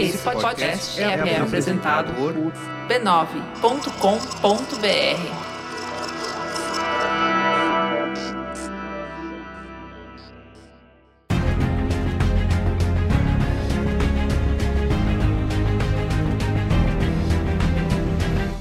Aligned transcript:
Esse 0.00 0.16
podcast 0.16 0.98
é, 0.98 1.04
é 1.04 1.40
apresentado 1.40 2.14
por 2.14 2.32
b9.com.br. 2.88 3.90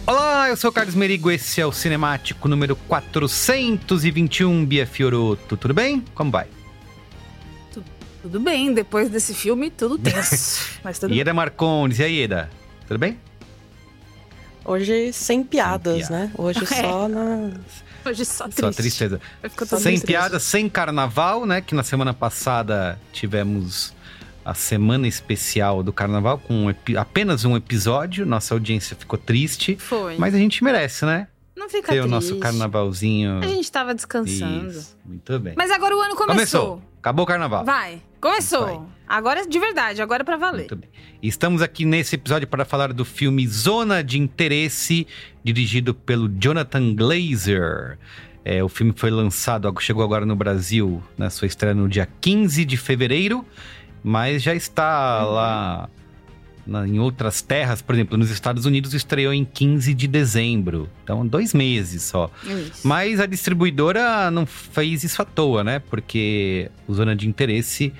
Olá, 0.06 0.50
eu 0.50 0.58
sou 0.58 0.70
o 0.70 0.74
Carlos 0.74 0.94
Merigo, 0.94 1.32
esse 1.32 1.62
é 1.62 1.66
o 1.66 1.72
Cinemático 1.72 2.50
número 2.50 2.76
421, 2.76 4.66
Bia 4.66 4.86
Fioroto. 4.86 5.56
Tudo 5.56 5.74
bem? 5.74 6.04
Como 6.14 6.30
vai? 6.32 6.59
Tudo 8.22 8.40
bem, 8.40 8.74
depois 8.74 9.10
desse 9.10 9.34
filme, 9.34 9.70
tudo 9.70 9.98
tenso. 9.98 10.60
Mas 10.84 11.00
tudo 11.00 11.14
Ieda 11.14 11.34
Marcondes, 11.34 12.00
e 12.00 12.04
aí, 12.04 12.16
Ieda? 12.20 12.50
Tudo 12.88 12.98
bem? 12.98 13.18
Hoje 14.66 15.12
sem 15.14 15.44
piadas, 15.44 16.08
piada. 16.10 16.26
né? 16.26 16.32
Hoje 16.38 16.66
só 16.68 17.08
na. 17.08 17.52
Hoje 18.06 18.26
só 18.26 18.44
triste. 18.46 18.62
Só 18.62 18.72
tristeza. 18.72 19.22
Sem 19.68 19.80
triste. 19.94 20.06
piada, 20.06 20.40
sem 20.40 20.70
carnaval, 20.70 21.46
né? 21.46 21.62
Que 21.62 21.74
na 21.74 21.84
semana 21.84 22.14
passada 22.14 23.00
tivemos 23.12 23.94
a 24.44 24.54
semana 24.54 25.08
especial 25.08 25.82
do 25.84 25.92
carnaval 25.94 26.38
com 26.40 26.66
um 26.66 26.70
epi- 26.70 26.98
apenas 26.98 27.46
um 27.46 27.56
episódio. 27.56 28.26
Nossa 28.26 28.54
audiência 28.54 28.96
ficou 28.96 29.18
triste. 29.18 29.76
Foi. 29.78 30.18
Mas 30.18 30.34
a 30.34 30.38
gente 30.38 30.64
merece, 30.64 31.06
né? 31.06 31.28
não 31.56 31.68
fica 31.68 31.88
Ter 31.90 32.00
triste. 32.00 32.06
o 32.06 32.10
nosso 32.10 32.38
carnavalzinho. 32.38 33.40
A 33.44 33.48
gente 33.48 33.70
tava 33.70 33.94
descansando. 33.94 34.70
Isso, 34.70 34.96
muito 35.06 35.38
bem. 35.40 35.54
Mas 35.58 35.70
agora 35.72 35.96
o 35.96 36.00
ano 36.02 36.16
começou. 36.16 36.82
Acabou 37.00 37.24
o 37.24 37.28
carnaval. 37.28 37.64
Vai. 37.66 38.02
Começou. 38.22 38.66
Vai. 38.66 38.80
Agora 39.08 39.42
é 39.42 39.46
de 39.48 39.60
verdade, 39.60 40.02
agora 40.02 40.22
é 40.22 40.26
pra 40.26 40.38
valer. 40.38 40.60
Muito 40.60 40.76
bem. 40.76 40.90
Estamos 41.24 41.62
aqui 41.62 41.84
nesse 41.86 42.16
episódio 42.16 42.48
para 42.48 42.64
falar 42.66 42.94
do 42.94 43.04
filme 43.04 43.48
Zona 43.48 44.04
de 44.04 44.20
Interesse, 44.20 45.08
dirigido 45.44 45.94
pelo 45.94 46.30
Jonathan 46.30 46.94
Glazer. 46.94 47.98
É, 48.46 48.64
o 48.64 48.70
filme 48.70 48.94
foi 48.96 49.10
lançado, 49.10 49.74
chegou 49.80 50.04
agora 50.04 50.26
no 50.26 50.36
Brasil, 50.36 51.02
na 51.18 51.30
sua 51.30 51.48
estreia 51.48 51.74
no 51.74 51.88
dia 51.90 52.08
15 52.22 52.64
de 52.66 52.78
fevereiro, 52.78 53.46
mas 54.04 54.42
já 54.44 54.54
está 54.54 55.26
Uhum. 55.26 55.32
lá 55.34 55.90
na- 56.66 56.88
em 56.88 57.00
outras 57.00 57.42
terras, 57.42 57.82
por 57.82 57.96
exemplo, 57.96 58.18
nos 58.18 58.30
Estados 58.30 58.66
Unidos 58.66 58.94
estreou 58.94 59.34
em 59.34 59.44
15 59.46 59.94
de 59.94 60.08
dezembro. 60.08 60.90
Então, 61.04 61.26
dois 61.26 61.54
meses 61.54 62.04
só. 62.04 62.30
Isso. 62.44 62.88
Mas 62.88 63.20
a 63.20 63.26
distribuidora 63.26 64.30
não 64.32 64.46
fez 64.46 65.04
isso 65.04 65.22
à 65.22 65.26
toa, 65.26 65.64
né? 65.64 65.80
Porque 65.80 66.70
o 66.88 66.94
Zona 66.94 67.16
de 67.16 67.28
Interesse 67.28 67.94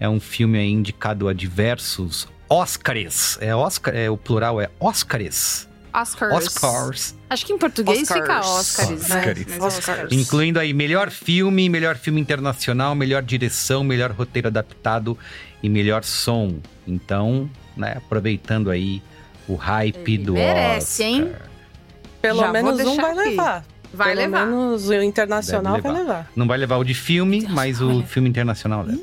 é 0.00 0.08
um 0.08 0.20
filme 0.20 0.58
aí 0.58 0.70
indicado 0.70 1.28
a 1.28 1.32
diversos 1.32 2.28
Oscars. 2.48 3.38
É 3.40 3.54
Oscar, 3.54 3.94
é, 3.94 4.10
o 4.10 4.16
plural 4.16 4.60
é 4.60 4.68
Oscars. 4.80 5.68
Oscars. 5.92 6.34
Oscars. 6.46 7.14
Acho 7.30 7.46
que 7.46 7.52
em 7.54 7.58
português 7.58 8.02
Oscars. 8.02 8.20
fica 8.20 8.40
Oscars, 8.40 9.08
né? 9.08 9.34
Oscars. 9.58 10.12
Incluindo 10.12 10.58
aí 10.60 10.74
melhor 10.74 11.10
filme, 11.10 11.68
melhor 11.70 11.96
filme 11.96 12.20
internacional, 12.20 12.94
melhor 12.94 13.22
direção, 13.22 13.82
melhor 13.82 14.10
roteiro 14.10 14.48
adaptado 14.48 15.16
e 15.62 15.68
melhor 15.70 16.04
som. 16.04 16.58
Então, 16.86 17.48
né, 17.76 17.94
aproveitando 17.96 18.70
aí 18.70 19.02
o 19.48 19.54
hype 19.54 20.14
Ele 20.14 20.24
do 20.24 20.32
merece, 20.34 21.02
Oscar. 21.02 21.06
hein? 21.08 21.32
Pelo 22.22 22.40
Já 22.40 22.52
menos 22.52 22.80
um 22.80 22.96
vai 22.96 23.10
aqui. 23.12 23.28
levar. 23.30 23.64
Vai 23.94 24.08
Pelo 24.08 24.20
levar. 24.20 24.46
menos 24.46 24.88
o 24.88 24.94
internacional 24.94 25.74
Deve 25.76 25.82
vai 25.88 25.92
levar. 26.00 26.12
levar. 26.16 26.30
Não 26.34 26.46
vai 26.46 26.58
levar 26.58 26.76
o 26.78 26.84
de 26.84 26.94
filme, 26.94 27.46
mas 27.48 27.80
o 27.80 28.02
filme 28.02 28.28
internacional 28.28 28.82
leva. 28.82 29.00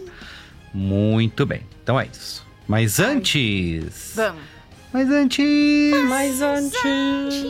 Muito 0.73 1.45
bem. 1.45 1.62
Então 1.81 2.00
é 2.00 2.07
isso. 2.12 2.45
Mas 2.67 3.00
antes. 3.00 4.13
Vamos. 4.16 4.41
Mas 4.91 5.09
antes. 5.09 6.06
Mas 6.07 6.41
antes. 6.41 6.75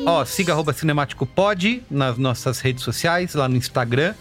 Ó, 0.06 0.24
siga 0.26 0.54
arroba 0.54 0.72
Cinemático 0.74 1.26
Pod 1.26 1.84
nas 1.90 2.18
nossas 2.18 2.60
redes 2.62 2.84
sociais, 2.84 3.34
lá 3.34 3.50
no 3.50 3.58
Instagram, 3.58 4.14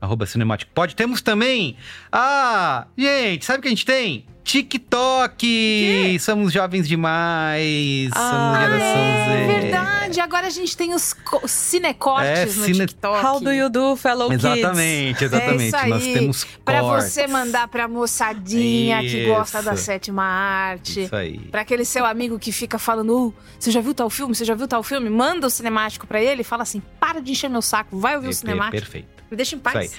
arroba 0.00 0.26
Cinemático 0.26 0.70
Pod. 0.72 0.94
Temos 0.94 1.20
também. 1.22 1.76
Ah, 2.12 2.86
gente, 2.96 3.44
sabe 3.44 3.58
o 3.58 3.62
que 3.62 3.68
a 3.68 3.70
gente 3.70 3.86
tem? 3.86 4.24
TikTok! 4.50 6.18
Somos 6.20 6.52
jovens 6.52 6.86
demais. 6.88 8.10
Ah, 8.12 8.30
somos 8.30 8.58
geração 8.60 9.02
É 9.02 9.46
Z. 9.46 9.60
verdade. 9.60 10.20
Agora 10.20 10.46
a 10.46 10.50
gente 10.50 10.76
tem 10.76 10.92
os, 10.94 11.12
co- 11.12 11.40
os 11.44 11.50
cinecortes 11.50 12.28
É, 12.28 12.46
no 12.46 12.64
cine- 12.64 12.86
TikTok. 12.86 13.24
How 13.24 13.40
do 13.40 13.52
you 13.52 13.68
do, 13.70 13.94
fellow 13.96 14.28
kids? 14.28 14.44
Exatamente, 14.44 15.24
exatamente. 15.24 15.62
É 15.62 15.66
isso 15.68 15.76
aí. 15.76 15.90
Nós 15.90 16.02
temos 16.04 16.44
Pra 16.64 16.80
cortes. 16.80 17.12
você 17.12 17.26
mandar 17.26 17.68
pra 17.68 17.86
moçadinha 17.88 19.00
que 19.00 19.06
Isso. 19.22 19.28
gosta 19.28 19.62
da 19.62 19.76
sétima 19.76 20.22
arte. 20.24 21.04
Isso 21.04 21.14
aí. 21.16 21.38
Pra 21.38 21.60
aquele 21.62 21.84
seu 21.84 22.04
amigo 22.04 22.38
que 22.38 22.50
fica 22.52 22.78
falando, 22.78 23.28
"Uh, 23.28 23.34
você 23.58 23.70
já 23.70 23.80
viu 23.80 23.94
tal 23.94 24.10
filme? 24.10 24.34
Você 24.34 24.44
já 24.44 24.54
viu 24.54 24.66
tal 24.66 24.82
filme? 24.82 25.08
Manda 25.10 25.46
o 25.46 25.50
cinemático 25.50 26.06
pra 26.06 26.20
ele 26.22 26.40
e 26.42 26.44
fala 26.44 26.62
assim: 26.64 26.82
para 26.98 27.20
de 27.20 27.32
encher 27.32 27.48
meu 27.48 27.62
saco, 27.62 27.98
vai 27.98 28.16
ouvir 28.16 28.28
o 28.28 28.30
É, 28.30 28.34
cinemático. 28.34 28.72
Perfeito. 28.82 29.08
Me 29.30 29.36
deixa 29.36 29.54
em 29.54 29.58
Isso 29.58 29.62
paz. 29.62 29.76
aí. 29.76 29.90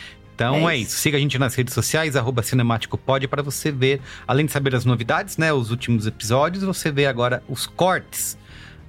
Então 0.42 0.68
é 0.70 0.74
É 0.74 0.78
isso. 0.80 0.98
Siga 0.98 1.18
a 1.18 1.20
gente 1.20 1.38
nas 1.38 1.54
redes 1.54 1.74
sociais, 1.74 2.16
arroba 2.16 2.42
Cinemático 2.42 2.98
Pod, 2.98 3.28
para 3.28 3.44
você 3.44 3.72
ver, 3.72 4.02
além 4.28 4.48
de 4.48 4.52
saber 4.52 4.74
as 4.76 4.86
novidades, 4.86 5.38
né? 5.38 5.54
Os 5.54 5.70
últimos 5.70 6.08
episódios, 6.08 6.64
você 6.64 6.92
vê 6.92 7.06
agora 7.06 7.44
os 7.48 7.68
cortes 7.68 8.38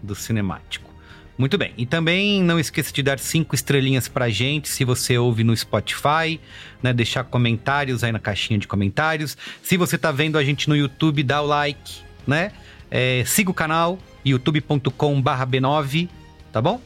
do 0.02 0.14
Cinemático. 0.14 0.90
Muito 1.36 1.58
bem. 1.58 1.74
E 1.76 1.84
também 1.84 2.42
não 2.42 2.58
esqueça 2.58 2.92
de 2.92 3.02
dar 3.02 3.18
cinco 3.18 3.54
estrelinhas 3.54 4.08
pra 4.08 4.30
gente 4.30 4.68
se 4.68 4.84
você 4.84 5.18
ouve 5.18 5.44
no 5.44 5.54
Spotify, 5.56 6.40
né? 6.82 6.92
Deixar 6.92 7.24
comentários 7.24 8.02
aí 8.04 8.12
na 8.12 8.18
caixinha 8.18 8.58
de 8.58 8.66
comentários. 8.66 9.36
Se 9.62 9.76
você 9.76 9.98
tá 9.98 10.10
vendo 10.10 10.38
a 10.38 10.44
gente 10.44 10.68
no 10.68 10.76
YouTube, 10.76 11.22
dá 11.22 11.42
o 11.42 11.46
like, 11.46 12.00
né? 12.26 12.52
É, 12.90 13.24
siga 13.26 13.50
o 13.50 13.54
canal, 13.54 13.98
youtube.com/b9, 14.24 16.08
tá 16.52 16.62
bom? 16.62 16.80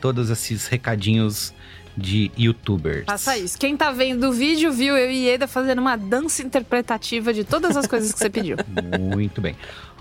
Todos 0.00 0.30
esses 0.30 0.66
recadinhos 0.68 1.52
de 1.96 2.30
youtubers. 2.36 3.04
Faça 3.06 3.38
isso. 3.38 3.58
Quem 3.58 3.76
tá 3.76 3.90
vendo 3.90 4.28
o 4.28 4.32
vídeo 4.32 4.72
viu 4.72 4.96
eu 4.96 5.10
e 5.10 5.26
Ieda 5.26 5.46
fazendo 5.48 5.78
uma 5.80 5.96
dança 5.96 6.42
interpretativa 6.42 7.32
de 7.32 7.42
todas 7.44 7.76
as 7.76 7.86
coisas 7.86 8.12
que 8.12 8.18
você 8.18 8.28
pediu. 8.30 8.56
Muito 9.00 9.40
bem. 9.40 9.56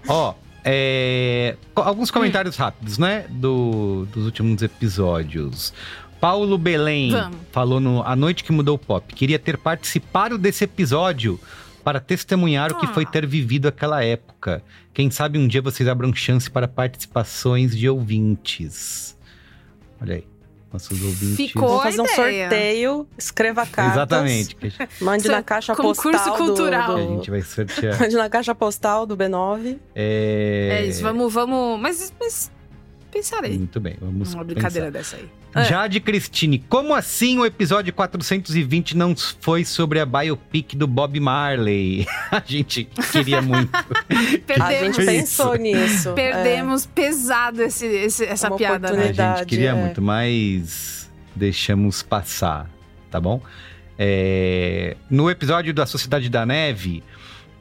Ó, 0.08 0.34
é, 0.64 1.56
alguns 1.76 2.12
comentários 2.12 2.56
rápidos, 2.58 2.98
né? 2.98 3.26
Do, 3.30 4.08
dos 4.14 4.26
últimos 4.26 4.62
episódios. 4.62 5.74
Paulo 6.20 6.58
Belém 6.58 7.12
Vamos. 7.12 7.38
falou 7.52 7.80
no 7.80 8.02
A 8.04 8.16
Noite 8.16 8.44
que 8.44 8.52
Mudou 8.52 8.76
o 8.76 8.80
Pop. 8.80 9.14
Queria 9.14 9.38
ter 9.38 9.58
participado 9.58 10.38
desse 10.38 10.64
episódio 10.64 11.40
para 11.84 12.00
testemunhar 12.00 12.72
o 12.72 12.80
que 12.80 12.86
Ah. 12.88 12.94
foi 12.94 13.06
ter 13.06 13.28
vivido 13.28 13.68
aquela 13.68 14.04
época. 14.04 14.64
Quem 14.94 15.12
sabe 15.12 15.38
um 15.38 15.48
dia 15.48 15.62
vocês 15.62 15.88
abram 15.88 16.14
chance 16.16 16.50
para 16.50 16.68
participações 16.68 17.78
de 17.78 17.88
ouvintes. 17.88 19.16
Olha 20.02 20.16
aí, 20.16 20.28
nossos 20.76 21.02
ouvintes. 21.02 21.36
Ficou. 21.36 21.68
Vamos 21.68 21.84
fazer 21.84 22.02
um 22.02 22.06
ideia. 22.06 22.44
sorteio, 22.50 23.08
escreva 23.18 23.66
cartas. 23.68 23.94
Exatamente. 23.94 24.58
Mande 25.02 25.28
na 25.28 25.42
caixa 25.42 25.76
Concurso 25.76 26.02
postal 26.12 26.38
do- 26.38 26.46
cultural. 26.46 26.96
do... 26.96 26.98
a 26.98 27.02
gente 27.16 27.30
vai 27.32 27.42
sortear. 27.42 28.00
Mande 28.00 28.16
na 28.16 28.30
caixa 28.30 28.54
postal 28.54 29.06
do 29.06 29.16
B9. 29.18 29.78
É, 29.96 30.80
É 30.82 30.86
isso, 30.86 31.02
vamos, 31.02 31.34
vamos. 31.34 31.80
Mas, 31.80 32.14
mas 32.20 32.52
pensarei. 33.16 33.58
Muito 33.58 33.80
bem, 33.80 33.96
vamos 34.00 34.34
Uma 34.34 34.44
brincadeira 34.44 34.92
pensar. 34.92 35.16
dessa 35.18 35.26
aí. 35.56 35.64
É. 35.64 35.70
Jade 35.70 36.00
Cristine, 36.02 36.60
como 36.68 36.94
assim 36.94 37.40
o 37.40 37.46
episódio 37.46 37.94
420 37.94 38.98
não 38.98 39.16
foi 39.40 39.64
sobre 39.64 40.02
a 40.02 40.06
biopic 40.06 40.76
do 40.76 40.86
Bob 40.86 41.18
Marley? 41.20 42.06
A 42.30 42.44
gente 42.46 42.84
queria 43.12 43.42
muito. 43.42 43.72
A 44.62 44.72
gente 44.74 45.00
Isso. 45.00 45.06
pensou 45.06 45.56
nisso. 45.56 46.14
Perdemos 46.14 46.86
pesado 46.86 47.62
esse, 47.64 47.86
esse- 47.86 48.26
essa 48.26 48.50
Uma 48.50 48.58
piada, 48.58 48.90
A 48.90 48.92
né? 48.92 48.98
oportunidade. 48.98 49.40
gente 49.40 49.48
queria 49.48 49.70
é. 49.70 49.74
muito, 49.74 50.02
mas 50.02 51.10
deixamos 51.34 52.04
passar, 52.04 52.70
tá 53.10 53.20
bom? 53.22 53.42
É, 53.98 54.98
no 55.10 55.30
episódio 55.30 55.74
da 55.74 55.86
Sociedade 55.86 56.28
da 56.30 56.46
Neve, 56.46 57.02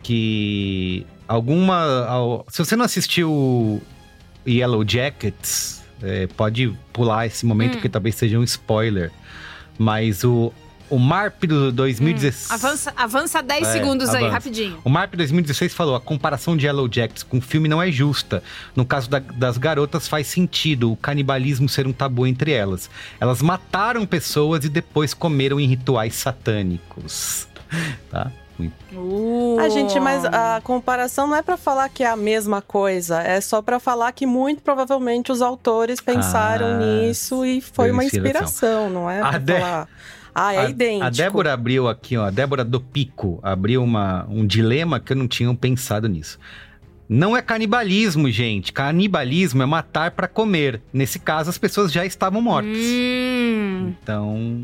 que 0.03 1.07
alguma. 1.29 2.07
ao- 2.07 2.45
se 2.49 2.59
você 2.59 2.75
não 2.75 2.85
assistiu 2.85 3.81
Yellow 4.47 4.85
Jackets, 4.87 5.83
é, 6.03 6.27
pode 6.27 6.73
pular 6.93 7.27
esse 7.27 7.45
momento, 7.47 7.71
Hum. 7.73 7.75
porque 7.77 7.89
talvez 7.89 8.15
seja 8.15 8.39
um 8.39 8.45
spoiler. 8.45 9.11
Mas 9.79 10.23
o, 10.23 10.53
o 10.91 10.99
MARP 10.99 11.45
do 11.47 11.73
2016. 11.73 12.51
Avança, 12.51 12.93
avança 12.97 13.43
10 13.43 13.67
É, 13.69 13.73
segundos 13.73 14.09
aí, 14.11 14.17
avança. 14.19 14.33
rapidinho. 14.35 14.79
O 14.85 14.91
MARP 14.91 15.15
2016 15.17 15.73
falou: 15.75 15.97
a 15.97 16.01
comparação 16.01 16.57
de 16.57 16.67
Yellow 16.67 16.89
Jackets 16.93 17.23
com 17.23 17.39
o 17.39 17.41
filme 17.41 17.69
não 17.69 17.83
é 17.83 17.91
justa. 17.91 18.43
No 18.77 18.85
caso 18.85 19.09
da- 19.11 19.19
das 19.19 19.57
garotas, 19.59 20.07
faz 20.07 20.27
sentido 20.29 20.93
o 20.93 20.97
canibalismo 20.97 21.69
ser 21.69 21.87
um 21.87 21.93
tabu 21.93 22.27
entre 22.27 22.53
elas. 22.53 22.89
Elas 23.19 23.43
mataram 23.43 24.07
pessoas 24.07 24.65
e 24.65 24.69
depois 24.69 25.13
comeram 25.15 25.59
em 25.59 25.67
rituais 25.67 26.15
satânicos. 26.15 27.49
Tá? 28.11 28.31
Uh. 28.59 29.57
A 29.61 29.69
gente, 29.69 29.99
mas 29.99 30.25
a 30.25 30.61
comparação 30.63 31.27
não 31.27 31.37
é 31.37 31.43
pra 31.43 31.57
falar 31.57 31.89
que 31.89 32.05
é 32.05 32.07
a 32.09 32.17
mesma 32.17 32.63
coisa, 32.63 33.21
é 33.21 33.41
só 33.41 33.61
pra 33.61 33.81
falar 33.81 34.13
que 34.13 34.27
muito 34.27 34.63
provavelmente 34.63 35.33
os 35.33 35.43
autores 35.43 36.01
pensaram 36.01 36.67
Ah, 36.67 36.79
nisso 36.79 37.45
e 37.45 37.61
foi 37.61 37.91
uma 37.91 38.05
inspiração. 38.05 38.89
não 38.91 39.11
é? 39.11 39.19
Pra 39.21 39.41
falar, 39.41 39.89
ah, 40.35 40.55
é 40.55 40.59
a, 40.59 40.71
idêntico. 40.71 41.05
A 41.05 41.11
Débora 41.11 41.53
abriu 41.53 41.89
aqui, 41.89 42.17
ó. 42.17 42.25
A 42.27 42.31
Débora 42.31 42.65
do 42.65 42.81
Pico 42.81 43.41
abriu 43.43 43.83
uma, 43.83 44.25
um 44.29 44.47
dilema 44.47 45.01
que 45.01 45.13
eu 45.13 45.17
não 45.17 45.27
tinha 45.29 45.53
pensado 45.55 46.09
nisso. 46.09 46.39
Não 47.09 47.37
é 47.37 47.43
canibalismo, 47.43 48.31
gente. 48.31 48.73
Canibalismo 48.73 49.63
é 49.63 49.67
matar 49.67 50.13
pra 50.13 50.27
comer. 50.27 50.81
Nesse 50.93 51.19
caso, 51.19 51.51
as 51.51 51.59
pessoas 51.59 51.93
já 51.93 52.05
estavam 52.07 52.41
mortas. 52.41 52.77
Hum, 52.79 53.93
Então, 54.03 54.63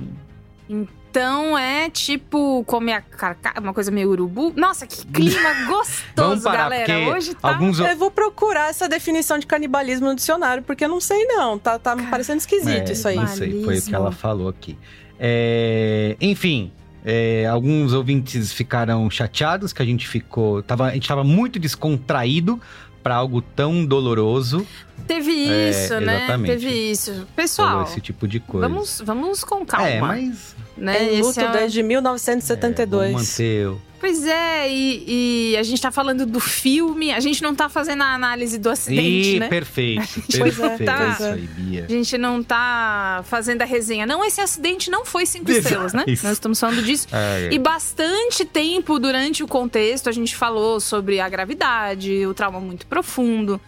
então 0.70 1.58
é 1.58 1.90
tipo 1.90 2.62
comer 2.64 2.92
a 2.92 3.00
carcaça, 3.00 3.60
uma 3.60 3.74
coisa 3.74 3.90
meio 3.90 4.10
urubu. 4.10 4.52
Nossa, 4.56 4.86
que 4.86 5.04
clima 5.04 5.52
gostoso, 5.66 6.06
Vamos 6.14 6.44
parar, 6.44 6.70
galera. 6.70 7.10
Hoje 7.10 7.34
tá. 7.34 7.48
alguns 7.48 7.80
Eu 7.80 7.96
vou 7.96 8.12
procurar 8.12 8.70
essa 8.70 8.88
definição 8.88 9.36
de 9.36 9.46
canibalismo 9.46 10.06
no 10.06 10.14
dicionário, 10.14 10.62
porque 10.62 10.84
eu 10.84 10.88
não 10.88 11.00
sei 11.00 11.24
não, 11.24 11.58
tá, 11.58 11.80
tá 11.80 11.96
me 11.96 12.06
parecendo 12.06 12.38
esquisito 12.38 12.88
É, 12.88 12.92
isso 12.92 13.08
aí. 13.08 13.16
Não 13.16 13.26
sei, 13.26 13.64
foi 13.64 13.78
o 13.78 13.82
que 13.82 13.94
ela 13.94 14.12
falou 14.12 14.48
aqui. 14.48 14.78
É, 15.18 16.16
enfim, 16.20 16.70
é, 17.04 17.44
alguns 17.46 17.92
ouvintes 17.92 18.52
ficaram 18.52 19.10
chateados 19.10 19.72
que 19.72 19.82
a 19.82 19.84
gente 19.84 20.06
ficou. 20.06 20.62
Tava, 20.62 20.86
a 20.86 20.94
gente 20.94 21.02
estava 21.02 21.24
muito 21.24 21.58
descontraído 21.58 22.60
para 23.02 23.14
algo 23.16 23.40
tão 23.42 23.84
doloroso. 23.84 24.66
Teve 25.06 25.48
É, 25.48 25.70
isso, 25.70 25.98
né? 26.00 26.16
exatamente. 26.18 26.50
Teve 26.52 26.90
isso. 26.90 27.10
Falou 27.12 27.26
Pessoal, 27.34 27.82
esse 27.84 28.00
tipo 28.00 28.28
de 28.28 28.38
coisa. 28.40 28.68
vamos, 28.68 29.02
vamos 29.04 29.42
com 29.44 29.64
calma. 29.66 29.88
É, 29.88 30.00
mas. 30.00 30.54
né? 30.76 31.02
Em 31.04 31.18
Esse 31.18 31.22
luto 31.22 31.40
é- 31.40 31.52
desde 31.52 31.80
É, 31.80 31.82
1972. 31.82 33.12
vamos 33.12 33.28
manter. 33.28 33.72
Pois 34.00 34.24
é, 34.24 34.66
e, 34.72 35.52
e 35.52 35.56
a 35.58 35.62
gente 35.62 35.80
tá 35.80 35.90
falando 35.90 36.24
do 36.24 36.40
filme, 36.40 37.12
a 37.12 37.20
gente 37.20 37.42
não 37.42 37.54
tá 37.54 37.68
fazendo 37.68 38.02
a 38.02 38.14
análise 38.14 38.56
do 38.58 38.70
acidente, 38.70 39.36
Ih, 39.36 39.40
né? 39.40 39.48
perfeito. 39.48 40.00
Pois 40.38 40.58
é, 40.58 40.68
perfeito. 40.68 40.84
tá. 40.90 41.08
Isso 41.12 41.24
aí, 41.24 41.40
Bia. 41.42 41.84
A 41.84 41.88
gente 41.92 42.16
não 42.16 42.42
tá 42.42 43.22
fazendo 43.28 43.60
a 43.60 43.66
resenha. 43.66 44.06
Não, 44.06 44.24
esse 44.24 44.40
acidente 44.40 44.90
não 44.90 45.04
foi 45.04 45.26
cinco 45.26 45.50
Exato, 45.50 45.66
estrelas, 45.66 45.92
né? 45.92 46.04
isso. 46.06 46.24
Nós 46.24 46.32
estamos 46.32 46.58
falando 46.58 46.82
disso. 46.82 47.06
É, 47.12 47.50
E 47.52 47.58
bastante 47.58 48.44
tempo 48.46 48.98
durante 48.98 49.42
o 49.42 49.46
contexto 49.46 50.08
a 50.08 50.12
gente 50.12 50.34
falou 50.34 50.80
sobre 50.80 51.20
a 51.20 51.28
gravidade, 51.28 52.24
o 52.26 52.32
trauma 52.32 52.58
muito 52.58 52.86
profundo. 52.86 53.60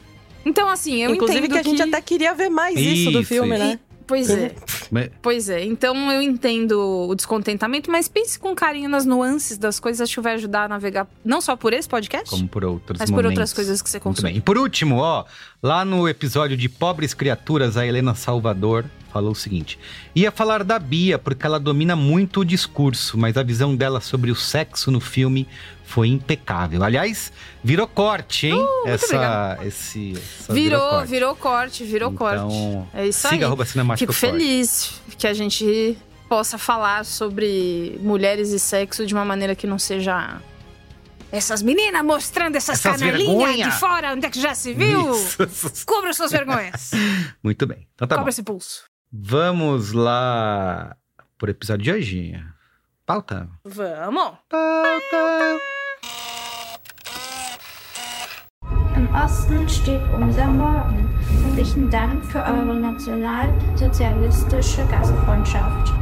Então, 0.46 0.68
assim, 0.68 1.02
eu 1.02 1.14
Inclusive 1.14 1.40
entendo 1.40 1.52
que 1.52 1.58
a 1.58 1.62
gente 1.62 1.82
até 1.82 2.00
queria 2.00 2.34
ver 2.34 2.48
mais 2.48 2.74
isso, 2.78 3.10
do 3.10 3.20
Isso, 3.20 3.28
filme, 3.28 3.54
isso. 3.54 3.64
né? 3.64 3.78
Pois 4.12 4.28
é, 4.30 4.54
mas- 4.90 5.10
pois 5.22 5.48
é. 5.48 5.64
Então 5.64 6.12
eu 6.12 6.20
entendo 6.20 7.08
o 7.08 7.14
descontentamento, 7.14 7.90
mas 7.90 8.08
pense 8.08 8.38
com 8.38 8.54
carinho 8.54 8.88
nas 8.88 9.06
nuances 9.06 9.56
das 9.56 9.80
coisas, 9.80 10.02
acho 10.02 10.14
que 10.16 10.20
vai 10.20 10.34
ajudar 10.34 10.64
a 10.64 10.68
navegar 10.68 11.06
não 11.24 11.40
só 11.40 11.56
por 11.56 11.72
esse 11.72 11.88
podcast, 11.88 12.28
como 12.28 12.46
por 12.46 12.62
outros 12.64 12.98
mas 12.98 13.10
por 13.10 13.16
momentos. 13.16 13.30
outras 13.32 13.52
coisas 13.52 13.80
que 13.80 13.88
você 13.88 13.98
consome. 13.98 14.36
E 14.36 14.40
por 14.40 14.58
último, 14.58 14.96
ó, 14.98 15.24
lá 15.62 15.84
no 15.84 16.06
episódio 16.08 16.56
de 16.56 16.68
Pobres 16.68 17.14
Criaturas, 17.14 17.76
a 17.76 17.86
Helena 17.86 18.14
Salvador 18.14 18.84
falou 19.10 19.32
o 19.32 19.34
seguinte: 19.34 19.78
ia 20.14 20.30
falar 20.30 20.62
da 20.62 20.78
Bia, 20.78 21.18
porque 21.18 21.46
ela 21.46 21.58
domina 21.58 21.96
muito 21.96 22.40
o 22.40 22.44
discurso, 22.44 23.16
mas 23.16 23.36
a 23.38 23.42
visão 23.42 23.74
dela 23.74 24.00
sobre 24.00 24.30
o 24.30 24.34
sexo 24.34 24.90
no 24.90 25.00
filme 25.00 25.48
foi 25.92 26.08
impecável. 26.08 26.82
Aliás, 26.82 27.32
virou 27.62 27.86
corte, 27.86 28.46
hein? 28.48 28.66
essa, 28.86 29.04
obrigada. 29.06 29.64
esse, 29.66 30.12
essa 30.16 30.52
Virou, 30.52 30.80
corte. 30.90 31.08
virou 31.10 31.36
corte, 31.36 31.84
virou 31.84 32.12
corte. 32.12 32.36
Então, 32.44 32.88
É 32.94 33.06
isso 33.06 33.20
siga 33.28 33.34
aí. 33.36 33.44
arroba 33.44 33.64
Fico 33.64 34.06
corte. 34.06 34.14
feliz 34.14 35.00
que 35.18 35.26
a 35.26 35.34
gente 35.34 35.96
possa 36.28 36.56
falar 36.56 37.04
sobre 37.04 37.98
mulheres 38.00 38.50
e 38.52 38.58
sexo 38.58 39.04
de 39.04 39.12
uma 39.12 39.24
maneira 39.24 39.54
que 39.54 39.66
não 39.66 39.78
seja 39.78 40.40
essas 41.30 41.62
meninas 41.62 42.02
mostrando 42.04 42.56
essas, 42.56 42.78
Essas 42.84 43.00
canelinhas 43.00 43.56
de 43.56 43.70
fora, 43.78 44.12
onde 44.14 44.26
é 44.26 44.30
que 44.30 44.40
já 44.40 44.54
se 44.54 44.72
viu? 44.72 45.12
Isso. 45.14 45.38
Cubra 45.86 46.12
suas 46.14 46.30
vergonhas. 46.32 46.90
Muito 47.44 47.66
bem. 47.66 47.86
Então 47.94 48.08
tá 48.08 48.14
Cobra 48.16 48.24
bom. 48.24 48.28
esse 48.30 48.42
pulso. 48.42 48.84
Vamos 49.12 49.92
lá 49.92 50.96
pro 51.36 51.50
episódio 51.50 51.84
de 51.84 51.92
hoje. 51.92 52.44
Pauta. 53.04 53.48
Vamos. 53.64 54.32
Pauta. 54.48 55.81
Im 58.94 59.08
Osten 59.14 59.66
steht 59.68 60.02
unser 60.14 60.46
Morgen. 60.46 61.08
Herzlichen 61.44 61.88
Dank 61.88 62.22
für 62.24 62.40
eure 62.40 62.74
nationalsozialistische 62.74 64.84
Gastfreundschaft. 64.86 65.94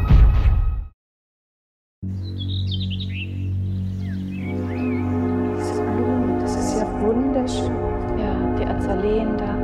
Diese 5.57 5.83
Blumen, 5.83 6.41
das 6.41 6.57
ist 6.57 6.81
ja 6.81 6.87
wunderschön. 7.01 7.73
Ja, 8.19 8.35
die 8.59 8.67
Azaleen 8.67 9.37
da. 9.37 9.55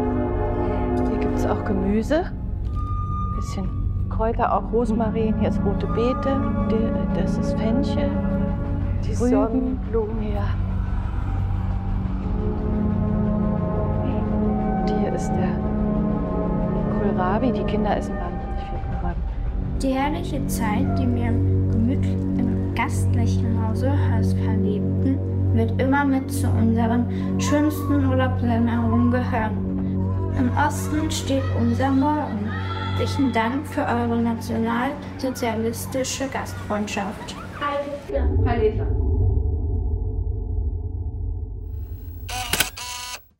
Hier 1.11 1.18
gibt 1.18 1.37
es 1.37 1.47
auch 1.47 1.64
Gemüse. 1.64 2.30
Bisschen 3.35 3.68
Kräuter, 4.09 4.56
auch 4.56 4.71
Rosmarin. 4.73 5.37
Hier 5.40 5.49
ist 5.49 5.61
rote 5.64 5.88
Beete. 5.88 6.40
Das 7.14 7.37
ist 7.38 7.59
Fenchel. 7.59 8.09
Die 9.04 9.14
Sonnenblumen. 9.14 10.33
Ja. 10.33 10.45
Ist 15.16 15.30
der 15.30 15.58
Kohlrabi. 16.99 17.52
Die 17.52 17.64
Kinder 17.64 17.96
essen 17.96 18.14
wahnsinnig 18.16 18.61
viel 18.68 18.78
Kohlrabi. 18.90 19.20
Die 19.82 19.88
herrliche 19.88 20.46
Zeit, 20.46 20.87
die 20.99 21.14
wir 21.14 21.28
im 21.28 21.70
gemütlichen, 21.70 22.38
im 22.38 22.75
gastlichen 22.75 23.66
Hause 23.66 23.90
als 24.14 24.35
Verliebten, 24.35 25.18
wird 25.54 25.80
immer 25.80 26.04
mit 26.04 26.30
zu 26.30 26.46
unseren 26.49 27.40
schönsten 27.40 28.06
Urlaubserinnerungen 28.06 29.11
gehören. 29.11 29.56
Im 30.38 30.50
Osten 30.56 31.11
steht 31.11 31.44
unser 31.58 31.90
Morgen. 31.90 32.50
Herzlichen 32.99 33.32
Dank 33.32 33.66
für 33.66 33.87
eure 33.87 34.20
nationalsozialistische 34.20 36.28
Gastfreundschaft. 36.28 37.35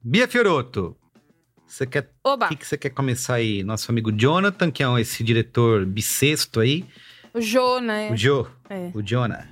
Bia 0.03 0.27
Fioroto. 0.27 0.97
Você 1.67 1.87
quer 1.87 2.11
Oba, 2.25 2.47
O 2.47 2.49
que, 2.51 2.57
que 2.57 2.67
você 2.67 2.77
quer 2.77 2.91
começar 2.91 3.35
aí? 3.35 3.63
Nosso 3.63 3.91
amigo 3.91 4.13
Jonathan, 4.13 4.71
que 4.71 4.83
é 4.83 5.01
esse 5.01 5.25
diretor 5.25 5.85
bissexto 5.85 6.61
aí. 6.61 6.85
o 7.35 7.41
Jô, 7.41 7.81
né? 7.81 8.11
O 8.11 8.17
Joe. 8.17 8.47
É. 8.71 8.91
O 8.95 9.03
Jonah. 9.03 9.49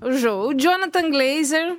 O 0.00 0.12
Jô. 0.12 0.48
O 0.48 0.54
Jonathan 0.54 1.10
Glazer, 1.10 1.78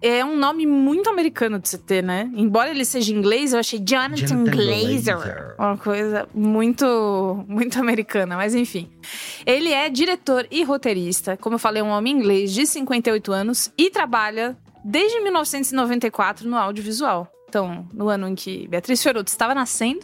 é 0.00 0.24
um 0.24 0.36
nome 0.36 0.66
muito 0.66 1.08
americano 1.08 1.58
de 1.58 1.68
você 1.68 1.78
ter, 1.78 2.02
né? 2.02 2.30
Embora 2.34 2.70
ele 2.70 2.84
seja 2.84 3.12
inglês, 3.12 3.52
eu 3.52 3.58
achei 3.58 3.78
Jonathan, 3.78 4.26
Jonathan 4.26 4.50
Glazer. 4.50 5.16
Glazer. 5.16 5.54
Uma 5.58 5.76
coisa 5.76 6.28
muito, 6.34 7.44
muito 7.48 7.78
americana, 7.80 8.36
mas 8.36 8.54
enfim. 8.54 8.90
Ele 9.44 9.72
é 9.72 9.88
diretor 9.88 10.46
e 10.50 10.62
roteirista, 10.62 11.36
como 11.36 11.54
eu 11.54 11.58
falei, 11.58 11.82
um 11.82 11.88
homem 11.88 12.14
inglês 12.14 12.52
de 12.52 12.66
58 12.66 13.32
anos 13.32 13.72
e 13.76 13.90
trabalha 13.90 14.56
desde 14.84 15.20
1994 15.20 16.48
no 16.48 16.56
audiovisual. 16.56 17.30
Então, 17.56 17.88
no 17.90 18.10
ano 18.10 18.28
em 18.28 18.34
que 18.34 18.68
Beatriz 18.68 19.02
Fiorotto 19.02 19.30
estava 19.30 19.54
nascendo, 19.54 20.00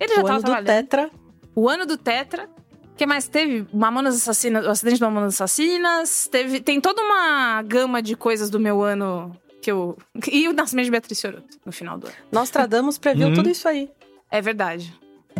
ele 0.00 0.14
já 0.14 0.22
o 0.22 0.24
estava 0.38 0.56
ano 0.56 0.62
do. 0.62 0.64
Tetra. 0.66 1.10
O 1.54 1.68
ano 1.68 1.84
do 1.84 1.98
Tetra. 1.98 2.48
O 2.92 2.96
que 2.96 3.04
mais 3.04 3.28
teve? 3.28 3.66
Mamonas 3.74 4.14
Assassinas, 4.16 4.64
o 4.64 4.70
acidente 4.70 4.96
de 4.96 5.02
Mamonas 5.02 5.34
Assassinas. 5.34 6.26
Teve, 6.32 6.60
tem 6.60 6.80
toda 6.80 7.02
uma 7.02 7.60
gama 7.60 8.00
de 8.00 8.16
coisas 8.16 8.48
do 8.48 8.58
meu 8.58 8.82
ano 8.82 9.36
que 9.60 9.70
eu. 9.70 9.98
E 10.32 10.48
o 10.48 10.54
nascimento 10.54 10.86
de 10.86 10.90
Beatriz 10.92 11.20
Fiorotto 11.20 11.58
no 11.62 11.72
final 11.72 11.98
do 11.98 12.06
ano. 12.06 12.16
Nostradamus 12.32 12.96
previu 12.96 13.28
Uhum. 13.28 13.34
tudo 13.34 13.50
isso 13.50 13.68
aí. 13.68 13.90
É 14.30 14.40
verdade. 14.40 14.94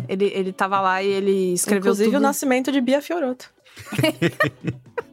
Ele, 0.07 0.25
ele 0.25 0.53
tava 0.53 0.79
lá 0.79 1.01
e 1.01 1.07
ele 1.07 1.53
escreveu 1.53 1.79
Inclusive 1.79 2.09
tudo. 2.11 2.19
o 2.19 2.21
nascimento 2.21 2.71
de 2.71 2.79
Bia 2.79 3.01
Fiorotto. 3.01 3.51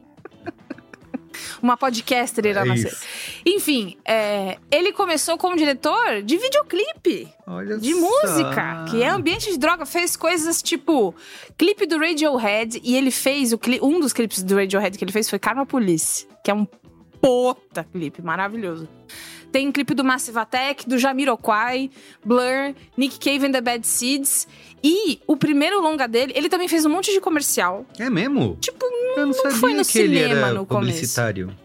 Uma 1.65 1.75
podcaster 1.75 2.45
irá 2.45 2.61
É 2.61 2.65
nascer. 2.65 2.89
isso. 2.91 3.01
Enfim, 3.43 3.97
é, 4.05 4.59
ele 4.69 4.91
começou 4.91 5.35
como 5.35 5.55
diretor 5.55 6.21
de 6.21 6.37
videoclipe. 6.37 7.27
Olha 7.47 7.79
de 7.79 7.91
só. 7.91 7.99
música, 7.99 8.85
que 8.91 9.01
é 9.01 9.09
ambiente 9.09 9.51
de 9.51 9.57
droga. 9.57 9.83
Fez 9.83 10.15
coisas 10.15 10.61
tipo 10.61 11.15
clipe 11.57 11.87
do 11.87 11.97
Radiohead 11.97 12.79
e 12.83 12.95
ele 12.95 13.09
fez 13.09 13.51
o 13.51 13.57
cli 13.57 13.79
um 13.81 13.99
dos 13.99 14.13
clipes 14.13 14.43
do 14.43 14.55
Radiohead 14.55 14.95
que 14.95 15.03
ele 15.03 15.11
fez 15.11 15.27
foi 15.27 15.39
Karma 15.39 15.65
Police, 15.65 16.27
que 16.43 16.51
é 16.51 16.53
um 16.53 16.67
puta 17.19 17.83
clipe 17.83 18.21
maravilhoso. 18.21 18.87
Tem 19.55 19.71
clipe 19.71 19.93
do 19.93 20.03
Massive 20.03 20.37
Attack, 20.37 20.85
do 20.85 20.97
Jamiroquai, 20.99 21.89
Blur, 22.25 22.73
Nick 22.97 23.17
Cave 23.17 23.45
and 23.47 23.53
the 23.53 23.61
Bad 23.61 23.87
Seeds. 23.87 24.45
E 24.83 25.21
o 25.25 25.37
primeiro 25.37 25.79
longa 25.81 26.07
dele, 26.09 26.33
ele 26.35 26.49
também 26.49 26.67
fez 26.67 26.85
um 26.85 26.89
monte 26.89 27.09
de 27.13 27.21
comercial. 27.21 27.85
É 27.97 28.09
mesmo? 28.09 28.57
Tipo, 28.59 28.85
Eu 29.15 29.27
não, 29.27 29.31
sabia 29.33 29.51
foi 29.57 29.73
no 29.73 29.85
que 29.85 29.97
ele 29.97 30.17
cinema 30.19 30.47
era 30.47 30.53
no 30.55 30.65
começo. 30.65 30.91
publicitário. 30.91 31.55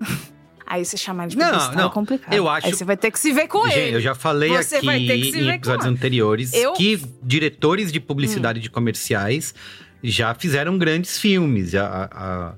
Aí 0.66 0.84
você 0.84 0.98
chamar 0.98 1.22
ele 1.24 1.30
de 1.30 1.38
Não, 1.38 1.72
não, 1.72 1.86
é 1.86 1.90
complicado. 1.90 2.34
eu 2.34 2.46
acho- 2.46 2.66
Aí 2.66 2.74
você 2.74 2.84
vai 2.84 2.98
ter 2.98 3.10
que 3.10 3.18
se 3.18 3.32
ver 3.32 3.48
com 3.48 3.64
Gente, 3.66 3.78
ele. 3.78 3.96
eu 3.96 4.00
já 4.02 4.14
falei 4.14 4.50
Você 4.50 4.76
aqui 4.76 4.86
em 4.90 5.48
episódios 5.48 5.86
anteriores 5.86 6.52
Eu- 6.52 6.72
Hum. 6.72 6.74
que 6.74 7.00
diretores 7.22 7.90
de 7.90 7.98
publicidade 8.00 8.60
de 8.60 8.68
comerciais 8.68 9.54
já 10.04 10.34
fizeram 10.34 10.76
grandes 10.76 11.16
filmes. 11.18 11.74
A, 11.74 12.10
a, 12.12 12.54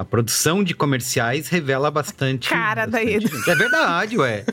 a 0.00 0.04
produção 0.04 0.64
de 0.64 0.72
comerciais 0.74 1.48
revela 1.48 1.90
bastante. 1.90 2.48
Cara 2.48 2.86
da 2.86 2.92
bastante 2.98 3.14
Eda. 3.16 3.28
gente. 3.36 3.50
É 3.50 3.54
verdade, 3.54 4.16
ué. 4.18 4.44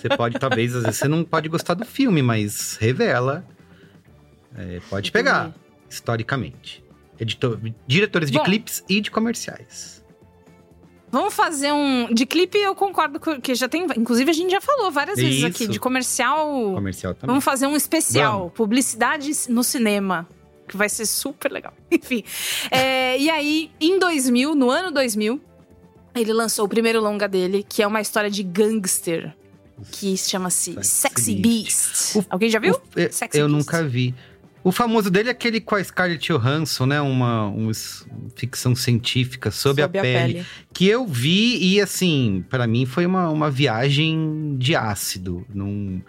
Você 0.00 0.08
pode, 0.08 0.36
talvez, 0.36 0.74
às 0.74 0.82
vezes 0.82 0.98
você 0.98 1.06
não 1.06 1.22
pode 1.22 1.48
gostar 1.48 1.74
do 1.74 1.84
filme, 1.84 2.20
mas 2.22 2.76
revela. 2.80 3.44
É, 4.58 4.80
pode 4.90 5.12
pegar, 5.12 5.54
historicamente. 5.88 6.82
Editor, 7.20 7.56
diretores 7.86 8.32
de 8.32 8.38
Bom. 8.38 8.44
clipes 8.44 8.82
e 8.88 9.00
de 9.00 9.08
comerciais. 9.10 10.04
Vamos 11.08 11.32
fazer 11.34 11.70
um. 11.72 12.12
De 12.12 12.26
clipe, 12.26 12.58
eu 12.58 12.74
concordo 12.74 13.20
com- 13.20 13.40
que 13.40 13.54
já 13.54 13.68
tem. 13.68 13.86
Inclusive, 13.96 14.28
a 14.28 14.34
gente 14.34 14.50
já 14.50 14.60
falou 14.60 14.90
várias 14.90 15.16
vezes 15.18 15.36
Isso. 15.36 15.46
aqui. 15.46 15.68
De 15.68 15.78
comercial. 15.78 16.72
Comercial 16.74 17.14
também. 17.14 17.28
Vamos 17.28 17.44
fazer 17.44 17.68
um 17.68 17.76
especial. 17.76 18.38
Vamos. 18.40 18.54
Publicidade 18.54 19.30
no 19.48 19.62
cinema. 19.62 20.28
Que 20.68 20.76
vai 20.76 20.88
ser 20.88 21.06
super 21.06 21.50
legal. 21.50 21.72
Enfim. 21.90 22.22
É, 22.70 23.18
e 23.18 23.30
aí, 23.30 23.70
em 23.80 23.98
2000, 23.98 24.54
no 24.54 24.70
ano 24.70 24.90
2000, 24.90 25.40
ele 26.14 26.32
lançou 26.32 26.64
o 26.64 26.68
primeiro 26.68 27.00
longa 27.00 27.28
dele, 27.28 27.64
que 27.68 27.82
é 27.82 27.86
uma 27.86 28.00
história 28.00 28.30
de 28.30 28.42
gangster. 28.42 29.34
Que 29.92 30.16
chama-se 30.16 30.72
Sexy 30.72 30.88
Sexy 30.88 31.34
Beast. 31.36 32.12
Beast. 32.14 32.16
O- 32.16 32.24
Alguém 32.30 32.48
já 32.48 32.58
viu? 32.58 32.72
O- 32.74 32.80
eu- 32.98 33.12
Sexy 33.12 33.38
eu 33.38 33.46
nunca 33.46 33.84
vi. 33.84 34.14
O 34.64 34.72
famoso 34.72 35.08
dele 35.10 35.28
é 35.28 35.32
aquele 35.32 35.60
com 35.60 35.76
a 35.76 35.84
Scarlett 35.84 36.26
Johansson, 36.32 36.86
né? 36.86 37.00
Uma, 37.00 37.44
uma 37.46 37.70
ficção 38.34 38.74
científica 38.74 39.50
sobre, 39.52 39.82
a, 39.84 39.88
pele, 39.88 40.44
Que 40.72 40.88
eu 40.88 41.06
vi 41.06 41.56
e, 41.74 41.80
assim, 41.80 42.44
pra 42.50 42.66
mim 42.66 42.84
foi 42.84 43.06
uma, 43.06 43.28
uma 43.30 43.48
viagem 43.50 44.56
de 44.58 44.74
ácido. 44.74 45.46
Num... 45.54 46.00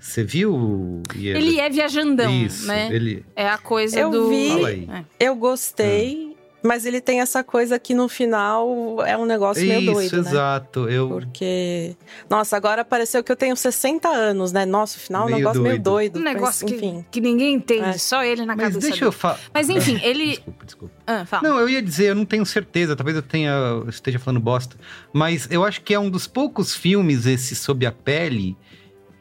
Você 0.00 0.24
viu? 0.24 1.02
Ieda? 1.14 1.38
Ele 1.38 1.60
é 1.60 1.68
viajandão, 1.68 2.32
Isso, 2.32 2.66
né? 2.66 2.88
ele... 2.90 3.24
É 3.36 3.46
a 3.48 3.58
coisa 3.58 4.00
Eu 4.00 4.10
do. 4.10 4.28
vi. 4.30 4.48
Fala 4.48 4.68
aí. 4.68 4.88
É. 4.90 5.26
Eu 5.26 5.36
gostei, 5.36 6.34
mas 6.62 6.86
ele 6.86 7.00
tem 7.02 7.20
essa 7.20 7.44
coisa 7.44 7.78
que 7.78 7.94
no 7.94 8.08
final 8.08 9.04
é 9.06 9.14
um 9.16 9.26
negócio 9.26 9.62
meio 9.66 9.80
Isso, 9.82 9.92
doido, 9.92 10.22
né? 10.22 10.30
exato. 10.30 10.88
Eu... 10.88 11.08
Porque. 11.08 11.94
Nossa, 12.30 12.56
agora 12.56 12.82
pareceu 12.82 13.22
que 13.22 13.30
eu 13.30 13.36
tenho 13.36 13.54
60 13.54 14.08
anos, 14.08 14.52
né? 14.52 14.64
Nossa, 14.64 14.96
o 14.96 15.00
final 15.00 15.22
é 15.22 15.24
um 15.24 15.28
Meio 15.28 15.38
negócio 15.38 15.62
meio 15.62 15.74
doido. 15.78 16.14
doido. 16.14 16.18
Um 16.20 16.22
negócio 16.22 16.66
mas, 16.68 16.78
que, 16.80 16.86
enfim. 16.86 17.04
que 17.10 17.20
ninguém 17.20 17.54
entende, 17.54 17.88
É. 17.90 17.92
só 17.98 18.24
ele 18.24 18.46
na 18.46 18.56
Mas 18.56 18.64
cabeça. 18.68 18.80
deixa 18.80 19.04
eu 19.04 19.10
dele. 19.10 19.20
falar... 19.20 19.38
Mas 19.52 19.68
enfim, 19.68 20.00
ele. 20.02 20.26
Desculpa, 20.28 20.64
desculpa. 20.64 20.94
Ah, 21.06 21.26
fala. 21.26 21.46
Não, 21.48 21.58
eu 21.58 21.68
ia 21.68 21.82
dizer, 21.82 22.06
eu 22.10 22.14
não 22.14 22.24
tenho 22.24 22.46
certeza, 22.46 22.96
talvez 22.96 23.16
eu 23.16 23.22
tenha 23.22 23.50
eu 23.50 23.88
esteja 23.90 24.18
falando 24.18 24.40
bosta, 24.40 24.76
mas 25.12 25.46
eu 25.50 25.62
acho 25.64 25.82
que 25.82 25.92
é 25.92 25.98
um 25.98 26.08
dos 26.08 26.26
poucos 26.26 26.74
filmes 26.74 27.26
esse 27.26 27.54
sobre 27.54 27.84
a 27.86 27.92
pele 27.92 28.56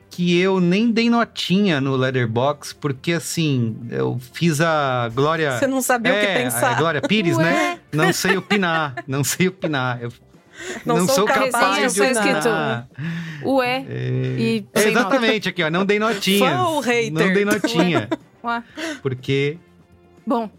que 0.09 0.39
eu 0.39 0.59
nem 0.59 0.91
dei 0.91 1.09
notinha 1.09 1.79
no 1.79 1.95
Letterbox, 1.95 2.73
porque 2.73 3.13
assim, 3.13 3.75
eu 3.91 4.19
fiz 4.33 4.59
a 4.59 5.09
Glória 5.13 5.57
Você 5.57 5.67
não 5.67 5.81
sabia 5.81 6.11
o 6.13 6.19
que 6.19 6.25
É, 6.25 6.43
pensar. 6.43 6.71
a 6.71 6.73
Glória 6.73 7.01
Pires, 7.01 7.37
Ué. 7.37 7.43
né? 7.43 7.79
Não 7.93 8.11
sei 8.11 8.35
opinar, 8.37 8.95
não 9.07 9.23
sei 9.23 9.47
opinar. 9.47 10.01
Eu 10.01 10.11
Não 10.85 10.97
não, 10.97 11.05
sou 11.05 11.15
sou 11.15 11.25
capaz 11.25 11.51
capaz 11.51 11.93
de 11.93 12.01
opinar. 12.01 12.37
opinar. 12.37 12.89
Ué. 13.45 13.85
É, 13.87 14.63
sem 14.81 14.91
exatamente 14.91 15.47
aqui, 15.49 15.63
ó, 15.63 15.69
não 15.69 15.85
dei 15.85 15.99
notinha. 15.99 16.49
Fã 16.57 16.63
ou 16.63 16.79
hater? 16.81 17.11
Não 17.13 17.33
dei 17.33 17.45
notinha, 17.45 18.09
Ué. 18.43 18.63
porque, 19.01 19.57
Bom, 20.27 20.49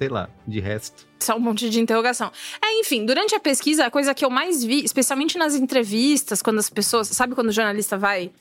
sei 0.00 0.08
lá, 0.08 0.30
de 0.48 0.60
resto. 0.60 1.06
só 1.18 1.36
um 1.36 1.40
monte 1.40 1.68
de 1.68 1.78
interrogação. 1.78 2.32
É, 2.64 2.80
enfim, 2.80 3.04
durante 3.04 3.34
a 3.34 3.40
pesquisa, 3.40 3.84
a 3.84 3.90
coisa 3.90 4.14
que 4.14 4.24
eu 4.24 4.30
mais 4.30 4.64
vi, 4.64 4.82
especialmente 4.82 5.36
nas 5.36 5.54
entrevistas, 5.54 6.40
quando 6.40 6.58
as 6.58 6.70
pessoas. 6.70 7.08
Sabe 7.08 7.34
quando 7.34 7.48
o 7.48 7.52
jornalista 7.52 7.98
vai. 7.98 8.32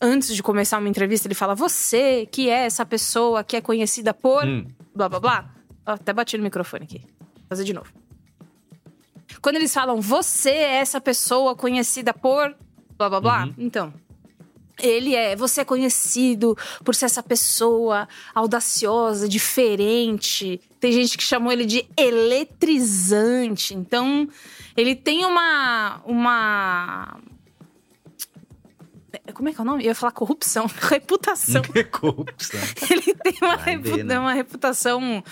Antes 0.00 0.34
de 0.34 0.42
começar 0.42 0.78
uma 0.78 0.88
entrevista, 0.88 1.28
ele 1.28 1.34
fala: 1.34 1.54
Você, 1.54 2.26
que 2.32 2.48
é 2.48 2.64
essa 2.64 2.86
pessoa 2.86 3.44
que 3.44 3.54
é 3.54 3.60
conhecida 3.60 4.14
por. 4.14 4.46
Hum. 4.46 4.66
blá 4.94 5.10
blá 5.10 5.20
blá. 5.20 5.54
Ó, 5.86 5.92
até 5.92 6.10
bati 6.10 6.38
no 6.38 6.44
microfone 6.44 6.84
aqui. 6.84 7.00
Vou 7.00 7.48
fazer 7.50 7.64
de 7.64 7.74
novo. 7.74 7.92
Quando 9.42 9.56
eles 9.56 9.74
falam, 9.74 10.00
você 10.00 10.50
é 10.50 10.76
essa 10.76 11.02
pessoa 11.02 11.54
conhecida 11.54 12.14
por. 12.14 12.56
blá 12.96 13.10
blá 13.10 13.20
blá. 13.20 13.44
Uhum. 13.44 13.54
Então. 13.58 13.92
Ele 14.80 15.14
é, 15.14 15.36
você 15.36 15.60
é 15.60 15.64
conhecido 15.64 16.56
por 16.84 16.94
ser 16.94 17.04
essa 17.04 17.22
pessoa 17.22 18.08
audaciosa, 18.34 19.28
diferente. 19.28 20.60
Tem 20.80 20.92
gente 20.92 21.16
que 21.16 21.22
chamou 21.22 21.52
ele 21.52 21.64
de 21.64 21.86
eletrizante. 21.96 23.74
Então, 23.74 24.28
ele 24.76 24.94
tem 24.96 25.24
uma 25.24 26.00
uma 26.04 27.18
como 29.32 29.48
é 29.48 29.52
que 29.52 29.60
é 29.60 29.62
o 29.62 29.64
nome? 29.64 29.82
Eu 29.84 29.88
ia 29.88 29.94
falar 29.94 30.12
corrupção, 30.12 30.66
reputação. 30.90 31.62
Corrupção. 31.90 32.60
Ele 32.90 33.14
tem 33.14 33.34
uma, 33.42 33.56
Vai 33.56 33.76
ver, 33.78 33.90
repu- 33.94 34.04
né? 34.04 34.18
uma 34.18 34.32
reputação 34.32 35.22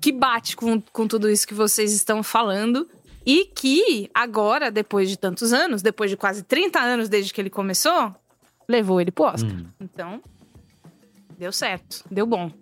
que 0.00 0.12
bate 0.12 0.56
com, 0.56 0.80
com 0.80 1.06
tudo 1.06 1.28
isso 1.28 1.46
que 1.46 1.54
vocês 1.54 1.92
estão 1.92 2.22
falando. 2.22 2.88
E 3.26 3.44
que 3.44 4.08
agora, 4.14 4.70
depois 4.70 5.10
de 5.10 5.16
tantos 5.18 5.52
anos, 5.52 5.82
depois 5.82 6.10
de 6.10 6.16
quase 6.16 6.42
30 6.42 6.78
anos 6.80 7.08
desde 7.08 7.32
que 7.32 7.40
ele 7.40 7.50
começou, 7.50 8.14
levou 8.68 9.00
ele 9.00 9.10
pro 9.10 9.24
Oscar. 9.24 9.50
Hum. 9.50 9.66
Então, 9.80 10.22
deu 11.38 11.50
certo, 11.52 12.04
deu 12.10 12.26
bom. 12.26 12.52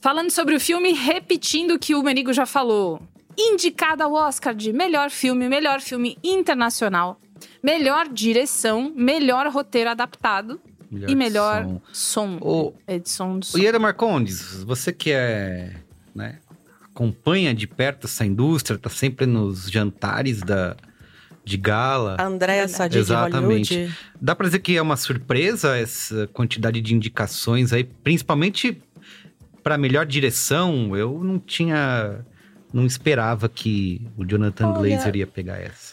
Falando 0.00 0.30
sobre 0.30 0.54
o 0.54 0.60
filme, 0.60 0.92
repetindo 0.92 1.72
o 1.74 1.78
que 1.78 1.94
o 1.94 2.02
Merigo 2.02 2.32
já 2.32 2.44
falou. 2.44 3.00
Indicada 3.38 4.04
ao 4.04 4.12
Oscar 4.12 4.54
de 4.54 4.72
melhor 4.72 5.10
filme, 5.10 5.48
melhor 5.48 5.80
filme 5.80 6.18
internacional, 6.22 7.18
melhor 7.62 8.08
direção, 8.08 8.92
melhor 8.94 9.46
roteiro 9.48 9.90
adaptado 9.90 10.60
e 11.08 11.14
melhor 11.14 11.64
som. 11.92 12.38
som. 12.38 12.38
O, 12.40 12.74
Edição 12.86 13.38
do 13.38 13.46
som. 13.46 13.58
O 13.58 13.60
Ieda 13.60 13.78
Marcondes, 13.78 14.62
você 14.62 14.92
que 14.92 15.10
é, 15.10 15.74
né, 16.14 16.38
acompanha 16.82 17.52
de 17.52 17.66
perto 17.66 18.06
essa 18.06 18.24
indústria, 18.24 18.78
tá 18.78 18.88
sempre 18.88 19.26
nos 19.26 19.68
jantares 19.68 20.40
da, 20.42 20.76
de 21.44 21.56
gala. 21.56 22.16
A 22.18 22.24
Andréa 22.24 22.66
Sadi 22.66 22.94
de 22.94 22.98
Exatamente. 23.00 23.74
Hollywood. 23.74 23.98
Dá 24.20 24.34
pra 24.34 24.46
dizer 24.46 24.60
que 24.60 24.76
é 24.76 24.82
uma 24.82 24.96
surpresa 24.96 25.76
essa 25.76 26.26
quantidade 26.28 26.80
de 26.80 26.94
indicações 26.94 27.72
aí, 27.72 27.84
principalmente 27.84 28.82
pra 29.62 29.76
melhor 29.76 30.06
direção. 30.06 30.96
Eu 30.96 31.22
não 31.22 31.38
tinha, 31.38 32.24
não 32.72 32.86
esperava 32.86 33.48
que 33.48 34.06
o 34.16 34.24
Jonathan 34.24 34.68
Olha, 34.68 34.96
Glazer 34.96 35.16
ia 35.16 35.26
pegar 35.26 35.58
essa. 35.58 35.92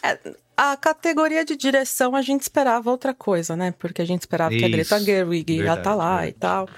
A 0.56 0.76
categoria 0.76 1.44
de 1.44 1.56
direção 1.56 2.14
a 2.14 2.22
gente 2.22 2.42
esperava 2.42 2.90
outra 2.90 3.12
coisa, 3.12 3.56
né? 3.56 3.74
Porque 3.78 4.00
a 4.00 4.04
gente 4.04 4.20
esperava 4.20 4.50
que 4.50 4.64
a 4.64 4.68
Greta 4.68 4.96
Isso, 4.96 5.04
Gerwig 5.04 5.52
ia 5.52 5.58
verdade, 5.58 5.80
estar 5.80 5.94
lá 5.94 6.20
verdade. 6.20 6.30
e 6.30 6.32
tal. 6.34 6.68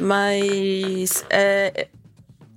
Mas 0.00 1.24
é, 1.30 1.88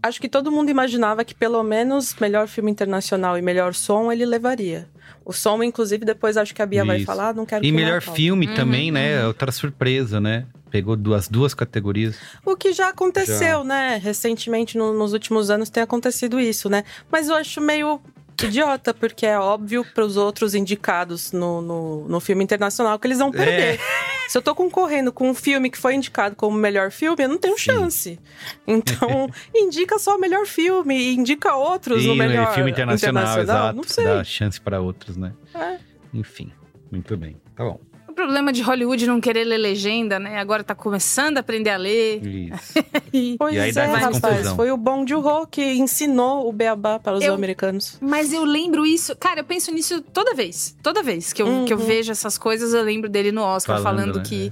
acho 0.03 0.19
que 0.21 0.29
todo 0.29 0.51
mundo 0.51 0.69
imaginava 0.69 1.23
que 1.23 1.33
pelo 1.33 1.61
menos 1.63 2.15
melhor 2.15 2.47
filme 2.47 2.71
internacional 2.71 3.37
e 3.37 3.41
melhor 3.41 3.73
som 3.73 4.11
ele 4.11 4.25
levaria. 4.25 4.87
O 5.27 5.33
som, 5.33 5.61
inclusive, 5.61 6.05
depois 6.05 6.37
acho 6.37 6.55
que 6.55 6.61
a 6.61 6.65
Bia 6.65 6.85
vai 6.85 6.97
Isso. 6.97 7.05
falar, 7.05 7.33
não 7.35 7.45
quero 7.45 7.65
E 7.65 7.69
melhor 7.69 8.01
filme 8.01 8.47
Uhum, 8.47 8.53
também, 8.53 8.91
né? 8.91 9.27
Outra 9.27 9.51
surpresa, 9.51 10.21
né? 10.21 10.45
Pegou 10.71 10.95
duas, 10.95 11.27
duas 11.27 11.53
categorias. 11.53 12.15
O 12.45 12.55
que 12.55 12.71
já 12.71 12.87
aconteceu, 12.87 13.61
né? 13.65 13.99
Recentemente, 14.01 14.77
no- 14.77 14.93
nos 14.93 15.11
últimos 15.11 15.49
anos, 15.49 15.69
tem 15.69 15.83
acontecido 15.83 16.39
isso, 16.39 16.69
né? 16.69 16.85
Mas 17.11 17.27
eu 17.27 17.35
acho 17.35 17.59
meio 17.59 17.99
idiota, 18.45 18.93
porque 18.93 19.25
é 19.25 19.39
óbvio 19.39 19.85
para 19.93 20.05
os 20.05 20.15
outros 20.17 20.53
indicados 20.53 21.31
no, 21.31 21.61
no, 21.61 22.07
no 22.07 22.19
filme 22.19 22.43
internacional 22.43 22.99
que 22.99 23.07
eles 23.07 23.17
vão 23.19 23.31
perder. 23.31 23.79
Se 24.27 24.37
eu 24.37 24.41
tô 24.41 24.53
concorrendo 24.53 25.11
com 25.11 25.29
um 25.29 25.33
filme 25.33 25.69
que 25.69 25.77
foi 25.77 25.95
indicado 25.95 26.35
como 26.35 26.57
melhor 26.57 26.91
filme, 26.91 27.23
eu 27.23 27.29
não 27.29 27.37
tenho 27.37 27.57
chance. 27.57 28.19
Então, 28.65 29.29
indica 29.55 29.97
só 29.97 30.17
o 30.17 30.19
melhor 30.19 30.45
filme 30.45 30.97
e 30.97 31.15
indica 31.15 31.55
outros 31.55 32.05
no 32.05 32.13
E 32.13 32.17
melhor 32.17 32.53
filme 32.53 32.71
internacional, 32.71 33.39
exato. 33.39 33.75
Não 33.75 33.83
sei. 33.83 34.03
Dá 34.03 34.23
chance 34.23 34.59
pra 34.59 34.81
outros, 34.81 35.15
né? 35.15 35.33
É. 35.55 35.77
Enfim, 36.13 36.51
muito 36.91 37.15
bem. 37.15 37.37
Tá 37.55 37.63
bom. 37.63 37.79
O 38.17 38.19
problema 38.19 38.51
de 38.51 38.63
Hollywood 38.63 39.05
não 39.05 39.21
querer 39.21 39.43
ler 39.43 39.59
legenda, 39.59 40.17
né? 40.17 40.39
Agora 40.39 40.63
tá 40.63 40.73
começando 40.73 41.37
a 41.37 41.41
aprender 41.41 41.69
a 41.69 41.77
ler. 41.77 42.19
Isso. 42.25 42.73
Pois 43.37 43.53
E 43.55 43.59
aí 43.59 43.71
dá 43.71 43.83
é, 43.83 43.85
rapaz. 43.85 44.19
confusão. 44.19 44.55
Foi 44.55 44.71
o 44.71 44.75
Bong 44.77 45.07
Joon-ho 45.07 45.45
que 45.45 45.61
ensinou 45.73 46.49
o 46.49 46.51
beabá 46.51 46.97
para 46.97 47.17
os 47.17 47.23
Eu- 47.23 47.35
americanos. 47.35 47.97
Mas 48.01 48.33
eu 48.33 48.43
lembro 48.43 48.87
isso. 48.87 49.15
Cara, 49.15 49.41
eu 49.41 49.43
penso 49.43 49.71
nisso 49.71 50.01
toda 50.01 50.33
vez. 50.33 50.75
Toda 50.81 51.03
vez 51.03 51.31
que 51.31 51.43
eu, 51.43 51.45
Uhum. 51.47 51.65
que 51.65 51.73
eu 51.73 51.77
vejo 51.77 52.11
essas 52.11 52.39
coisas, 52.39 52.73
eu 52.73 52.81
lembro 52.81 53.07
dele 53.07 53.31
no 53.31 53.41
Oscar 53.43 53.79
Falando, 53.83 53.99
falando, 54.13 54.17
né? 54.17 54.23
que 54.27 54.51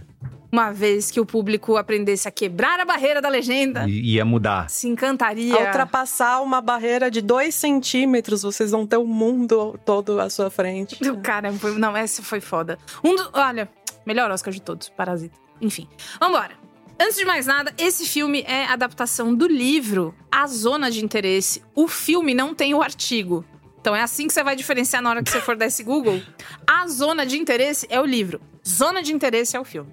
uma 0.55 0.71
vez 0.71 1.11
que 1.11 1.19
o 1.19 1.25
público 1.25 1.75
aprendesse 1.75 2.27
a 2.27 2.31
quebrar 2.31 2.79
a 2.79 2.85
barreira 2.85 3.21
da 3.21 3.27
legenda, 3.27 3.85
I- 3.89 4.13
Ia 4.15 4.23
mudar. 4.23 4.69
se 4.69 4.87
encantaria. 4.87 5.53
Ao 5.53 5.65
ultrapassar 5.65 6.41
uma 6.41 6.61
barreira 6.61 7.11
de 7.11 7.19
dois 7.21 7.53
centímetros, 7.55 8.41
vocês 8.43 8.71
vão 8.71 8.87
ter 8.87 8.95
o 8.97 9.05
mundo 9.05 9.77
todo 9.85 10.19
à 10.21 10.29
sua 10.29 10.49
frente. 10.49 10.97
Cara, 11.21 11.51
foi- 11.51 11.77
não, 11.77 11.95
essa 11.95 12.23
foi 12.23 12.39
foda. 12.39 12.79
Um 13.03 13.15
do, 13.15 13.29
olha, 13.33 13.69
melhor 14.05 14.31
Oscar 14.31 14.53
de 14.53 14.61
todos, 14.61 14.87
Parasita. 14.87 15.37
Enfim, 15.59 15.87
vambora. 16.19 16.51
Antes 16.97 17.17
de 17.17 17.25
mais 17.25 17.45
nada, 17.45 17.73
esse 17.77 18.05
filme 18.05 18.41
é 18.47 18.65
adaptação 18.67 19.35
do 19.35 19.47
livro 19.47 20.15
A 20.31 20.47
Zona 20.47 20.89
de 20.89 21.03
Interesse. 21.03 21.61
O 21.75 21.89
filme 21.89 22.33
não 22.33 22.55
tem 22.55 22.73
o 22.73 22.81
artigo. 22.81 23.43
Então 23.81 23.93
é 23.93 24.01
assim 24.01 24.25
que 24.27 24.33
você 24.33 24.41
vai 24.41 24.55
diferenciar 24.55 25.01
na 25.01 25.09
hora 25.09 25.21
que 25.21 25.29
você 25.29 25.41
for 25.41 25.57
dar 25.57 25.65
esse 25.65 25.83
Google. 25.83 26.21
A 26.65 26.87
Zona 26.87 27.25
de 27.25 27.37
Interesse 27.37 27.85
é 27.89 27.99
o 27.99 28.05
livro. 28.05 28.39
Zona 28.65 29.03
de 29.03 29.13
Interesse 29.13 29.57
é 29.57 29.59
o 29.59 29.65
filme. 29.65 29.91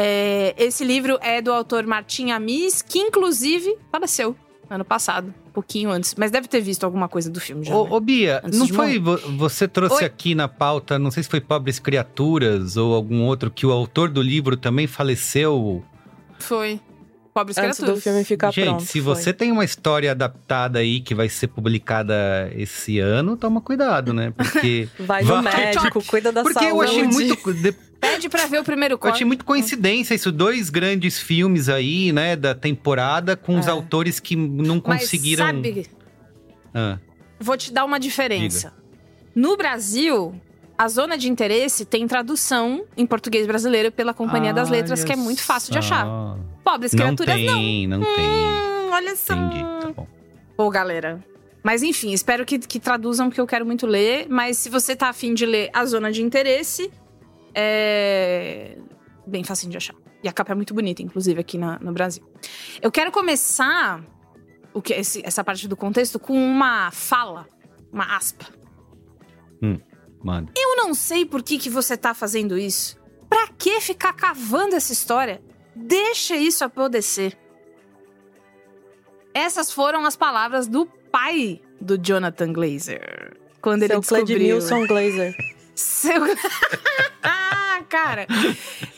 É, 0.00 0.54
esse 0.56 0.84
livro 0.84 1.18
é 1.20 1.42
do 1.42 1.52
autor 1.52 1.84
Martin 1.84 2.30
Amis, 2.30 2.82
que 2.82 3.00
inclusive 3.00 3.76
faleceu 3.90 4.36
ano 4.70 4.84
passado, 4.84 5.34
um 5.48 5.50
pouquinho 5.50 5.90
antes. 5.90 6.14
Mas 6.16 6.30
deve 6.30 6.46
ter 6.46 6.60
visto 6.60 6.84
alguma 6.84 7.08
coisa 7.08 7.28
do 7.30 7.40
filme 7.40 7.64
já. 7.64 7.74
Ô, 7.74 7.84
né? 7.84 7.90
ô, 7.90 7.98
Bia, 8.00 8.40
Antes 8.44 8.58
não 8.60 8.68
foi. 8.68 8.98
vo- 9.00 9.16
Você 9.38 9.66
trouxe 9.66 9.96
Oi. 9.96 10.04
aqui 10.04 10.34
na 10.36 10.46
pauta, 10.46 10.98
não 11.00 11.10
sei 11.10 11.22
se 11.24 11.28
foi 11.28 11.40
Pobres 11.40 11.78
Criaturas 11.80 12.76
ou 12.76 12.94
algum 12.94 13.22
outro, 13.24 13.50
que 13.50 13.66
o 13.66 13.72
autor 13.72 14.08
do 14.08 14.22
livro 14.22 14.56
também 14.56 14.86
faleceu. 14.86 15.82
Foi. 16.38 16.78
Pobres 17.34 17.56
Antes 17.56 17.76
criaturas. 17.78 17.98
do 17.98 18.02
filme 18.02 18.24
ficar 18.24 18.50
Gente, 18.52 18.66
pronto. 18.66 18.82
se 18.84 19.00
foi. 19.00 19.14
você 19.14 19.32
tem 19.32 19.50
uma 19.52 19.64
história 19.64 20.10
adaptada 20.10 20.80
aí 20.80 21.00
que 21.00 21.14
vai 21.14 21.28
ser 21.28 21.46
publicada 21.48 22.50
esse 22.54 22.98
ano, 22.98 23.36
toma 23.36 23.60
cuidado, 23.60 24.12
né? 24.12 24.32
Porque. 24.36 24.88
Vai 24.98 25.22
no 25.22 25.40
Vai. 25.42 25.56
médico, 25.56 26.04
cuida 26.04 26.30
da 26.32 26.42
Porque 26.42 26.58
saúde. 26.58 26.70
eu 26.72 26.80
achei 26.82 27.04
muito. 27.04 27.36
De- 28.00 28.08
Pede 28.08 28.28
pra 28.28 28.46
ver 28.46 28.60
o 28.60 28.64
primeiro 28.64 28.94
Eu 28.94 28.98
corte. 28.98 29.14
achei 29.14 29.26
muito 29.26 29.44
coincidência 29.44 30.14
isso, 30.14 30.30
dois 30.32 30.70
grandes 30.70 31.18
filmes 31.18 31.68
aí, 31.68 32.12
né, 32.12 32.36
da 32.36 32.54
temporada, 32.54 33.36
com 33.36 33.58
os 33.58 33.66
É. 33.66 33.70
autores 33.70 34.20
que 34.20 34.36
não 34.36 34.80
Mas 34.86 35.00
conseguiram. 35.02 35.46
sabe, 35.46 35.86
Ah, 36.74 36.98
vou 37.40 37.56
te 37.56 37.72
dar 37.72 37.84
uma 37.84 37.98
diferença. 37.98 38.72
No 39.34 39.56
Brasil, 39.56 40.34
a 40.76 40.88
zona 40.88 41.16
de 41.16 41.28
interesse 41.28 41.84
tem 41.84 42.06
tradução 42.06 42.84
em 42.96 43.06
português 43.06 43.46
brasileiro 43.46 43.90
pela 43.90 44.12
Companhia 44.14 44.52
das 44.52 44.68
Letras, 44.68 45.02
que 45.02 45.12
é 45.12 45.16
muito 45.16 45.42
fácil 45.42 45.72
de 45.72 45.82
só. 45.84 45.94
achar. 45.94 46.38
Pobres 46.62 46.92
Não 46.92 46.98
criaturas 46.98 47.40
não. 47.40 47.54
tem, 47.54 47.86
não 47.86 48.00
tem. 48.00 48.26
Hum, 48.26 48.90
olha 48.92 49.16
só. 49.16 49.34
Entendi, 49.34 49.64
tá 49.80 49.92
bom. 49.96 50.06
Ô, 50.56 50.70
galera. 50.70 51.24
Mas 51.62 51.82
enfim, 51.82 52.12
espero 52.12 52.44
que, 52.44 52.58
que 52.58 52.78
traduzam, 52.78 53.28
porque 53.28 53.40
eu 53.40 53.46
quero 53.46 53.64
muito 53.64 53.86
ler. 53.86 54.26
Mas 54.28 54.58
se 54.58 54.68
você 54.68 54.94
tá 54.94 55.08
afim 55.08 55.34
de 55.34 55.46
ler 55.46 55.70
A 55.72 55.84
Zona 55.84 56.12
de 56.12 56.22
Interesse, 56.22 56.90
é 57.60 58.78
bem 59.26 59.42
facinho 59.42 59.72
de 59.72 59.76
achar. 59.76 59.96
E 60.22 60.28
a 60.28 60.32
capa 60.32 60.52
é 60.52 60.54
muito 60.54 60.72
bonita, 60.74 61.02
inclusive, 61.02 61.40
aqui 61.40 61.58
na- 61.58 61.78
no 61.80 61.92
Brasil. 61.92 62.24
Eu 62.80 62.90
quero 62.90 63.10
começar 63.10 64.02
o 64.72 64.80
que, 64.80 64.92
esse- 64.94 65.22
essa 65.24 65.42
parte 65.42 65.66
do 65.66 65.76
contexto 65.76 66.18
com 66.18 66.34
uma 66.34 66.90
fala, 66.92 67.46
uma 67.92 68.16
aspa. 68.16 68.46
Mano. 70.22 70.48
Eu 70.56 70.76
não 70.76 70.94
sei 70.94 71.24
por 71.24 71.42
que, 71.42 71.58
que 71.58 71.70
você 71.70 71.96
tá 71.96 72.14
fazendo 72.14 72.56
isso. 72.58 72.96
Pra 73.28 73.48
que 73.48 73.80
ficar 73.80 74.12
cavando 74.12 74.74
essa 74.76 74.92
história? 74.92 75.40
Deixa 75.74 76.34
isso 76.36 76.64
apodrecer. 76.64 77.36
Essas 79.34 79.70
foram 79.72 80.04
as 80.04 80.16
palavras 80.16 80.66
do 80.66 80.86
pai 80.86 81.60
do 81.80 81.96
Jonathan 81.98 82.52
Glazer. 82.52 83.36
Quando 83.60 83.82
ele 83.84 83.92
Seu 83.92 84.00
descobriu. 84.00 84.26
Cledmilson 84.26 84.86
Glazer. 84.86 85.34
Seu... 85.74 86.20
cara. 87.88 88.26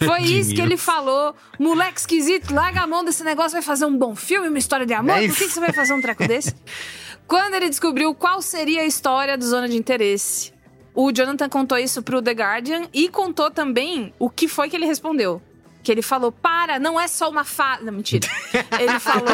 Foi 0.04 0.22
isso 0.22 0.54
que 0.54 0.60
ele 0.60 0.76
falou. 0.76 1.34
Moleque 1.58 2.00
esquisito, 2.00 2.52
larga 2.52 2.82
a 2.82 2.86
mão 2.86 3.04
desse 3.04 3.22
negócio, 3.22 3.52
vai 3.52 3.62
fazer 3.62 3.84
um 3.84 3.96
bom 3.96 4.14
filme, 4.14 4.48
uma 4.48 4.58
história 4.58 4.84
de 4.84 4.92
amor. 4.92 5.16
É 5.16 5.28
Por 5.28 5.36
que, 5.36 5.48
você 5.48 5.60
vai 5.60 5.72
fazer 5.72 5.92
um 5.92 6.00
treco 6.00 6.26
desse? 6.26 6.54
Quando 7.26 7.54
ele 7.54 7.68
descobriu 7.68 8.12
qual 8.14 8.42
seria 8.42 8.80
a 8.82 8.84
história 8.84 9.38
do 9.38 9.46
Zona 9.46 9.68
de 9.68 9.76
Interesse, 9.76 10.52
o 10.92 11.12
Jonathan 11.12 11.48
contou 11.48 11.78
isso 11.78 12.02
pro 12.02 12.20
The 12.20 12.32
Guardian 12.32 12.88
e 12.92 13.08
contou 13.08 13.50
também 13.50 14.12
o 14.18 14.28
que 14.28 14.48
foi 14.48 14.68
que 14.68 14.74
ele 14.74 14.86
respondeu. 14.86 15.40
Que 15.82 15.92
ele 15.92 16.02
falou: 16.02 16.32
para, 16.32 16.78
não 16.78 17.00
é 17.00 17.06
só 17.08 17.30
uma 17.30 17.44
fa. 17.44 17.78
Não, 17.80 17.92
mentira. 17.92 18.28
Ele 18.78 18.98
falou: 19.00 19.28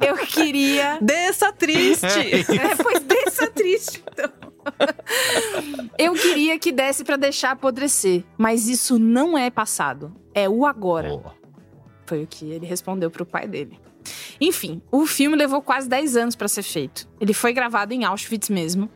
eu 0.00 0.16
queria 0.26 0.98
Desça 1.00 1.52
triste! 1.52 2.04
é, 2.60 2.74
pois 2.82 3.00
desça 3.00 3.46
triste. 3.46 4.02
Então. 4.12 4.41
Eu 5.98 6.14
queria 6.14 6.58
que 6.58 6.72
desse 6.72 7.04
pra 7.04 7.16
deixar 7.16 7.52
apodrecer, 7.52 8.24
mas 8.36 8.68
isso 8.68 8.98
não 8.98 9.36
é 9.36 9.50
passado, 9.50 10.14
é 10.34 10.48
o 10.48 10.66
agora. 10.66 11.08
Pô. 11.08 11.30
Foi 12.06 12.22
o 12.24 12.26
que 12.26 12.50
ele 12.50 12.66
respondeu 12.66 13.10
pro 13.10 13.24
pai 13.24 13.46
dele. 13.46 13.78
Enfim, 14.40 14.82
o 14.90 15.06
filme 15.06 15.36
levou 15.36 15.62
quase 15.62 15.88
10 15.88 16.16
anos 16.16 16.36
pra 16.36 16.48
ser 16.48 16.62
feito. 16.62 17.08
Ele 17.20 17.32
foi 17.32 17.52
gravado 17.52 17.94
em 17.94 18.04
Auschwitz 18.04 18.48
mesmo, 18.48 18.90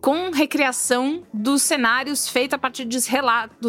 com 0.00 0.30
recriação 0.30 1.22
dos 1.32 1.62
cenários 1.62 2.28
feita 2.28 2.56
a 2.56 2.58
partir 2.58 2.84
dos 2.84 3.06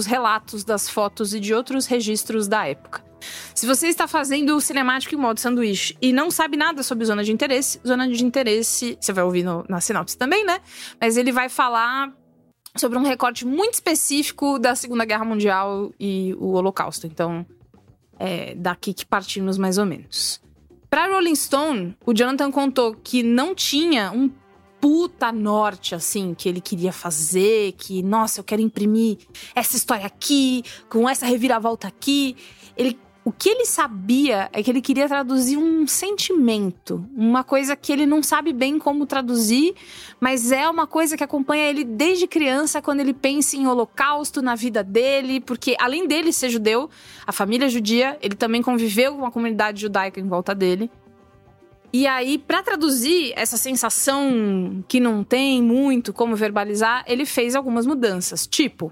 relatos, 0.05 0.63
das 0.63 0.89
fotos 0.89 1.33
e 1.33 1.39
de 1.39 1.53
outros 1.53 1.85
registros 1.85 2.47
da 2.47 2.67
época. 2.67 3.03
Se 3.53 3.65
você 3.65 3.87
está 3.87 4.07
fazendo 4.07 4.55
o 4.55 4.61
cinemático 4.61 5.13
em 5.15 5.17
modo 5.17 5.39
sanduíche 5.39 5.95
e 6.01 6.11
não 6.13 6.29
sabe 6.31 6.57
nada 6.57 6.83
sobre 6.83 7.05
zona 7.05 7.23
de 7.23 7.31
interesse, 7.31 7.79
zona 7.85 8.07
de 8.07 8.23
interesse, 8.23 8.97
você 8.99 9.13
vai 9.13 9.23
ouvir 9.23 9.43
no- 9.43 9.65
na 9.69 9.79
sinopse 9.81 10.17
também, 10.17 10.45
né? 10.45 10.59
Mas 10.99 11.17
ele 11.17 11.31
vai 11.31 11.49
falar 11.49 12.11
sobre 12.75 12.97
um 12.97 13.03
recorte 13.03 13.45
muito 13.45 13.75
específico 13.75 14.57
da 14.57 14.75
Segunda 14.75 15.05
Guerra 15.05 15.25
Mundial 15.25 15.91
e 15.99 16.35
o 16.39 16.53
Holocausto. 16.53 17.05
Então, 17.05 17.45
é 18.19 18.55
daqui 18.55 18.93
que 18.93 19.05
partimos 19.05 19.57
mais 19.57 19.77
ou 19.77 19.85
menos. 19.85 20.41
Pra 20.89 21.07
Rolling 21.07 21.35
Stone, 21.35 21.97
o 22.05 22.13
Jonathan 22.13 22.51
contou 22.51 22.95
que 22.95 23.23
não 23.23 23.55
tinha 23.55 24.11
um 24.11 24.29
puta 24.79 25.31
norte, 25.31 25.95
assim, 25.95 26.33
que 26.33 26.49
ele 26.49 26.59
queria 26.59 26.91
fazer, 26.91 27.71
que, 27.73 28.03
nossa, 28.03 28.41
eu 28.41 28.43
quero 28.43 28.61
imprimir 28.61 29.17
essa 29.55 29.77
história 29.77 30.05
aqui, 30.05 30.61
com 30.89 31.07
essa 31.07 31.25
reviravolta 31.25 31.87
aqui. 31.87 32.35
Ele, 32.75 32.99
o 33.25 33.31
que 33.31 33.49
ele 33.49 33.65
sabia 33.65 34.49
é 34.51 34.61
que 34.61 34.69
ele 34.69 34.81
queria 34.81 35.07
traduzir 35.07 35.55
um 35.57 35.87
sentimento, 35.87 37.07
uma 37.15 37.41
coisa 37.41 37.73
que 37.73 37.91
ele 37.93 38.05
não 38.05 38.21
sabe 38.21 38.51
bem 38.51 38.77
como 38.77 39.05
traduzir, 39.05 39.75
mas 40.19 40.51
é 40.51 40.67
uma 40.69 40.85
coisa 40.85 41.15
que 41.15 41.23
acompanha 41.23 41.69
ele 41.69 41.85
desde 41.85 42.27
criança, 42.27 42.81
quando 42.81 42.99
ele 42.99 43.13
pensa 43.13 43.55
em 43.55 43.65
holocausto 43.65 44.41
na 44.41 44.55
vida 44.55 44.83
dele, 44.83 45.39
porque 45.39 45.75
além 45.79 46.05
dele 46.05 46.33
ser 46.33 46.49
judeu, 46.49 46.89
a 47.25 47.31
família 47.31 47.69
judia, 47.69 48.17
ele 48.21 48.35
também 48.35 48.61
conviveu 48.61 49.15
com 49.15 49.25
a 49.25 49.31
comunidade 49.31 49.79
judaica 49.79 50.19
em 50.19 50.27
volta 50.27 50.53
dele. 50.53 50.91
E 51.93 52.07
aí, 52.07 52.39
pra 52.39 52.63
traduzir 52.63 53.33
essa 53.35 53.55
sensação 53.55 54.83
que 54.87 54.99
não 54.99 55.23
tem 55.23 55.61
muito 55.61 56.11
como 56.11 56.35
verbalizar, 56.35 57.05
ele 57.07 57.23
fez 57.23 57.55
algumas 57.55 57.85
mudanças. 57.85 58.47
Tipo, 58.47 58.91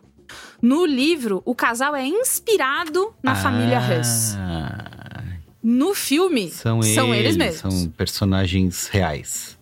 no 0.62 0.86
livro, 0.86 1.42
o 1.46 1.56
casal 1.56 1.96
é 1.96 2.06
inspirado 2.06 3.14
na 3.24 3.36
família 3.36 3.80
Huss. 3.80 4.36
Ah, 4.38 5.24
No 5.64 5.94
filme, 5.94 6.50
São, 6.50 6.82
são 6.82 7.14
eles, 7.14 7.36
eles, 7.36 7.38
mesmos. 7.38 7.74
São 7.74 7.90
personagens 7.92 8.88
reais. 8.88 9.60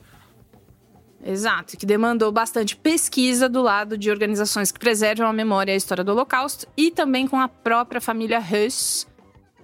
Exato, 1.24 1.78
que 1.78 1.86
demandou 1.86 2.32
bastante 2.32 2.76
pesquisa 2.78 3.50
do 3.50 3.62
lado 3.62 3.98
de 3.98 4.10
organizações 4.10 4.72
que 4.72 4.80
preservam 4.80 5.28
a 5.28 5.34
memória 5.34 5.72
e 5.72 5.74
a 5.74 5.78
história 5.78 6.04
do 6.04 6.12
Holocausto 6.12 6.66
e 6.78 6.92
também 6.92 7.28
com 7.28 7.38
a 7.40 7.48
própria 7.48 8.00
família 8.00 8.40
Huss, 8.40 9.06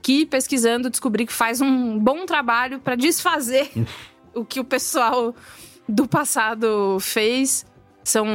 que 0.02 0.26
pesquisando 0.26 0.90
descobri 0.90 1.26
que 1.26 1.32
faz 1.34 1.62
um 1.62 1.98
bom 1.98 2.26
trabalho 2.26 2.80
para 2.80 2.96
desfazer 2.96 3.72
o 4.36 4.44
que 4.44 4.60
o 4.60 4.66
pessoal 4.66 5.34
do 5.88 6.08
passado 6.08 6.98
fez. 7.00 7.66
São 8.06 8.26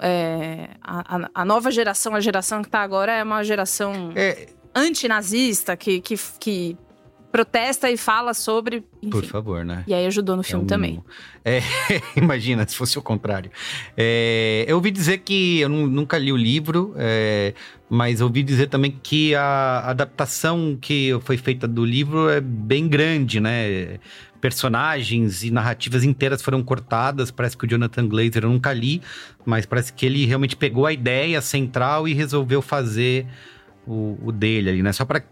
é, 0.00 0.70
a, 0.82 1.28
a- 1.34 1.44
nova 1.44 1.70
geração, 1.70 2.14
a 2.14 2.20
geração 2.20 2.62
que 2.62 2.68
tá 2.68 2.80
agora 2.80 3.12
é 3.12 3.22
uma 3.22 3.44
geração 3.44 4.10
É, 4.16 4.48
antinazista 4.74 5.76
que, 5.76 6.00
que, 6.00 6.16
que 6.40 6.76
protesta 7.30 7.90
e 7.90 7.96
fala 7.98 8.32
sobre. 8.32 8.80
por 9.10 9.18
Enfim. 9.22 9.28
favor, 9.28 9.62
né? 9.64 9.84
E 9.86 9.92
aí 9.92 10.06
ajudou 10.06 10.34
no 10.34 10.42
filme 10.42 10.62
É 10.62 10.64
um- 10.64 10.66
também. 10.66 11.04
É, 11.44 11.60
imagina 12.16 12.66
se 12.66 12.74
fosse 12.74 12.98
o 12.98 13.02
contrário. 13.02 13.50
É, 13.96 14.64
eu 14.66 14.76
ouvi 14.76 14.90
dizer 14.90 15.18
que, 15.18 15.60
eu 15.60 15.68
nu- 15.68 15.86
nunca 15.86 16.16
li 16.18 16.32
o 16.32 16.36
livro, 16.36 16.94
é, 16.96 17.52
mas 17.88 18.20
ouvi 18.22 18.42
dizer 18.42 18.68
também 18.68 18.98
que 19.02 19.34
a 19.34 19.90
adaptação 19.90 20.76
que 20.80 21.18
foi 21.22 21.36
feita 21.36 21.68
do 21.68 21.84
livro 21.84 22.28
é 22.30 22.40
bem 22.40 22.88
grande, 22.88 23.40
né? 23.40 23.98
Personagens 24.40 25.42
e 25.42 25.50
narrativas 25.50 26.04
inteiras 26.04 26.40
foram 26.42 26.62
cortadas. 26.62 27.30
Parece 27.30 27.56
que 27.56 27.64
o 27.64 27.68
Jonathan 27.68 28.06
Glazer 28.08 28.44
eu 28.44 28.50
nunca 28.50 28.72
li, 28.72 29.02
mas 29.44 29.66
parece 29.66 29.92
que 29.92 30.06
ele 30.06 30.24
realmente 30.26 30.56
pegou 30.56 30.86
a 30.86 30.92
ideia 30.92 31.40
central 31.40 32.06
e 32.06 32.14
resolveu 32.14 32.62
fazer 32.62 33.26
o, 33.86 34.16
o 34.22 34.30
dele 34.32 34.70
ali, 34.70 34.82
né? 34.82 34.92
Só 34.92 35.04
para 35.04 35.22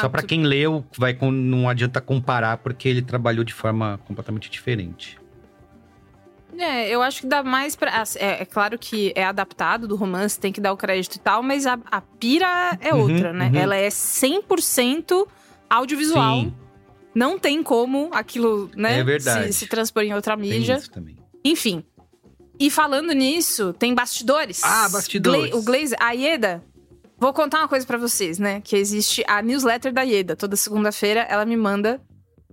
só 0.00 0.08
para 0.08 0.22
quem 0.22 0.42
leu, 0.42 0.84
vai 0.98 1.14
com- 1.14 1.30
não 1.30 1.68
adianta 1.68 2.00
comparar 2.00 2.56
porque 2.58 2.88
ele 2.88 3.02
trabalhou 3.02 3.44
de 3.44 3.52
forma 3.54 4.00
completamente 4.06 4.50
diferente. 4.50 5.16
É, 6.58 6.88
eu 6.88 7.02
acho 7.02 7.20
que 7.22 7.26
dá 7.26 7.42
mais 7.42 7.76
pra. 7.76 8.02
É, 8.16 8.42
é 8.42 8.44
claro 8.44 8.78
que 8.78 9.12
é 9.14 9.24
adaptado 9.24 9.86
do 9.86 9.94
romance, 9.96 10.38
tem 10.40 10.52
que 10.52 10.60
dar 10.60 10.72
o 10.72 10.76
crédito 10.76 11.16
e 11.16 11.18
tal, 11.18 11.42
mas 11.42 11.66
a, 11.66 11.78
a 11.90 12.00
pira 12.00 12.78
é 12.80 12.94
Uhum, 12.94 13.00
outra, 13.02 13.32
né? 13.32 13.50
uhum. 13.52 13.60
Ela 13.60 13.76
é 13.76 13.88
100% 13.88 15.26
audiovisual. 15.68 16.40
Sim. 16.40 16.54
Não 17.16 17.38
tem 17.38 17.62
como 17.62 18.10
aquilo, 18.12 18.70
né? 18.76 18.98
É 19.00 19.04
verdade. 19.04 19.46
Se, 19.46 19.60
se 19.60 19.66
transpor 19.66 20.02
em 20.02 20.12
outra 20.14 20.36
mídia. 20.36 20.76
isso 20.76 20.90
também. 20.90 21.16
Enfim. 21.42 21.82
E 22.60 22.70
falando 22.70 23.12
nisso, 23.12 23.72
tem 23.72 23.94
bastidores. 23.94 24.62
Ah, 24.62 24.86
bastidores. 24.90 25.50
Gla- 25.50 25.58
o 25.58 25.62
Glazer, 25.62 25.96
a 26.00 26.12
Ieda. 26.12 26.62
Vou 27.18 27.32
contar 27.32 27.60
uma 27.60 27.68
coisa 27.68 27.86
pra 27.86 27.96
vocês, 27.96 28.38
né? 28.38 28.60
Que 28.60 28.76
existe 28.76 29.24
a 29.26 29.40
newsletter 29.40 29.92
da 29.94 30.02
Ieda. 30.02 30.36
Toda 30.36 30.56
segunda-feira 30.56 31.20
ela 31.30 31.46
me 31.46 31.56
manda 31.56 32.00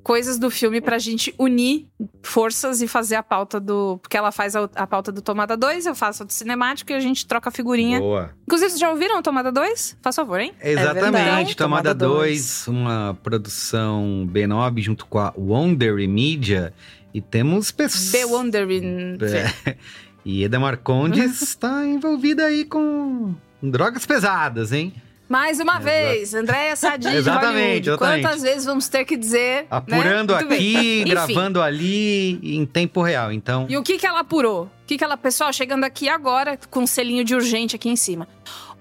coisas 0.03 0.37
do 0.37 0.51
filme 0.51 0.81
pra 0.81 0.99
gente 0.99 1.33
unir 1.37 1.87
forças 2.21 2.81
e 2.81 2.87
fazer 2.87 3.15
a 3.15 3.23
pauta 3.23 3.59
do. 3.59 3.97
Porque 3.99 4.17
ela 4.17 4.31
faz 4.31 4.55
a, 4.55 4.69
a 4.75 4.85
pauta 4.85 5.11
do 5.11 5.21
Tomada 5.21 5.55
2, 5.55 5.85
eu 5.85 5.95
faço 5.95 6.23
a 6.23 6.25
do 6.25 6.33
cinemático 6.33 6.91
e 6.91 6.95
a 6.95 6.99
gente 6.99 7.25
troca 7.25 7.49
a 7.49 7.51
figurinha. 7.51 7.99
Boa. 7.99 8.31
Inclusive, 8.43 8.71
vocês 8.71 8.79
já 8.79 8.91
ouviram 8.91 9.17
a 9.17 9.21
Tomada 9.21 9.51
2? 9.51 9.97
Faz 10.01 10.15
favor, 10.15 10.39
hein? 10.39 10.53
Exatamente, 10.61 11.11
verdade, 11.11 11.55
Tomada 11.55 11.95
Tomada 11.95 12.19
2, 12.19 12.67
uma 12.67 13.17
produção 13.23 14.27
B9 14.31 14.81
junto 14.81 15.05
com 15.05 15.19
a 15.19 15.33
Wonder 15.37 15.95
Media. 16.07 16.73
E 17.13 17.21
temos 17.21 17.71
pessoas. 17.71 18.11
The 18.11 18.25
Wondering. 18.25 19.17
É. 19.65 19.75
E 20.25 20.43
Eda 20.43 20.59
Marcondes 20.59 21.41
está 21.41 21.83
envolvida 21.85 22.45
aí 22.45 22.63
com 22.63 23.35
drogas 23.61 24.05
pesadas, 24.05 24.71
hein? 24.71 24.93
Mais 25.33 25.59
uma 25.59 25.73
Exato. 25.79 25.83
vez, 25.85 26.33
Andréia 26.35 26.75
Sadi 26.75 27.07
Exatamente, 27.17 27.89
exatamente. 27.89 28.21
Quantas 28.21 28.43
vezes 28.43 28.65
vamos 28.65 28.87
ter 28.87 29.03
que 29.03 29.17
dizer? 29.17 29.61
né? 29.63 29.67
Apurando 29.71 30.35
bem. 30.35 30.43
aqui, 30.45 31.03
gravando 31.05 31.59
ali, 31.59 32.39
em 32.55 32.63
tempo 32.67 33.01
real. 33.01 33.31
Então, 33.31 33.65
E 33.67 33.75
o 33.75 33.81
que 33.81 33.97
que 33.97 34.05
ela 34.05 34.19
apurou? 34.19 34.65
O 34.65 34.69
que 34.85 34.95
que 34.95 35.03
ela, 35.03 35.17
pessoal, 35.17 35.51
chegando 35.51 35.85
aqui 35.85 36.07
agora 36.07 36.55
com 36.69 36.81
um 36.81 36.85
selinho 36.85 37.23
de 37.23 37.33
urgente 37.33 37.75
aqui 37.75 37.89
em 37.89 37.95
cima. 37.95 38.27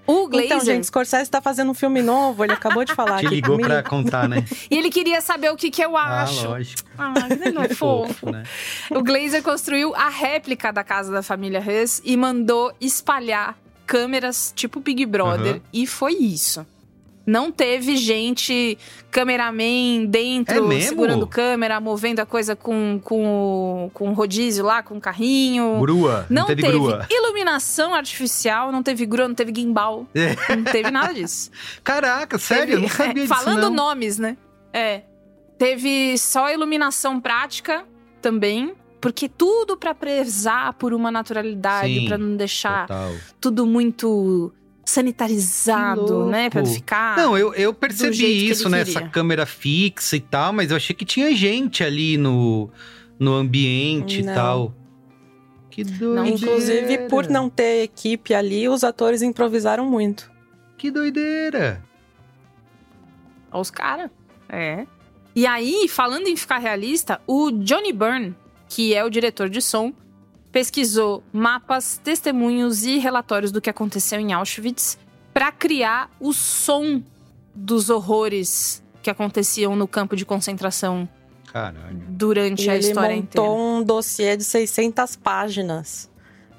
O 0.05 0.27
Glazer, 0.27 0.45
Então, 0.45 0.59
gente, 0.63 0.85
Scorsese 0.85 1.27
tá 1.31 1.41
fazendo 1.41 1.71
um 1.71 1.73
filme 1.73 2.03
novo, 2.03 2.43
ele 2.43 2.53
acabou 2.53 2.85
de 2.85 2.93
falar 2.93 3.17
te 3.21 3.25
aqui 3.25 3.35
ligou 3.35 3.51
comigo. 3.55 3.69
pra 3.69 3.81
contar, 3.81 4.29
né? 4.29 4.45
e 4.69 4.77
ele 4.77 4.91
queria 4.91 5.21
saber 5.21 5.49
o 5.49 5.55
que 5.55 5.71
que 5.71 5.81
eu 5.83 5.97
acho. 5.97 6.45
Ah, 6.45 6.49
lógico. 6.49 6.83
Ah, 6.99 7.13
ele 7.31 7.51
não 7.51 7.63
é 7.63 7.69
fofo. 7.73 8.29
né? 8.29 8.43
O 8.91 9.01
Glazer 9.01 9.41
construiu 9.41 9.95
a 9.95 10.09
réplica 10.09 10.71
da 10.71 10.83
casa 10.83 11.11
da 11.11 11.23
família 11.23 11.63
Hess 11.65 11.99
e 12.05 12.15
mandou 12.15 12.71
espalhar 12.79 13.57
câmeras 13.85 14.51
tipo 14.55 14.79
Big 14.79 15.05
Brother. 15.05 15.53
Aham. 15.55 15.61
E 15.71 15.85
foi 15.87 16.13
isso. 16.13 16.65
Não 17.25 17.53
teve 17.53 17.95
gente, 17.95 18.77
cameraman 19.09 20.03
É 20.03 20.07
dentro, 20.07 20.67
mesmo? 20.67 20.89
segurando 20.89 21.25
câmera, 21.25 21.79
movendo 21.79 22.19
a 22.19 22.25
coisa 22.25 22.53
com, 22.53 22.99
com, 23.01 23.89
com 23.93 24.11
rodízio 24.11 24.65
lá, 24.65 24.83
com 24.83 24.99
carrinho. 24.99 25.79
Grua. 25.79 26.25
Não, 26.29 26.41
Não, 26.41 26.47
teve, 26.47 26.61
teve 26.63 26.73
grua. 26.77 27.07
iluminação 27.09 27.95
artificial, 27.95 28.73
não 28.73 28.83
teve 28.83 29.05
grua, 29.05 29.25
não 29.29 29.35
teve 29.35 29.53
gimbal. 29.55 30.05
É. 30.13 30.35
Não 30.53 30.65
teve 30.65 30.91
nada 30.91 31.13
disso. 31.13 31.49
Caraca, 31.81 32.37
sério? 32.37 32.73
Eu 32.73 32.81
não 32.81 32.89
Teve- 32.89 32.97
sabia 32.97 33.23
disso, 33.23 33.33
Falando 33.33 33.61
não. 33.61 33.73
nomes, 33.73 34.17
né? 34.19 34.35
É. 34.73 35.03
Teve 35.57 36.17
só 36.17 36.51
iluminação 36.51 37.21
prática 37.21 37.85
também. 38.21 38.73
Porque 39.03 39.27
tudo 39.27 39.75
pra 39.75 39.93
prezar 39.93 40.73
por 40.75 40.93
uma 40.93 41.11
naturalidade, 41.11 42.05
pra 42.07 42.17
não 42.17 42.37
deixar 42.37 42.87
Total. 42.87 43.11
tudo 43.41 43.65
muito 43.65 44.53
sanitarizado, 44.85 46.25
né? 46.27 46.49
Pra 46.49 46.65
ficar. 46.65 47.17
Não, 47.17 47.37
eu, 47.37 47.53
eu 47.53 47.73
percebi 47.73 48.49
isso 48.49 48.69
nessa 48.69 48.93
queria. 48.93 49.09
câmera 49.09 49.45
fixa 49.45 50.15
e 50.15 50.21
tal, 50.21 50.53
mas 50.53 50.71
eu 50.71 50.77
achei 50.77 50.95
que 50.95 51.03
tinha 51.03 51.35
gente 51.35 51.83
ali 51.83 52.15
no, 52.17 52.69
no 53.19 53.33
ambiente 53.33 54.23
Não. 54.23 54.31
e 54.31 54.35
tal. 54.35 54.73
Que 55.69 55.83
doideira. 55.83 56.29
Inclusive, 56.29 56.97
por 57.09 57.27
não 57.27 57.49
ter 57.49 57.83
equipe 57.83 58.33
ali, 58.33 58.69
os 58.69 58.85
atores 58.85 59.21
improvisaram 59.21 59.85
muito. 59.85 60.31
Que 60.77 60.89
doideira. 60.89 61.83
Olha 63.51 63.61
os 63.61 63.69
caras. 63.69 64.09
É. 64.47 64.87
E 65.35 65.45
aí, 65.45 65.89
falando 65.89 66.27
em 66.27 66.37
ficar 66.37 66.59
realista, 66.59 67.19
o 67.27 67.51
Johnny 67.51 67.91
Byrne, 67.91 68.33
que 68.73 68.91
é 68.95 69.03
o 69.05 69.09
diretor 69.09 69.49
de 69.49 69.61
som, 69.61 69.93
pesquisou 70.51 71.23
mapas, 71.31 71.99
testemunhos 72.03 72.83
e 72.83 72.97
relatórios 72.97 73.51
do 73.51 73.61
que 73.61 73.69
aconteceu 73.69 74.19
em 74.19 74.33
Auschwitz 74.33 74.97
para 75.31 75.51
criar 75.51 76.09
o 76.19 76.33
som 76.33 77.03
dos 77.53 77.91
horrores 77.91 78.83
que 79.03 79.11
aconteciam 79.11 79.75
no 79.75 79.87
campo 79.87 80.15
de 80.15 80.25
concentração 80.25 81.07
Caralho. 81.51 82.01
durante 82.09 82.65
E 82.65 82.69
a 82.71 82.75
ele 82.75 82.87
história 82.87 83.15
montou 83.15 83.45
inteira. 83.45 83.51
um 83.51 83.83
dossiê 83.83 84.35
de 84.35 84.43
600 84.43 85.15
páginas. 85.17 86.09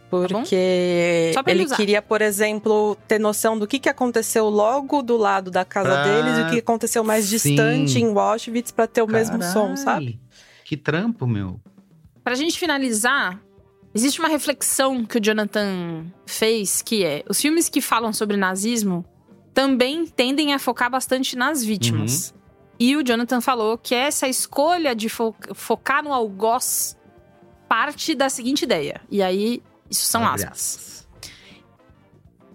bom? 0.09 0.20
Porque 0.24 1.33
pra 1.42 1.50
ele 1.53 1.62
ele 1.64 1.74
queria, 1.74 2.00
por 2.00 2.22
exemplo, 2.22 2.96
ter 3.09 3.18
noção 3.18 3.59
do 3.59 3.66
que, 3.66 3.81
que 3.81 3.88
aconteceu 3.88 4.48
logo 4.48 5.03
do 5.03 5.16
lado 5.16 5.50
da 5.50 5.64
casa 5.64 5.88
Pra- 5.88 6.05
deles 6.05 6.38
e 6.38 6.42
o 6.42 6.50
que 6.50 6.59
aconteceu 6.61 7.03
mais 7.03 7.24
Sim. 7.24 7.31
distante 7.57 7.98
em 7.98 8.16
Auschwitz 8.16 8.70
para 8.70 8.87
ter 8.87 9.03
o 9.03 9.07
mesmo 9.09 9.42
som, 9.42 9.74
sabe? 9.74 10.20
Que 10.64 10.77
trampo, 10.77 11.27
meu. 11.27 11.61
Pra 12.25 12.35
gente 12.35 12.59
finalizar, 12.59 13.39
existe 13.95 14.19
uma 14.19 14.29
reflexão 14.29 15.05
que 15.05 15.19
o 15.19 15.21
Jonathan 15.23 16.07
fez, 16.27 16.81
que 16.83 17.05
é: 17.05 17.23
os 17.29 17.41
filmes 17.41 17.69
que 17.69 17.81
falam 17.83 18.13
sobre 18.13 18.37
nazismo 18.37 19.05
também 19.53 20.07
tendem 20.07 20.53
a 20.55 20.59
focar 20.59 20.91
bastante 20.91 21.37
nas 21.37 21.63
vítimas. 21.63 22.35
E 22.81 22.97
o 22.97 23.05
Jonathan 23.07 23.41
falou 23.41 23.79
que 23.79 23.95
essa 23.95 24.27
escolha 24.27 24.97
de 24.97 25.09
fo- 25.09 25.35
focar 25.55 26.03
no 26.03 26.13
algoz 26.13 26.97
parte 27.69 28.15
da 28.15 28.29
seguinte 28.29 28.63
ideia. 28.63 29.01
E 29.09 29.23
aí, 29.23 29.63
isso 29.89 30.07
são 30.07 30.27
Abre 30.27 30.45
aspas. 30.45 31.07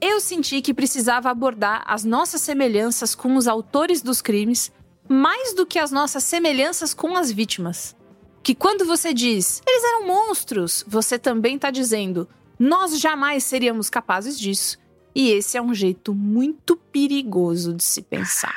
Eu 0.01 0.19
senti 0.19 0.61
que 0.61 0.73
precisava 0.73 1.29
abordar 1.29 1.83
as 1.85 2.03
nossas 2.03 2.41
semelhanças 2.41 3.15
com 3.15 3.35
os 3.35 3.47
autores 3.47 4.01
dos 4.01 4.21
crimes 4.21 4.71
mais 5.07 5.53
do 5.53 5.65
que 5.65 5.79
as 5.79 5.91
nossas 5.91 6.23
semelhanças 6.23 6.93
com 6.93 7.15
as 7.15 7.31
vítimas. 7.31 7.95
Que 8.41 8.55
quando 8.55 8.85
você 8.85 9.13
diz, 9.13 9.61
eles 9.67 9.83
eram 9.83 10.07
monstros, 10.07 10.83
você 10.87 11.19
também 11.19 11.55
está 11.55 11.71
dizendo, 11.71 12.27
nós 12.57 12.99
jamais 12.99 13.43
seríamos 13.43 13.89
capazes 13.89 14.39
disso. 14.39 14.77
E 15.13 15.31
esse 15.31 15.57
é 15.57 15.61
um 15.61 15.73
jeito 15.73 16.13
muito 16.13 16.75
perigoso 16.75 17.73
de 17.73 17.83
se 17.83 18.01
pensar. 18.01 18.55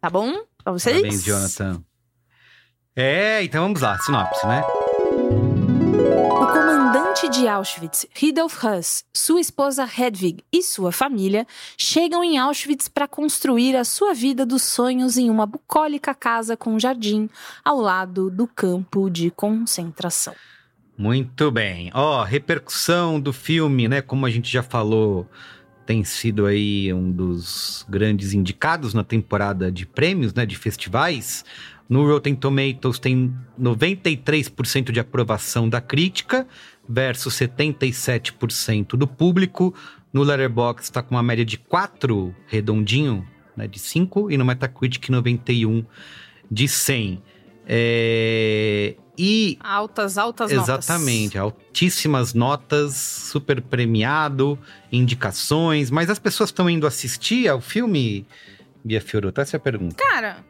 Tá 0.00 0.10
bom? 0.10 0.44
Pra 0.62 0.72
vocês? 0.72 0.96
Parabéns, 0.96 1.24
Jonathan. 1.24 1.82
É, 2.94 3.42
então 3.42 3.62
vamos 3.62 3.80
lá, 3.80 3.98
sinopse, 4.00 4.46
né? 4.46 4.62
De 7.30 7.46
Auschwitz, 7.46 8.04
Rudolf 8.20 8.64
Huss, 8.64 9.04
sua 9.14 9.40
esposa 9.40 9.84
Hedwig 9.86 10.42
e 10.52 10.60
sua 10.60 10.90
família 10.90 11.46
chegam 11.78 12.22
em 12.24 12.36
Auschwitz 12.36 12.88
para 12.88 13.06
construir 13.06 13.76
a 13.76 13.84
sua 13.84 14.12
vida 14.12 14.44
dos 14.44 14.62
sonhos 14.62 15.16
em 15.16 15.30
uma 15.30 15.46
bucólica 15.46 16.14
casa 16.14 16.56
com 16.56 16.78
jardim 16.80 17.30
ao 17.64 17.80
lado 17.80 18.28
do 18.28 18.48
campo 18.48 19.08
de 19.08 19.30
concentração. 19.30 20.34
Muito 20.98 21.50
bem. 21.52 21.92
Ó, 21.94 22.24
repercussão 22.24 23.20
do 23.20 23.32
filme, 23.32 23.86
né? 23.86 24.02
Como 24.02 24.26
a 24.26 24.30
gente 24.30 24.50
já 24.52 24.62
falou, 24.62 25.28
tem 25.86 26.02
sido 26.02 26.44
aí 26.44 26.92
um 26.92 27.10
dos 27.10 27.86
grandes 27.88 28.32
indicados 28.34 28.94
na 28.94 29.04
temporada 29.04 29.70
de 29.70 29.86
prêmios, 29.86 30.34
né? 30.34 30.44
De 30.44 30.56
festivais. 30.56 31.44
No 31.88 32.06
Rotten 32.06 32.34
Tomatoes 32.34 32.98
tem 32.98 33.32
93% 33.60 34.90
de 34.90 34.98
aprovação 34.98 35.68
da 35.68 35.80
crítica 35.80 36.48
versus 36.88 37.34
77% 37.34 38.96
do 38.96 39.06
público. 39.06 39.74
No 40.12 40.22
Letterboxd 40.22 40.82
está 40.82 41.02
com 41.02 41.14
uma 41.14 41.22
média 41.22 41.44
de 41.44 41.56
4, 41.56 42.34
redondinho, 42.46 43.26
né? 43.56 43.66
De 43.66 43.78
5. 43.78 44.30
E 44.30 44.36
no 44.36 44.44
Metacritic 44.44 45.08
91 45.08 45.84
de 46.50 46.68
100. 46.68 47.22
É, 47.66 48.96
E 49.16 49.56
Altas, 49.60 50.18
altas 50.18 50.50
notas. 50.52 50.68
Exatamente, 50.68 51.38
altíssimas 51.38 52.34
notas, 52.34 52.94
super 52.94 53.62
premiado, 53.62 54.58
indicações, 54.90 55.90
mas 55.90 56.10
as 56.10 56.18
pessoas 56.18 56.50
estão 56.50 56.68
indo 56.68 56.86
assistir 56.86 57.48
ao 57.48 57.60
filme, 57.60 58.26
Bia 58.84 59.00
Fiorotto? 59.00 59.40
Essa 59.40 59.56
é 59.56 59.58
a 59.58 59.60
pergunta. 59.60 59.94
Cara, 59.96 60.44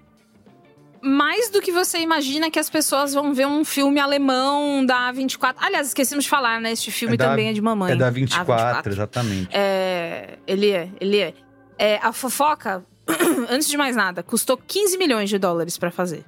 mais 1.02 1.50
do 1.50 1.60
que 1.60 1.72
você 1.72 1.98
imagina 1.98 2.50
que 2.50 2.58
as 2.58 2.70
pessoas 2.70 3.12
vão 3.12 3.34
ver 3.34 3.46
um 3.46 3.64
filme 3.64 3.98
alemão 4.00 4.84
da 4.86 5.10
24. 5.12 5.64
Aliás, 5.64 5.88
esquecemos 5.88 6.24
de 6.24 6.30
falar, 6.30 6.60
né? 6.60 6.72
Este 6.72 6.90
filme 6.90 7.14
É 7.14 7.16
da- 7.16 7.28
também 7.30 7.48
é 7.48 7.52
de 7.52 7.60
mamãe. 7.60 7.92
é 7.92 7.96
da 7.96 8.06
A 8.06 8.10
24, 8.10 8.92
exatamente. 8.92 9.48
É, 9.52 10.38
ele 10.46 10.70
é, 10.70 10.88
ele 11.00 11.18
é. 11.18 11.34
É, 11.78 11.96
A 12.02 12.12
fofoca, 12.12 12.84
antes 13.50 13.68
de 13.68 13.76
mais 13.76 13.96
nada, 13.96 14.22
custou 14.22 14.56
15 14.56 14.96
milhões 14.96 15.28
de 15.28 15.38
dólares 15.38 15.76
pra 15.76 15.90
fazer. 15.90 16.24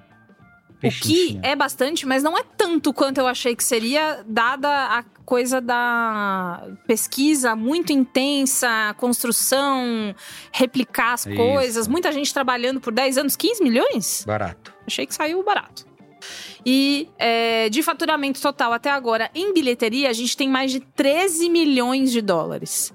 O 0.84 0.90
que 0.90 1.32
Pechincha. 1.32 1.40
é 1.42 1.56
bastante, 1.56 2.06
mas 2.06 2.22
não 2.22 2.36
é 2.36 2.42
tanto 2.56 2.92
quanto 2.92 3.18
eu 3.18 3.26
achei 3.26 3.56
que 3.56 3.64
seria, 3.64 4.24
dada 4.26 4.68
a 4.68 5.02
coisa 5.24 5.60
da 5.60 6.68
pesquisa 6.86 7.56
muito 7.56 7.92
intensa, 7.92 8.94
construção, 8.98 10.14
replicar 10.52 11.14
as 11.14 11.26
Isso. 11.26 11.36
coisas, 11.36 11.88
muita 11.88 12.12
gente 12.12 12.32
trabalhando 12.32 12.80
por 12.80 12.92
10 12.92 13.18
anos, 13.18 13.36
15 13.36 13.62
milhões? 13.62 14.24
Barato. 14.26 14.72
Achei 14.86 15.06
que 15.06 15.14
saiu 15.14 15.42
barato. 15.42 15.86
E 16.64 17.08
é, 17.18 17.68
de 17.68 17.82
faturamento 17.82 18.40
total 18.40 18.72
até 18.72 18.90
agora, 18.90 19.30
em 19.34 19.52
bilheteria, 19.52 20.08
a 20.08 20.12
gente 20.12 20.36
tem 20.36 20.48
mais 20.48 20.72
de 20.72 20.80
13 20.80 21.50
milhões 21.50 22.10
de 22.10 22.22
dólares. 22.22 22.93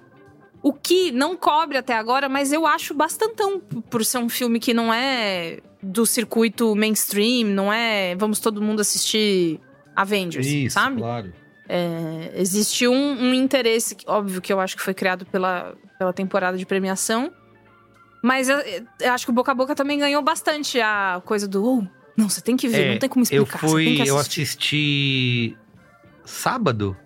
O 0.62 0.74
que 0.74 1.12
não 1.12 1.38
cobre 1.38 1.78
até 1.78 1.94
agora, 1.96 2.28
mas 2.28 2.52
eu 2.52 2.68
acho 2.68 2.94
bastantão 2.94 3.60
por 3.60 4.04
ser 4.04 4.18
um 4.18 4.28
filme 4.30 4.60
que 4.60 4.74
não 4.74 4.94
é 4.94 5.60
do 5.82 6.06
circuito 6.06 6.76
mainstream, 6.76 7.48
não 7.48 7.72
é 7.72 8.14
vamos 8.16 8.40
todo 8.40 8.62
mundo 8.62 8.82
assistir 8.82 9.60
Avengers, 9.96 10.46
Isso, 10.46 10.74
sabe? 10.74 10.98
claro. 10.98 11.34
É, 11.68 12.32
existe 12.36 12.88
um, 12.88 12.94
um 13.22 13.34
interesse, 13.34 13.96
óbvio 14.08 14.42
que 14.42 14.52
eu 14.52 14.60
acho 14.60 14.76
que 14.76 14.82
foi 14.82 14.94
criado 14.94 15.26
pela, 15.28 15.76
pela 15.98 16.12
temporada 16.12 16.58
de 16.58 16.66
premiação. 16.66 17.32
Mas 18.22 18.50
eu, 18.50 18.58
eu 19.00 19.14
acho 19.14 19.26
que 19.26 19.32
o 19.32 19.34
Boca 19.34 19.52
a 19.52 19.56
Boca 19.56 19.74
também 19.76 19.98
ganhou 20.00 20.22
bastante 20.22 20.82
a 20.82 21.22
coisa 21.24 21.48
do. 21.48 21.64
"Oh, 21.64 21.84
não, 22.18 22.28
você 22.28 22.42
tem 22.42 22.58
que 22.58 22.68
ver, 22.68 22.82
É, 22.88 22.92
não 22.94 23.00
tem 23.00 23.08
como 23.08 23.24
Eu 23.32 23.44
explicar. 23.44 23.60
tem 23.62 23.70
fui, 23.70 24.04
eu 24.10 24.18
assisti 24.18 25.56
sábado 26.26 26.98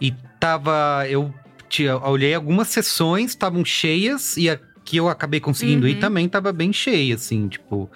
e 0.00 0.12
tava, 0.38 1.06
eu 1.08 1.32
tinha, 1.70 1.90
eu 1.92 2.02
olhei 2.02 2.34
algumas 2.34 2.68
sessões, 2.68 3.30
estavam 3.30 3.64
cheias 3.64 4.36
e 4.36 4.50
a 4.50 4.58
que 4.84 4.96
eu 4.96 5.08
acabei 5.08 5.38
conseguindo 5.40 5.86
ir 5.86 5.94
Uhum. 5.94 6.00
também 6.00 6.28
tava 6.28 6.52
bem 6.52 6.72
cheia, 6.72 7.14
assim, 7.14 7.46
tipo, 7.48 7.88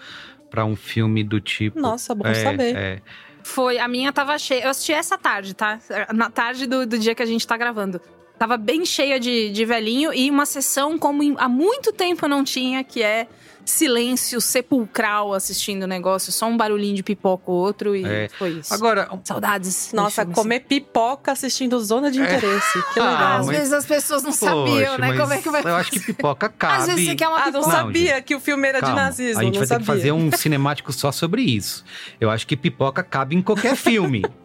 pra 0.49 0.65
um 0.65 0.77
filme 0.77 1.25
do 1.25 1.41
tipo. 1.41 1.81
Nossa, 1.81 2.15
bom 2.15 2.27
é, 2.27 2.35
saber. 2.35 2.77
é. 2.77 3.03
Foi, 3.43 3.79
a 3.79 3.89
minha 3.89 4.13
tava 4.13 4.39
cheia. 4.39 4.65
Eu 4.65 4.71
assisti 4.71 4.93
essa 4.93 5.19
tarde, 5.19 5.55
tá? 5.55 5.79
Na 6.15 6.31
tarde 6.31 6.67
do, 6.67 6.87
do 6.87 6.99
dia 6.99 7.15
que 7.15 7.23
a 7.23 7.27
gente 7.27 7.47
tá 7.47 7.57
gravando. 7.57 8.01
Tava 8.39 8.57
bem 8.57 8.85
cheia 8.87 9.19
de, 9.19 9.51
de 9.51 9.65
velhinho 9.65 10.13
e 10.15 10.31
uma 10.31 10.47
sessão 10.47 10.99
como 10.99 11.23
em- 11.23 11.35
há 11.39 11.49
muito 11.49 11.93
tempo 11.93 12.25
eu 12.25 12.29
não 12.29 12.43
tinha, 12.45 12.83
que 12.85 13.03
é 13.03 13.27
silêncio 13.65 14.41
sepulcral 14.41 15.33
assistindo 15.35 15.85
o 15.85 15.87
negócio, 15.87 16.31
só 16.33 16.47
um 16.47 16.57
barulhinho 16.57 16.95
de 16.95 17.03
pipoca 17.03 17.45
ou 17.51 17.57
outro 17.57 17.95
e 17.97 18.05
É. 18.05 18.29
foi 18.39 18.51
isso. 18.51 18.73
Agora, 18.75 19.09
Saudades. 19.25 19.91
Nossa, 19.93 20.25
comer 20.27 20.61
pipoca 20.61 21.33
assistindo 21.33 21.79
Zona 21.83 22.11
de 22.11 22.21
Interesse. 22.21 22.83
Que 22.93 23.01
legal. 23.01 23.15
Ah, 23.17 23.37
Às 23.39 23.47
mas- 23.47 23.57
vezes 23.57 23.73
as 23.73 23.87
pessoas 23.87 24.23
não 24.23 24.33
poxa, 24.33 24.47
sabiam, 24.47 24.99
né? 24.99 25.17
Como 25.17 25.33
é 25.33 25.39
que 25.39 25.51
vai 25.51 25.63
Eu 25.63 25.77
acho 25.77 25.91
que 25.91 26.01
pipoca 26.01 26.49
cabe. 26.49 26.75
Às 26.83 26.87
vezes 26.87 27.07
você 27.07 27.15
quer 27.15 27.29
uma 27.29 27.37
Ah, 27.39 27.51
não 27.51 27.61
pipoca. 27.61 27.67
Não, 27.67 27.73
sabia 27.85 28.21
que 28.23 28.35
o 28.35 28.41
filme 28.41 28.69
era 28.69 28.81
Calma, 28.81 28.97
de 28.97 29.01
nazismo. 29.03 29.41
A 29.41 29.45
gente 29.45 29.55
não 29.55 29.61
vai 29.61 29.69
ter 29.69 29.75
sabia. 29.75 29.87
que 29.87 29.93
fazer 30.01 30.13
um 30.13 30.31
cinemático 30.33 30.93
só 30.93 31.11
sobre 31.11 31.43
isso. 31.43 31.85
Eu 32.21 32.31
acho 32.31 32.47
que 32.47 32.57
pipoca 32.57 33.03
cabe 33.03 33.35
em 33.37 33.43
qualquer 33.43 33.77
filme. 33.77 34.23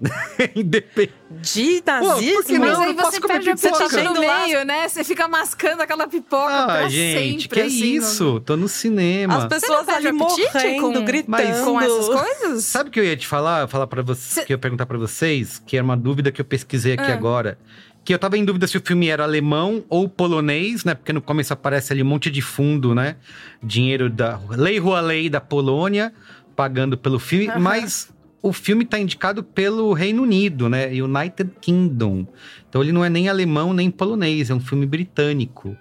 Independente. 0.54 1.12
De 1.42 1.82
Pô, 1.82 1.90
nazismo? 1.90 2.34
por 2.36 2.44
que 2.44 2.58
Mas 2.58 2.72
não? 2.72 2.82
aí 2.82 2.92
você 2.94 3.20
comer 3.20 3.32
perde 3.34 3.50
a 3.50 3.56
pipoca. 3.56 4.02
no 4.04 4.20
meio, 4.20 4.64
né? 4.64 4.88
Você 4.88 5.04
fica 5.04 5.26
mascando 5.28 5.82
aquela 5.82 6.06
pipoca 6.06 6.52
Ah, 6.52 6.66
pra 6.66 6.88
gente, 6.88 7.42
sempre, 7.42 7.48
que 7.48 7.60
assim, 7.60 7.92
isso? 7.96 8.40
Tô 8.40 8.56
no 8.56 8.68
cinema. 8.68 9.36
As 9.38 9.46
pessoas 9.46 9.84
perde 9.86 10.08
ali 10.08 10.16
morrendo, 10.16 10.80
com- 10.80 11.04
gritando. 11.04 11.30
Mas- 11.30 11.60
Com 11.60 11.80
essas 11.80 12.08
coisas? 12.08 12.64
Sabe 12.64 12.88
o 12.88 12.92
que 12.92 13.00
eu 13.00 13.04
ia 13.04 13.16
te 13.16 13.26
falar? 13.26 13.62
Eu 13.62 13.68
falar 13.68 13.86
para 13.86 14.02
vocês, 14.02 14.34
Cê- 14.34 14.44
que 14.44 14.52
eu 14.52 14.54
ia 14.54 14.58
perguntar 14.58 14.86
pra 14.86 14.96
vocês, 14.98 15.62
que 15.66 15.76
era 15.76 15.84
uma 15.84 15.96
dúvida 15.96 16.30
que 16.30 16.40
eu 16.40 16.44
pesquisei 16.44 16.94
aqui 16.94 17.10
Ah. 17.10 17.14
agora. 17.14 17.58
Que 18.04 18.12
eu 18.12 18.18
tava 18.18 18.36
em 18.36 18.44
dúvida 18.44 18.66
se 18.66 18.76
o 18.76 18.82
filme 18.84 19.08
era 19.08 19.22
alemão 19.24 19.82
ou 19.88 20.08
polonês, 20.08 20.84
né? 20.84 20.94
Porque 20.94 21.12
no 21.12 21.22
começo 21.22 21.52
aparece 21.54 21.92
ali 21.92 22.02
um 22.02 22.06
monte 22.06 22.30
de 22.30 22.42
fundo, 22.42 22.94
né? 22.94 23.16
Dinheiro 23.62 24.10
da 24.10 24.38
Lei 24.50 24.78
Rua 24.78 25.00
Lei 25.00 25.30
da 25.30 25.40
Polônia 25.40 26.12
pagando 26.54 26.96
pelo 26.98 27.18
filme, 27.18 27.48
Aham. 27.48 27.58
mas 27.60 28.08
o 28.44 28.52
filme 28.52 28.84
tá 28.84 28.98
indicado 28.98 29.42
pelo 29.42 29.90
Reino 29.94 30.22
Unido, 30.22 30.68
né? 30.68 30.88
United 30.88 31.50
Kingdom. 31.62 32.26
Então 32.68 32.82
ele 32.82 32.92
não 32.92 33.02
é 33.02 33.08
nem 33.08 33.26
alemão 33.26 33.72
nem 33.72 33.90
polonês, 33.90 34.50
é 34.50 34.54
um 34.54 34.60
filme 34.60 34.84
britânico 34.84 35.74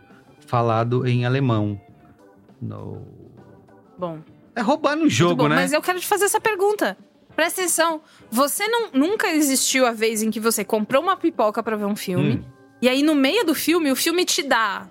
falado 0.48 1.06
em 1.06 1.26
alemão. 1.26 1.78
No... 2.62 3.02
Bom, 3.98 4.20
É 4.56 4.62
roubar 4.62 4.96
no 4.96 5.10
jogo, 5.10 5.44
bom. 5.44 5.50
né? 5.50 5.56
Mas 5.56 5.74
eu 5.74 5.82
quero 5.82 6.00
te 6.00 6.08
fazer 6.08 6.24
essa 6.24 6.40
pergunta. 6.40 6.98
Presta 7.36 7.60
atenção. 7.60 8.00
Você 8.32 8.66
não, 8.70 8.92
nunca 8.94 9.28
existiu 9.28 9.86
a 9.86 9.92
vez 9.92 10.24
em 10.24 10.32
que 10.32 10.40
você 10.40 10.64
comprou 10.64 11.04
uma 11.04 11.18
pipoca 11.18 11.62
pra 11.62 11.76
ver 11.76 11.86
um 11.86 11.98
filme. 11.98 12.36
Hum. 12.36 12.44
E 12.82 12.88
aí, 12.88 13.04
no 13.04 13.14
meio 13.14 13.46
do 13.46 13.54
filme, 13.54 13.92
o 13.92 13.96
filme 13.96 14.24
te 14.24 14.42
dá 14.42 14.88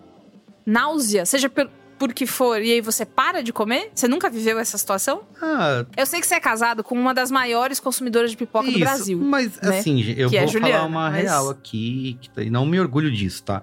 náusea, 0.67 1.25
seja 1.25 1.51
por, 1.99 2.09
por 2.09 2.15
que 2.15 2.27
for, 2.27 2.61
e 2.63 2.73
aí 2.73 2.81
você 2.81 3.05
para 3.07 3.43
de 3.43 3.53
comer? 3.53 3.91
Você 3.95 4.07
nunca 4.09 4.29
viveu 4.31 4.59
essa 4.59 4.77
situação? 4.79 5.23
Ah, 5.41 5.85
Eu 5.97 6.07
sei 6.07 6.21
que 6.21 6.27
você 6.27 6.35
é 6.35 6.41
casado 6.41 6.83
com 6.85 6.95
uma 6.95 7.13
das 7.15 7.31
maiores 7.31 7.79
consumidoras 7.81 8.31
de 8.31 8.37
pipoca 8.37 8.65
do 8.67 8.71
Isso, 8.71 8.81
Brasil. 8.81 9.19
Mas, 9.19 9.61
né? 9.61 9.79
assim, 9.79 10.03
gente, 10.03 10.21
eu 10.21 10.29
Que 10.31 10.37
é 10.37 10.41
vou 10.41 10.49
Juliana, 10.49 10.75
falar 10.75 10.87
uma 10.89 11.11
mas- 11.11 11.23
real 11.23 11.51
aqui, 11.51 12.19
que 12.21 12.31
tá- 12.31 12.43
e 12.43 12.51
não 12.51 12.65
me 12.67 12.79
orgulho 12.81 13.11
disso, 13.11 13.43
tá? 13.45 13.63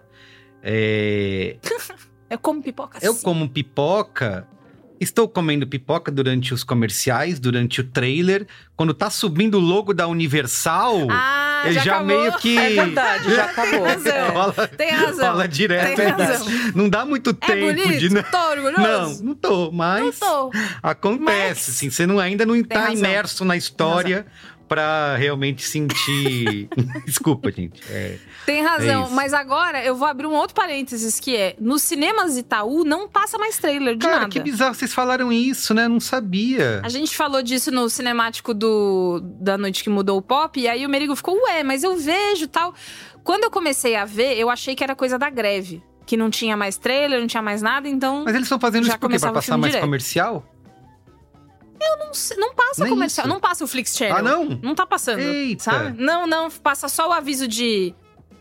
É, 0.63 1.57
Eu 2.29 2.37
como 2.37 2.61
pipoca 2.61 2.99
eu 3.01 3.13
sim. 3.13 3.23
como 3.23 3.49
pipoca, 3.49 4.47
estou 4.99 5.27
comendo 5.27 5.65
pipoca 5.67 6.11
durante 6.11 6.53
os 6.53 6.63
comerciais, 6.63 7.39
durante 7.39 7.81
o 7.81 7.83
trailer. 7.83 8.45
Quando 8.75 8.93
tá 8.93 9.09
subindo 9.09 9.55
o 9.57 9.59
logo 9.61 9.93
da 9.93 10.07
Universal, 10.07 11.07
Ah, 11.09 11.63
já, 11.69 11.81
já, 11.81 12.03
meio 12.03 12.31
que... 12.37 12.57
É 12.57 12.69
verdade, 12.85 13.35
já 13.35 13.45
acabou. 13.45 13.83
razão. 13.83 14.11
É. 14.15 14.29
rola, 14.29 14.67
Tem 14.77 14.91
razão. 14.91 15.31
rola 15.31 15.47
direto. 15.47 15.95
Tem 15.95 16.05
aí. 16.05 16.11
razão. 16.11 16.47
Não 16.75 16.89
dá 16.89 17.05
muito 17.05 17.29
É 17.31 17.33
tempo 17.33 17.65
bonito? 17.67 17.99
de... 17.99 18.09
Não, 18.13 18.23
Tô 18.23 18.37
orgulhoso? 18.51 19.23
não 19.25 19.35
tô, 19.35 19.71
mas... 19.71 20.19
Não 20.19 20.49
tô. 20.49 20.51
Acontece, 20.81 21.23
Mas- 21.23 21.69
assim, 21.69 21.89
você 21.89 22.05
não, 22.05 22.19
ainda 22.19 22.45
não 22.45 22.61
tá 22.63 22.79
razão. 22.81 22.95
imerso 22.95 23.43
na 23.45 23.57
história 23.57 24.25
pra 24.69 25.15
realmente 25.17 25.63
sentir. 25.63 26.69
Desculpa, 27.05 27.51
gente. 27.51 27.81
É, 27.89 28.17
Tem 28.45 28.59
É 28.59 28.63
razão, 28.65 29.05
isso. 29.05 29.13
mas 29.15 29.33
agora 29.33 29.83
eu 29.83 29.95
vou 29.95 30.07
abrir 30.07 30.27
um 30.27 30.33
outro 30.33 30.53
parênteses 30.55 31.19
que 31.19 31.35
é: 31.35 31.55
nos 31.59 31.81
cinemas 31.81 32.37
Itaú 32.37 32.85
não 32.85 33.09
passa 33.09 33.37
mais 33.37 33.57
trailer 33.57 33.95
de 33.97 34.05
Cara, 34.05 34.19
nada. 34.21 34.29
que 34.29 34.39
bizarro, 34.39 34.73
vocês 34.75 34.93
falaram 34.93 35.31
isso, 35.33 35.73
né? 35.73 35.85
Eu 35.85 35.89
Não 35.89 35.99
sabia. 35.99 36.79
A 36.83 36.89
gente 36.89 37.15
falou 37.17 37.41
disso 37.41 37.71
no 37.71 37.89
cinemático 37.89 38.53
do 38.53 39.19
da 39.41 39.57
noite 39.57 39.83
que 39.83 39.89
mudou 39.89 40.17
o 40.17 40.21
pop, 40.21 40.59
e 40.59 40.67
aí 40.67 40.85
o 40.85 40.89
Merigo 40.89 41.15
ficou, 41.15 41.35
ué, 41.45 41.63
mas 41.63 41.83
eu 41.83 41.97
vejo 41.97 42.47
tal. 42.47 42.73
Quando 43.23 43.43
eu 43.45 43.51
comecei 43.51 43.95
a 43.95 44.05
ver, 44.05 44.37
eu 44.37 44.49
achei 44.49 44.75
que 44.75 44.83
era 44.83 44.95
coisa 44.95 45.17
da 45.17 45.29
greve. 45.29 45.81
Que 46.05 46.15
não 46.17 46.29
tinha 46.29 46.55
mais 46.57 46.77
trailer, 46.77 47.19
não 47.19 47.27
tinha 47.27 47.41
mais 47.43 47.61
nada, 47.61 47.87
então. 47.87 48.23
Mas 48.25 48.33
eles 48.33 48.45
estão 48.45 48.59
fazendo 48.59 48.87
isso 48.87 48.97
por 48.97 49.09
quê? 49.09 49.19
Pra 49.19 49.31
passar 49.31 49.57
mais 49.57 49.71
direto. 49.73 49.83
comercial? 49.83 50.43
Não, 51.97 52.13
sei- 52.13 52.37
não 52.37 52.53
passa 52.53 52.83
Nem 52.83 52.93
comercial, 52.93 53.25
isso. 53.27 53.33
não 53.33 53.39
passa 53.41 53.63
o 53.63 53.67
Flix 53.67 53.95
Channel. 53.95 54.17
Ah, 54.17 54.21
não? 54.21 54.45
Não 54.61 54.75
tá 54.75 54.85
passando. 54.85 55.19
Eita. 55.19 55.63
Sabe? 55.63 56.01
Não, 56.01 56.25
não, 56.27 56.49
passa 56.51 56.87
só 56.89 57.09
o 57.09 57.11
aviso 57.13 57.47
de. 57.47 57.93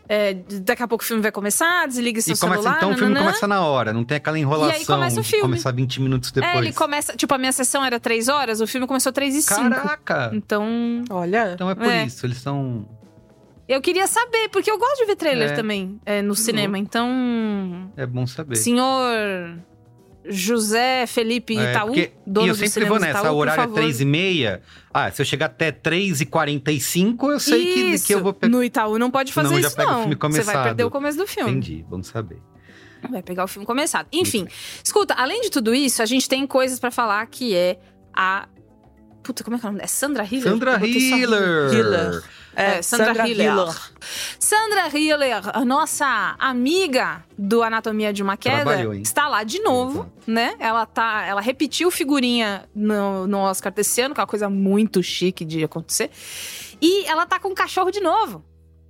é, 0.07 0.33
daqui 0.63 0.81
a 0.83 0.87
pouco 0.87 1.03
o 1.03 1.07
filme 1.07 1.21
vai 1.21 1.31
começar, 1.31 1.87
desliga 1.87 2.19
seu 2.21 2.33
E 2.33 2.37
começa, 2.37 2.61
celular. 2.63 2.77
então 2.77 2.91
o 2.91 2.97
filme 2.97 3.13
nananã. 3.13 3.27
começa 3.31 3.47
na 3.47 3.61
hora, 3.65 3.93
não 3.93 4.03
tem 4.03 4.17
aquela 4.17 4.39
enrolação 4.39 4.85
começa 4.85 5.19
o 5.19 5.23
filme. 5.23 5.41
começar 5.43 5.71
20 5.71 6.01
minutos 6.01 6.31
depois. 6.31 6.53
É, 6.53 6.57
ele 6.57 6.73
começa. 6.73 7.15
Tipo, 7.15 7.33
a 7.35 7.37
minha 7.37 7.51
sessão 7.51 7.85
era 7.85 7.99
três 7.99 8.27
horas, 8.27 8.59
o 8.61 8.67
filme 8.67 8.87
começou 8.87 9.11
três 9.11 9.35
e 9.35 9.41
cinco. 9.41 9.69
Caraca! 9.69 10.31
Então. 10.33 11.03
Olha, 11.11 11.51
Então 11.53 11.69
é 11.69 11.75
por 11.75 11.85
É. 11.85 12.05
isso, 12.05 12.25
eles 12.25 12.37
estão. 12.37 12.87
Eu 13.67 13.81
queria 13.81 14.07
saber, 14.07 14.49
porque 14.49 14.71
eu 14.71 14.79
gosto 14.79 14.97
de 14.97 15.05
ver 15.05 15.15
trailer 15.15 15.51
É. 15.51 15.53
também 15.53 15.99
é, 16.03 16.23
no 16.23 16.33
cinema. 16.35 16.75
Então. 16.79 17.91
É 17.95 18.03
bom 18.05 18.25
saber. 18.25 18.55
Senhor 18.55 19.59
José 20.29 21.05
Felipe 21.07 21.57
É, 21.57 21.71
Itaú, 21.71 21.87
porque- 21.87 22.11
dono 22.25 22.47
e 22.47 22.49
eu 22.49 22.55
sempre 22.55 22.85
vou 22.85 22.99
nessa, 22.99 23.19
Itaú, 23.19 23.35
o 23.35 23.37
horário 23.39 23.59
é 23.61 23.63
favor. 23.63 23.75
3 23.75 23.99
e 24.01 24.05
meia. 24.05 24.61
Ah, 24.93 25.09
se 25.11 25.21
eu 25.21 25.25
chegar 25.25 25.47
até 25.47 25.71
3 25.71 26.21
e 26.21 26.25
45 26.25 27.31
eu 27.31 27.39
sei 27.39 27.65
que, 27.73 27.79
Isso. 27.79 28.07
que 28.07 28.13
eu 28.13 28.21
vou 28.23 28.33
pegar. 28.33 28.51
No 28.51 28.63
Itaú 28.63 28.97
não 28.99 29.09
pode 29.11 29.33
fazer 29.33 29.49
Senão 29.49 29.61
já 29.61 29.67
isso, 29.67 29.77
não. 29.77 29.99
filme 30.01 30.15
Você 30.15 30.43
vai 30.43 30.63
perder 30.63 30.83
o 30.83 30.89
começo 30.91 31.17
do 31.17 31.27
filme. 31.27 31.51
Entendi, 31.51 31.85
bom 31.89 32.01
saber. 32.03 32.37
Vai 33.09 33.23
pegar 33.23 33.45
o 33.45 33.47
filme 33.47 33.65
começado. 33.65 34.07
Enfim, 34.11 34.45
escuta, 34.83 35.13
além 35.13 35.41
de 35.41 35.49
tudo 35.49 35.73
isso, 35.73 36.01
a 36.01 36.05
gente 36.05 36.27
tem 36.27 36.45
coisas 36.45 36.79
pra 36.79 36.91
falar 36.91 37.25
que 37.27 37.55
é 37.55 37.79
a. 38.13 38.47
Puta, 39.23 39.43
como 39.43 39.55
é 39.55 39.59
que 39.59 39.65
é 39.65 39.69
o 39.69 39.71
nome? 39.71 39.83
É 39.83 39.87
Sandra 39.87 40.23
Hiller? 40.25 40.43
Sandra 40.43 40.85
Hiller! 40.85 41.73
Hiller. 41.73 42.23
É, 42.59 42.81
Sandra, 42.81 43.05
Sandra 43.07 43.27
Hiller. 43.27 43.53
Hiller. 43.53 43.75
Sandra 44.37 44.87
Hiller, 44.89 45.41
a 45.53 45.63
nossa 45.63 46.35
amiga 46.37 47.23
do 47.37 47.63
Anatomia 47.63 48.11
de 48.11 48.21
uma 48.21 48.35
Queda, 48.35 48.95
está 48.95 49.29
lá 49.29 49.43
de 49.43 49.59
novo, 49.59 50.11
né? 50.27 50.55
Ela 50.59 50.85
tá, 50.85 51.25
ela 51.25 51.39
repetiu 51.39 51.89
figurinha 51.89 52.67
no, 52.75 53.25
no 53.27 53.37
Oscar 53.37 53.71
desse 53.71 54.01
ano, 54.01 54.13
que 54.13 54.19
é 54.19 54.23
uma 54.23 54.27
coisa 54.27 54.49
muito 54.49 55.01
chique 55.01 55.45
de 55.45 55.63
acontecer. 55.63 56.11
E 56.81 57.05
ela 57.05 57.25
tá 57.25 57.39
com 57.39 57.47
o 57.47 57.55
cachorro 57.55 57.91
de 57.91 58.01
novo. 58.01 58.43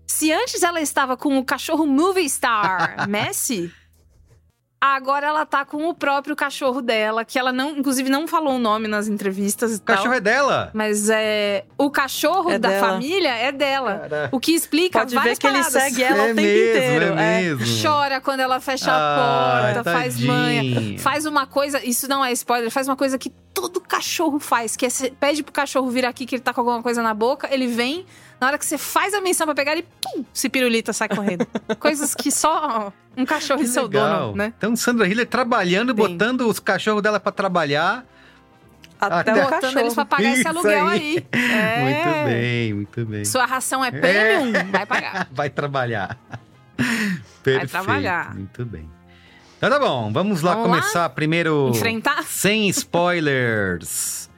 Se 0.07 0.31
antes 0.31 0.63
ela 0.63 0.81
estava 0.81 1.15
com 1.15 1.37
o 1.37 1.45
cachorro 1.45 1.85
movie 1.85 2.27
star 2.27 3.05
Messi, 3.07 3.71
agora 4.81 5.27
ela 5.27 5.45
tá 5.45 5.65
com 5.65 5.89
o 5.89 5.93
próprio 5.93 6.35
cachorro 6.35 6.81
dela, 6.81 7.25
que 7.25 7.37
ela 7.37 7.51
não, 7.51 7.71
inclusive 7.77 8.09
não 8.09 8.27
falou 8.27 8.55
o 8.55 8.59
nome 8.59 8.87
nas 8.87 9.07
entrevistas 9.07 9.73
e 9.73 9.75
O 9.77 9.81
cachorro 9.81 10.05
tal. 10.07 10.13
é 10.13 10.19
dela. 10.21 10.71
Mas 10.73 11.09
é 11.09 11.65
o 11.77 11.89
cachorro 11.91 12.51
É 12.51 12.57
da 12.59 12.69
dela. 12.69 12.87
família 12.93 13.29
é 13.35 13.51
dela. 13.51 13.99
Cara. 13.99 14.29
O 14.31 14.39
que 14.39 14.53
explica 14.53 14.99
Pode 14.99 15.11
ver 15.11 15.15
várias 15.17 15.37
que 15.39 15.47
ele 15.47 15.57
paradas. 15.57 15.83
segue 15.83 16.03
ela 16.03 16.17
o 16.17 16.21
é 16.21 16.27
tempo 16.27 16.41
mesmo, 16.41 16.69
inteiro. 16.69 17.05
é 17.05 17.07
é. 17.09 17.41
mesmo. 17.41 17.65
Chora 17.81 18.21
quando 18.21 18.39
ela 18.39 18.59
fecha 18.59 18.91
Ah, 18.91 19.57
a 19.59 19.73
porta, 19.73 19.91
faz 19.91 20.13
tadinho. 20.13 20.33
manha, 20.33 20.99
faz 20.99 21.25
uma 21.25 21.45
coisa. 21.45 21.83
Isso 21.85 22.07
não 22.07 22.23
é 22.23 22.31
spoiler, 22.31 22.71
faz 22.71 22.87
uma 22.87 22.95
coisa 22.95 23.17
que 23.17 23.29
todo 23.53 23.81
cachorro 23.81 24.39
faz, 24.39 24.75
que 24.77 24.85
é 24.85 24.89
você 24.89 25.11
pede 25.11 25.43
pro 25.43 25.51
cachorro 25.51 25.89
vir 25.89 26.05
aqui 26.05 26.25
que 26.25 26.35
ele 26.35 26.41
tá 26.41 26.53
com 26.53 26.61
alguma 26.61 26.81
coisa 26.81 27.01
na 27.03 27.13
boca, 27.13 27.49
ele 27.51 27.67
vem, 27.67 28.05
na 28.39 28.47
hora 28.47 28.57
que 28.57 28.65
você 28.65 28.77
faz 28.77 29.13
a 29.13 29.21
menção 29.21 29.45
pra 29.45 29.53
pegar, 29.55 29.73
ele 29.73 29.85
pum, 30.01 30.23
se 30.33 30.47
pirulita, 30.49 30.93
sai 30.93 31.09
correndo. 31.09 31.45
Coisas 31.79 32.13
que 32.15 32.31
só 32.31 32.91
um 33.17 33.25
cachorro 33.25 33.61
e 33.61 33.63
Que 33.65 33.69
seu 33.69 33.83
legal. 33.83 34.19
dono, 34.27 34.35
né? 34.37 34.53
Então, 34.57 34.75
Sandra 34.75 35.07
Hiller 35.07 35.27
trabalhando, 35.27 35.93
Tem. 35.93 36.07
botando 36.07 36.41
os 36.47 36.59
cachorros 36.59 37.01
dela 37.01 37.19
pra 37.19 37.31
trabalhar. 37.31 38.05
Até 39.01 39.31
Até- 39.31 39.31
o 39.31 39.35
Botando 39.45 39.61
cachorro. 39.61 39.79
eles 39.79 39.93
pra 39.93 40.05
pagar 40.05 40.29
esse 40.29 40.39
Isso 40.39 40.47
aluguel 40.49 40.87
aí. 40.87 40.99
aí. 40.99 41.27
É. 41.39 41.81
Muito 41.83 42.25
bem, 42.29 42.73
muito 42.73 43.05
bem. 43.05 43.25
Sua 43.25 43.45
ração 43.45 43.83
é 43.83 43.91
premium, 43.91 44.51
vai 44.71 44.85
pagar. 44.85 45.27
Vai 45.31 45.49
trabalhar. 45.49 46.17
Perfeito. 47.43 47.71
trabalhar. 47.71 48.35
Muito 48.35 48.65
bem. 48.65 48.89
Então 49.57 49.69
tá 49.69 49.79
bom, 49.79 50.11
vamos 50.13 50.41
lá 50.41 50.53
Vamos 50.53 50.69
lá? 50.69 50.75
começar 50.81 51.09
primeiro 51.09 51.69
Enfrentar? 51.73 52.23
sem 52.23 52.67
spoilers. 52.69 54.29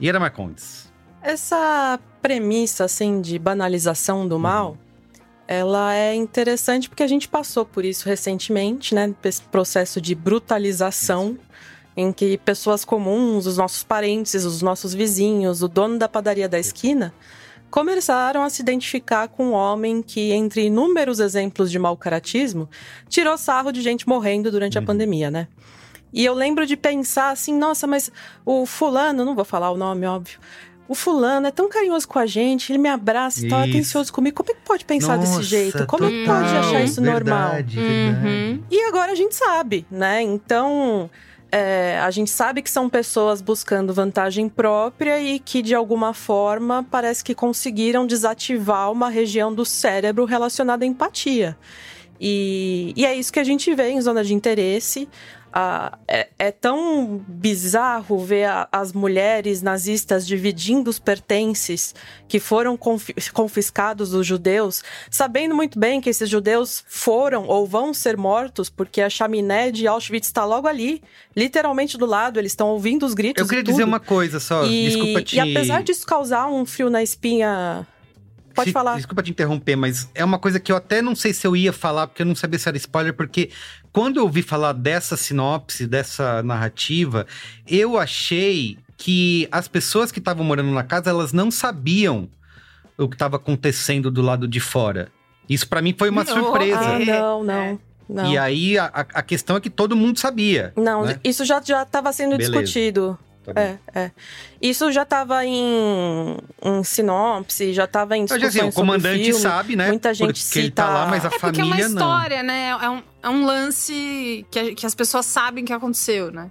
Iera 0.00 0.18
Marcondes. 0.20 0.92
Essa 1.22 1.98
premissa, 2.24 2.86
assim, 2.86 3.20
de 3.20 3.38
banalização 3.38 4.26
do 4.26 4.38
mal, 4.38 4.78
ela 5.46 5.94
é 5.94 6.14
interessante 6.14 6.88
porque 6.88 7.02
a 7.02 7.06
gente 7.06 7.28
passou 7.28 7.66
por 7.66 7.84
isso 7.84 8.08
recentemente, 8.08 8.94
né? 8.94 9.14
Esse 9.22 9.42
processo 9.42 10.00
de 10.00 10.14
brutalização, 10.14 11.36
em 11.94 12.10
que 12.10 12.38
pessoas 12.38 12.82
comuns, 12.82 13.44
os 13.44 13.58
nossos 13.58 13.84
parentes, 13.84 14.46
os 14.46 14.62
nossos 14.62 14.94
vizinhos, 14.94 15.62
o 15.62 15.68
dono 15.68 15.98
da 15.98 16.08
padaria 16.08 16.48
da 16.48 16.58
esquina, 16.58 17.12
começaram 17.70 18.42
a 18.42 18.48
se 18.48 18.62
identificar 18.62 19.28
com 19.28 19.48
um 19.48 19.52
homem 19.52 20.00
que, 20.00 20.32
entre 20.32 20.64
inúmeros 20.64 21.20
exemplos 21.20 21.70
de 21.70 21.78
mau 21.78 21.94
caratismo, 21.94 22.70
tirou 23.06 23.36
sarro 23.36 23.70
de 23.70 23.82
gente 23.82 24.08
morrendo 24.08 24.50
durante 24.50 24.78
a 24.78 24.82
pandemia, 24.82 25.30
né? 25.30 25.46
E 26.10 26.24
eu 26.24 26.32
lembro 26.32 26.64
de 26.64 26.74
pensar 26.74 27.32
assim, 27.32 27.54
nossa, 27.54 27.86
mas 27.86 28.10
o 28.46 28.64
fulano, 28.64 29.26
não 29.26 29.34
vou 29.34 29.44
falar 29.44 29.70
o 29.70 29.76
nome, 29.76 30.06
óbvio. 30.06 30.38
O 30.86 30.94
fulano 30.94 31.46
é 31.46 31.50
tão 31.50 31.68
carinhoso 31.68 32.06
com 32.06 32.18
a 32.18 32.26
gente, 32.26 32.70
ele 32.70 32.78
me 32.78 32.88
abraça 32.88 33.44
e 33.44 33.48
tal, 33.48 33.60
Isso. 33.60 33.70
atencioso 33.70 34.12
comigo. 34.12 34.36
Como 34.36 34.50
é 34.50 34.54
que 34.54 34.66
pode 34.66 34.84
pensar 34.84 35.16
Nossa, 35.16 35.38
desse 35.38 35.48
jeito? 35.48 35.86
Como 35.86 36.04
é 36.04 36.10
que 36.10 36.20
total, 36.20 36.42
pode 36.42 36.56
achar 36.56 36.84
isso 36.84 37.00
normal? 37.00 37.52
Verdade, 37.52 37.80
verdade. 37.80 38.26
Uhum. 38.26 38.62
E 38.70 38.80
agora 38.84 39.12
a 39.12 39.14
gente 39.14 39.34
sabe, 39.34 39.86
né? 39.90 40.20
Então, 40.20 41.08
é, 41.50 42.00
a 42.00 42.10
gente 42.10 42.30
sabe 42.30 42.60
que 42.60 42.70
são 42.70 42.90
pessoas 42.90 43.40
buscando 43.40 43.94
vantagem 43.94 44.48
própria 44.48 45.20
e 45.20 45.38
que, 45.38 45.62
de 45.62 45.74
alguma 45.74 46.12
forma, 46.12 46.84
parece 46.90 47.22
que 47.22 47.34
conseguiram 47.34 48.06
desativar 48.06 48.90
uma 48.90 49.08
região 49.08 49.54
do 49.54 49.64
cérebro 49.64 50.24
relacionada 50.24 50.84
à 50.84 50.86
empatia. 50.86 51.56
E, 52.20 52.92
e 52.96 53.06
é 53.06 53.14
isso 53.14 53.32
que 53.32 53.38
a 53.38 53.44
gente 53.44 53.72
vê 53.74 53.90
em 53.90 54.00
zona 54.00 54.24
de 54.24 54.34
interesse. 54.34 55.08
Ah, 55.56 55.96
é, 56.08 56.28
é 56.36 56.50
tão 56.50 57.24
bizarro 57.28 58.18
ver 58.18 58.46
a- 58.46 58.68
as 58.72 58.92
mulheres 58.92 59.62
nazistas 59.62 60.26
dividindo 60.26 60.90
os 60.90 60.98
pertences 60.98 61.94
que 62.26 62.40
foram 62.40 62.76
confi- 62.76 63.14
confiscados 63.32 64.10
dos 64.10 64.26
judeus, 64.26 64.82
sabendo 65.08 65.54
muito 65.54 65.78
bem 65.78 66.00
que 66.00 66.10
esses 66.10 66.28
judeus 66.28 66.84
foram 66.88 67.46
ou 67.46 67.68
vão 67.68 67.94
ser 67.94 68.16
mortos, 68.16 68.68
porque 68.68 69.00
a 69.00 69.08
chaminé 69.08 69.70
de 69.70 69.86
Auschwitz 69.86 70.26
está 70.26 70.44
logo 70.44 70.66
ali, 70.66 71.00
literalmente 71.36 71.96
do 71.96 72.04
lado, 72.04 72.40
eles 72.40 72.50
estão 72.50 72.70
ouvindo 72.70 73.06
os 73.06 73.14
gritos. 73.14 73.40
Eu 73.40 73.46
queria 73.46 73.60
e 73.60 73.64
dizer 73.64 73.84
uma 73.84 74.00
coisa 74.00 74.40
só, 74.40 74.64
e, 74.66 74.88
desculpa 74.88 75.22
te... 75.22 75.36
e 75.36 75.38
apesar 75.40 75.84
disso 75.84 76.04
causar 76.04 76.48
um 76.48 76.66
frio 76.66 76.90
na 76.90 77.00
espinha. 77.00 77.86
Pode 78.56 78.72
falar. 78.72 78.96
Desculpa 78.96 79.22
te 79.22 79.30
interromper, 79.32 79.74
mas 79.76 80.08
é 80.14 80.24
uma 80.24 80.38
coisa 80.38 80.58
que 80.60 80.70
eu 80.70 80.76
até 80.76 81.02
não 81.02 81.14
sei 81.16 81.32
se 81.32 81.44
eu 81.46 81.56
ia 81.56 81.72
falar, 81.72 82.06
porque 82.06 82.22
eu 82.22 82.26
não 82.26 82.36
sabia 82.36 82.58
se 82.58 82.68
era 82.68 82.76
spoiler, 82.76 83.12
porque 83.14 83.50
quando 83.94 84.16
eu 84.18 84.24
ouvi 84.24 84.42
falar 84.42 84.72
dessa 84.72 85.16
sinopse, 85.16 85.86
dessa 85.86 86.42
narrativa, 86.42 87.26
eu 87.66 87.96
achei 87.96 88.76
que 88.96 89.48
as 89.52 89.68
pessoas 89.68 90.10
que 90.10 90.18
estavam 90.18 90.44
morando 90.44 90.70
na 90.72 90.82
casa, 90.82 91.10
elas 91.10 91.32
não 91.32 91.48
sabiam 91.50 92.28
o 92.98 93.08
que 93.08 93.14
estava 93.14 93.36
acontecendo 93.36 94.10
do 94.10 94.20
lado 94.20 94.46
de 94.48 94.58
fora. 94.60 95.08
Isso 95.48 95.68
pra 95.68 95.80
mim 95.80 95.94
foi 95.96 96.10
uma 96.10 96.22
Oh, 96.22 96.26
surpresa. 96.26 96.80
Ah, 96.80 97.00
É, 97.02 97.04
não, 97.20 97.44
não. 97.44 97.78
não. 98.08 98.32
E 98.32 98.36
aí 98.36 98.76
a, 98.78 98.86
a- 98.86 99.22
questão 99.22 99.56
é 99.56 99.60
que 99.60 99.70
todo 99.70 99.94
mundo 99.94 100.18
sabia. 100.18 100.72
Não, 100.76 101.04
né? 101.04 101.20
isso 101.22 101.44
já 101.44 101.60
já 101.64 101.82
estava 101.84 102.12
sendo 102.12 102.32
Beleza. 102.36 102.50
discutido. 102.50 103.16
É, 103.54 103.76
é. 103.94 104.10
Isso 104.60 104.90
já 104.92 105.02
estava 105.02 105.44
em, 105.44 106.36
em 106.62 106.84
sinopse, 106.84 107.72
já 107.72 107.84
estava 107.84 108.16
em 108.16 108.24
discussões 108.24 108.52
sei, 108.52 108.62
o 108.62 108.64
sobre 108.66 108.74
comandante 108.74 109.24
filme. 109.24 109.40
sabe, 109.40 109.76
né? 109.76 109.88
Muita 109.88 110.14
gente 110.14 110.42
porque 110.42 110.58
ele 110.58 110.70
tá 110.70 110.84
cita- 110.86 110.94
lá, 110.94 111.06
mas 111.06 111.24
a 111.24 111.28
É 111.28 111.30
porque 111.30 111.46
é 111.46 111.64
família 111.64 111.66
uma 111.66 111.76
não. 111.76 111.84
história, 111.88 112.42
né? 112.42 112.68
É 112.80 112.88
um, 112.90 113.02
é 113.22 113.28
um 113.28 113.44
lance 113.44 114.46
que, 114.50 114.58
a- 114.58 114.74
que 114.74 114.86
as 114.86 114.94
pessoas 114.94 115.26
sabem 115.26 115.64
que 115.64 115.72
aconteceu, 115.72 116.30
né? 116.32 116.50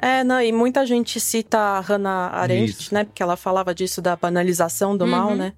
É, 0.00 0.22
não, 0.24 0.40
e 0.42 0.52
muita 0.52 0.84
gente 0.84 1.18
cita 1.18 1.58
a 1.58 1.80
Hannah 1.80 2.28
Arendt, 2.34 2.70
Isso. 2.82 2.94
né? 2.94 3.04
Porque 3.04 3.22
ela 3.22 3.36
falava 3.36 3.74
disso 3.74 4.02
da 4.02 4.14
banalização 4.14 4.94
do 4.96 5.06
mal, 5.06 5.28
Uhum. 5.30 5.36
né? 5.36 5.52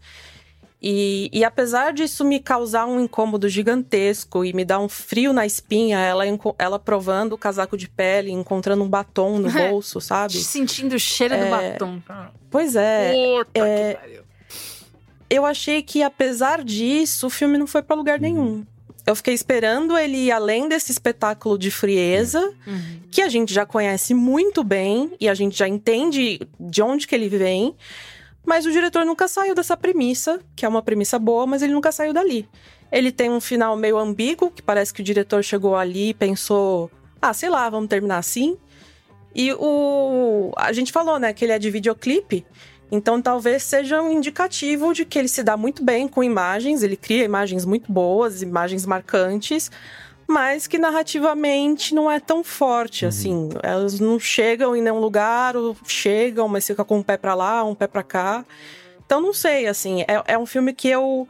E, 0.80 1.28
e 1.32 1.42
apesar 1.44 1.92
disso 1.92 2.24
me 2.24 2.38
causar 2.38 2.86
um 2.86 3.00
incômodo 3.00 3.48
gigantesco 3.48 4.44
e 4.44 4.52
me 4.52 4.64
dar 4.64 4.78
um 4.78 4.88
frio 4.88 5.32
na 5.32 5.44
espinha, 5.44 5.98
ela, 5.98 6.22
ela 6.56 6.78
provando 6.78 7.32
o 7.32 7.38
casaco 7.38 7.76
de 7.76 7.88
pele, 7.88 8.30
encontrando 8.30 8.84
um 8.84 8.88
batom 8.88 9.38
no 9.38 9.50
bolso, 9.50 10.00
sabe? 10.00 10.34
Sentindo 10.34 10.94
o 10.94 10.98
cheiro 11.00 11.36
do 11.36 11.42
É, 11.44 11.50
batom. 11.72 12.00
Pois 12.48 12.76
é, 12.76 13.12
Puta 13.12 13.50
é, 13.58 13.92
que 13.94 14.00
pariu. 14.00 14.22
eu 15.28 15.44
achei 15.44 15.82
que, 15.82 16.00
apesar 16.02 16.62
disso, 16.62 17.26
o 17.26 17.30
filme 17.30 17.58
não 17.58 17.66
foi 17.66 17.82
pra 17.82 17.96
lugar 17.96 18.20
nenhum. 18.20 18.64
Eu 19.04 19.16
fiquei 19.16 19.32
esperando 19.34 19.96
ele 19.96 20.16
ir 20.26 20.30
além 20.32 20.68
desse 20.68 20.92
espetáculo 20.92 21.58
de 21.58 21.70
frieza, 21.70 22.40
Uhum. 22.66 23.00
que 23.10 23.22
a 23.22 23.28
gente 23.28 23.52
já 23.52 23.64
conhece 23.66 24.12
muito 24.14 24.62
bem 24.62 25.10
e 25.18 25.28
a 25.28 25.34
gente 25.34 25.58
já 25.58 25.66
entende 25.66 26.40
de 26.60 26.82
onde 26.82 27.06
que 27.06 27.14
ele 27.14 27.28
vem. 27.28 27.74
Mas 28.44 28.64
o 28.64 28.72
diretor 28.72 29.04
nunca 29.04 29.28
saiu 29.28 29.54
dessa 29.54 29.76
premissa, 29.76 30.40
que 30.56 30.64
é 30.64 30.68
uma 30.68 30.82
premissa 30.82 31.18
boa, 31.18 31.46
mas 31.46 31.62
ele 31.62 31.72
nunca 31.72 31.92
saiu 31.92 32.12
dali. 32.12 32.48
Ele 32.90 33.12
tem 33.12 33.30
um 33.30 33.40
final 33.40 33.76
meio 33.76 33.98
ambíguo, 33.98 34.50
que 34.50 34.62
parece 34.62 34.92
que 34.92 35.02
o 35.02 35.04
diretor 35.04 35.44
chegou 35.44 35.76
ali 35.76 36.10
e 36.10 36.14
pensou: 36.14 36.90
ah, 37.20 37.34
sei 37.34 37.50
lá, 37.50 37.68
vamos 37.68 37.88
terminar 37.88 38.18
assim. 38.18 38.56
E 39.34 39.52
o. 39.52 40.52
A 40.56 40.72
gente 40.72 40.90
falou, 40.90 41.18
né, 41.18 41.32
que 41.32 41.44
ele 41.44 41.52
é 41.52 41.58
de 41.58 41.70
videoclipe. 41.70 42.46
Então 42.90 43.20
talvez 43.20 43.62
seja 43.62 44.00
um 44.00 44.10
indicativo 44.10 44.94
de 44.94 45.04
que 45.04 45.18
ele 45.18 45.28
se 45.28 45.42
dá 45.42 45.56
muito 45.56 45.84
bem 45.84 46.08
com 46.08 46.24
imagens, 46.24 46.82
ele 46.82 46.96
cria 46.96 47.22
imagens 47.24 47.66
muito 47.66 47.92
boas, 47.92 48.40
imagens 48.40 48.86
marcantes, 48.86 49.70
mas 50.28 50.66
que 50.66 50.76
narrativamente 50.78 51.94
não 51.94 52.10
é 52.10 52.20
tão 52.20 52.44
forte, 52.44 53.06
assim. 53.06 53.48
Elas 53.62 53.98
não 53.98 54.20
chegam 54.20 54.76
em 54.76 54.82
nenhum 54.82 55.00
lugar, 55.00 55.56
ou 55.56 55.74
chegam, 55.86 56.46
mas 56.46 56.66
fica 56.66 56.84
com 56.84 56.98
um 56.98 57.02
pé 57.02 57.16
pra 57.16 57.34
lá, 57.34 57.64
um 57.64 57.74
pé 57.74 57.86
pra 57.86 58.02
cá. 58.02 58.44
Então 59.06 59.22
não 59.22 59.32
sei, 59.32 59.66
assim, 59.66 60.02
é, 60.02 60.22
é 60.34 60.38
um 60.38 60.44
filme 60.44 60.74
que 60.74 60.86
eu 60.88 61.26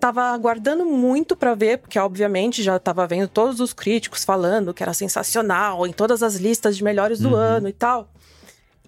tava 0.00 0.22
aguardando 0.24 0.84
muito 0.84 1.36
pra 1.36 1.54
ver, 1.54 1.78
porque 1.78 1.98
obviamente 1.98 2.62
já 2.64 2.78
tava 2.80 3.06
vendo 3.06 3.28
todos 3.28 3.60
os 3.60 3.72
críticos 3.72 4.24
falando 4.24 4.74
que 4.74 4.82
era 4.82 4.92
sensacional, 4.92 5.86
em 5.86 5.92
todas 5.92 6.20
as 6.22 6.34
listas 6.34 6.76
de 6.76 6.82
melhores 6.82 7.20
do 7.20 7.28
Uhum. 7.30 7.34
ano 7.36 7.68
e 7.68 7.72
tal. 7.72 8.10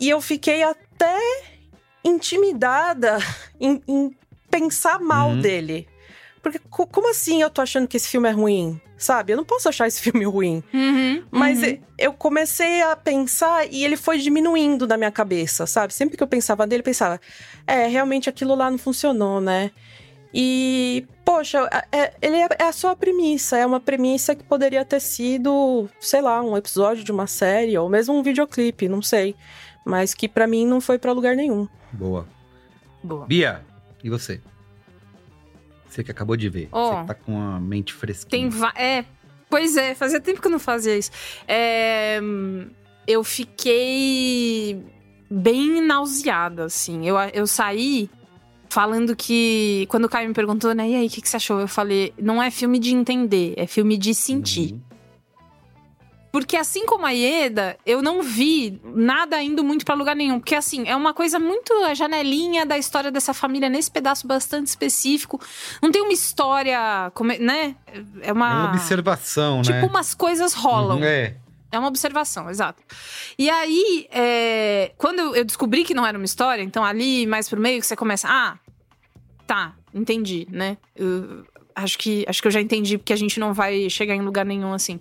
E 0.01 0.09
eu 0.11 0.21
fiquei 0.21 0.65
até 0.65 1.17
intimidada 2.05 3.19
em, 3.61 3.81
em 3.87 4.17
pensar 4.51 4.99
mal 5.01 5.31
Uhum. 5.31 5.41
dele. 5.41 5.89
Porque 6.43 6.59
co- 6.71 6.87
como 6.87 7.11
assim 7.11 7.41
eu 7.43 7.51
tô 7.51 7.61
achando 7.61 7.87
que 7.89 7.97
esse 7.97 8.09
filme 8.09 8.29
é 8.29 8.33
ruim? 8.33 8.81
Sabe? 8.99 9.33
Eu 9.33 9.37
não 9.37 9.45
posso 9.45 9.69
achar 9.69 9.87
esse 9.87 10.01
filme 10.03 10.25
ruim. 10.25 10.63
Uhum, 10.75 11.23
Mas 11.31 11.63
uhum. 11.63 11.79
eu 11.97 12.13
comecei 12.13 12.83
a 12.83 12.97
pensar 12.97 13.67
e 13.73 13.85
ele 13.85 13.97
foi 13.97 14.19
diminuindo 14.19 14.87
na 14.87 14.97
minha 14.97 15.11
cabeça, 15.13 15.67
sabe? 15.67 15.95
Sempre 15.95 16.17
que 16.17 16.23
eu 16.23 16.27
pensava 16.27 16.67
nele, 16.67 16.81
eu 16.81 16.85
pensava, 16.85 17.21
é, 17.67 17.87
realmente 17.87 18.29
aquilo 18.29 18.55
lá 18.57 18.71
não 18.71 18.79
funcionou, 18.79 19.41
né? 19.41 19.71
E, 20.35 21.07
poxa, 21.25 21.69
é- 21.91 22.13
ele 22.21 22.37
é, 22.37 22.49
é 22.59 22.73
só 22.73 22.91
a 22.91 22.97
premissa, 22.97 23.57
é 23.57 23.65
uma 23.65 23.81
premissa 23.81 24.35
que 24.35 24.45
poderia 24.45 24.85
ter 24.85 25.01
sido, 25.01 25.89
sei 26.01 26.21
lá, 26.21 26.43
um 26.43 26.57
episódio 26.57 27.03
de 27.03 27.11
uma 27.13 27.27
série 27.27 27.79
ou 27.79 27.89
mesmo 27.89 28.15
um 28.15 28.23
videoclipe, 28.23 28.89
não 28.89 29.01
sei. 29.01 29.35
Mas 29.87 30.13
que 30.13 30.29
pra 30.29 30.47
mim 30.47 30.67
não 30.67 30.81
foi 30.83 30.99
pra 30.99 31.13
lugar 31.13 31.35
nenhum. 31.35 31.67
Boa. 31.93 32.27
Boa. 33.03 33.27
Bia, 33.27 33.65
e 34.05 34.11
você? 34.11 34.41
Você 35.99 36.05
que 36.05 36.11
acabou 36.13 36.37
de 36.37 36.49
ver. 36.49 36.69
Ó. 36.71 37.01
Você 37.01 37.07
tá 37.09 37.15
com 37.15 37.41
a 37.41 37.59
mente 37.59 37.93
fresquinha. 37.93 38.51
Tem 38.51 38.61
É, 38.77 39.05
pois 39.51 39.77
é, 39.77 39.95
fazia 39.95 40.21
tempo 40.21 40.41
que 40.41 40.47
eu 40.47 40.53
não 40.53 40.59
fazia 40.61 40.97
isso. 40.97 41.11
É, 41.47 42.21
eu 43.07 43.25
fiquei 43.25 44.81
bem 45.29 45.83
nauseada, 45.83 46.65
assim. 46.67 47.05
Eu, 47.05 47.17
eu 47.35 47.49
saí 47.49 48.09
falando 48.69 49.17
que. 49.17 49.87
Quando 49.89 50.05
o 50.05 50.09
Caio 50.09 50.29
me 50.29 50.35
perguntou, 50.35 50.73
né, 50.73 50.89
e 50.89 50.95
aí, 50.95 51.07
o 51.09 51.11
que, 51.11 51.21
que 51.21 51.29
você 51.29 51.37
achou? 51.37 51.59
Eu 51.59 51.69
falei, 51.69 52.15
não 52.17 52.41
é 52.41 52.49
filme 52.49 52.79
de 52.79 52.95
entender, 52.95 53.55
é 53.57 53.67
filme 53.67 53.99
de 53.99 54.15
sentir. 54.15 54.75
Uhum. 54.75 54.81
Porque 56.31 56.57
assim 56.57 56.85
como 56.85 57.07
a 57.07 57.11
Ieda, 57.11 57.77
eu 57.87 58.03
não 58.03 58.23
vi 58.23 58.79
nada 58.85 59.43
indo 59.43 59.65
muito 59.65 59.85
pra 59.85 59.95
lugar 59.95 60.15
nenhum. 60.15 60.39
Porque 60.39 60.55
assim, 60.55 60.87
é 60.87 60.95
uma 60.95 61.15
coisa 61.15 61.39
muito 61.39 61.73
a 61.85 61.95
janelinha 61.95 62.67
da 62.67 62.77
história 62.77 63.11
dessa 63.11 63.33
família 63.33 63.69
nesse 63.69 63.91
pedaço 63.91 64.27
bastante 64.27 64.67
específico. 64.67 65.41
Não 65.83 65.91
tem 65.91 66.03
uma 66.03 66.13
história, 66.13 67.11
como 67.15 67.33
é- 67.33 67.39
né? 67.39 67.77
É 68.23 68.29
É 68.29 68.33
uma. 68.33 68.65
uma 68.67 68.69
observação, 68.71 69.63
Tipo, 69.63 69.75
né? 69.79 69.85
umas 69.87 70.15
coisas 70.15 70.53
rolam. 70.53 70.99
Uhum, 70.99 71.05
É. 71.05 71.37
É 71.71 71.79
uma 71.79 71.89
observação, 71.89 72.49
exato. 72.49 72.83
E 73.39 73.51
aí, 73.51 74.07
é, 74.11 74.93
quando 74.97 75.19
eu- 75.19 75.37
eu 75.37 75.45
descobri 75.45 75.85
que 75.85 75.93
não 75.93 76.07
era 76.07 76.17
uma 76.17 76.25
história, 76.25 76.63
então 76.63 76.83
ali 76.83 77.27
mais 77.27 77.47
pro 77.47 77.61
meio 77.61 77.79
que 77.79 77.87
você 77.87 77.95
começa, 77.95 78.27
ah, 78.31 78.59
tá, 79.47 79.75
entendi, 79.93 80.47
né? 80.51 80.79
Eu 80.97 81.45
acho 81.75 81.99
que 81.99 82.25
acho 82.27 82.41
que 82.41 82.49
eu 82.49 82.53
já 82.53 82.61
entendi 82.61 82.97
porque 82.97 83.13
a 83.13 83.17
gente 83.17 83.39
não 83.39 83.53
vai 83.53 83.89
chegar 83.91 84.15
em 84.15 84.23
lugar 84.23 84.47
nenhum 84.47 84.73
assim. 84.73 84.99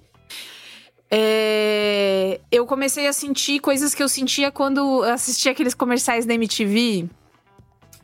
É, 1.10 2.40
eu 2.52 2.66
comecei 2.66 3.08
a 3.08 3.14
sentir 3.14 3.60
coisas 3.60 3.94
que 3.94 4.04
eu 4.04 4.10
sentia 4.10 4.52
quando 4.52 5.04
assistia 5.04 5.52
aqueles 5.52 5.74
comerciais 5.74 6.26
da 6.26 6.34
MTV, 6.34 7.08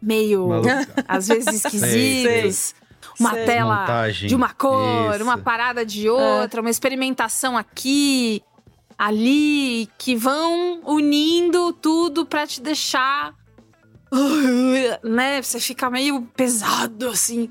meio 0.02 0.48
Maluca. 0.48 0.88
às 1.08 1.28
vezes 1.28 1.66
esquisitos. 1.66 2.76
Uma 3.20 3.34
Sei. 3.34 3.46
tela 3.46 3.82
Montagem. 3.82 4.28
de 4.28 4.36
uma 4.36 4.50
cor, 4.50 5.16
Isso. 5.16 5.24
uma 5.24 5.38
parada 5.38 5.86
de 5.86 6.10
outra, 6.10 6.62
uma 6.62 6.70
experimentação 6.70 7.56
aqui, 7.56 8.42
ali, 8.98 9.88
que 10.00 10.16
vão 10.16 10.82
unindo 10.84 11.74
tudo 11.74 12.26
pra 12.26 12.48
te 12.48 12.62
deixar. 12.62 13.34
Né? 15.04 15.42
Você 15.42 15.60
fica 15.60 15.90
meio 15.90 16.22
pesado, 16.36 17.10
assim. 17.10 17.50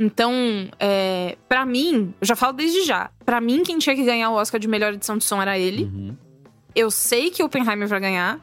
Então, 0.00 0.32
é, 0.78 1.36
para 1.48 1.66
mim, 1.66 2.14
eu 2.20 2.26
já 2.26 2.36
falo 2.36 2.52
desde 2.52 2.84
já. 2.84 3.10
Pra 3.24 3.40
mim, 3.40 3.62
quem 3.62 3.78
tinha 3.78 3.96
que 3.96 4.04
ganhar 4.04 4.30
o 4.30 4.34
Oscar 4.34 4.60
de 4.60 4.68
melhor 4.68 4.94
edição 4.94 5.18
de 5.18 5.24
som 5.24 5.42
era 5.42 5.58
ele. 5.58 5.84
Uhum. 5.84 6.16
Eu 6.74 6.90
sei 6.90 7.30
que 7.30 7.42
Oppenheimer 7.42 7.88
vai 7.88 7.98
ganhar. 7.98 8.40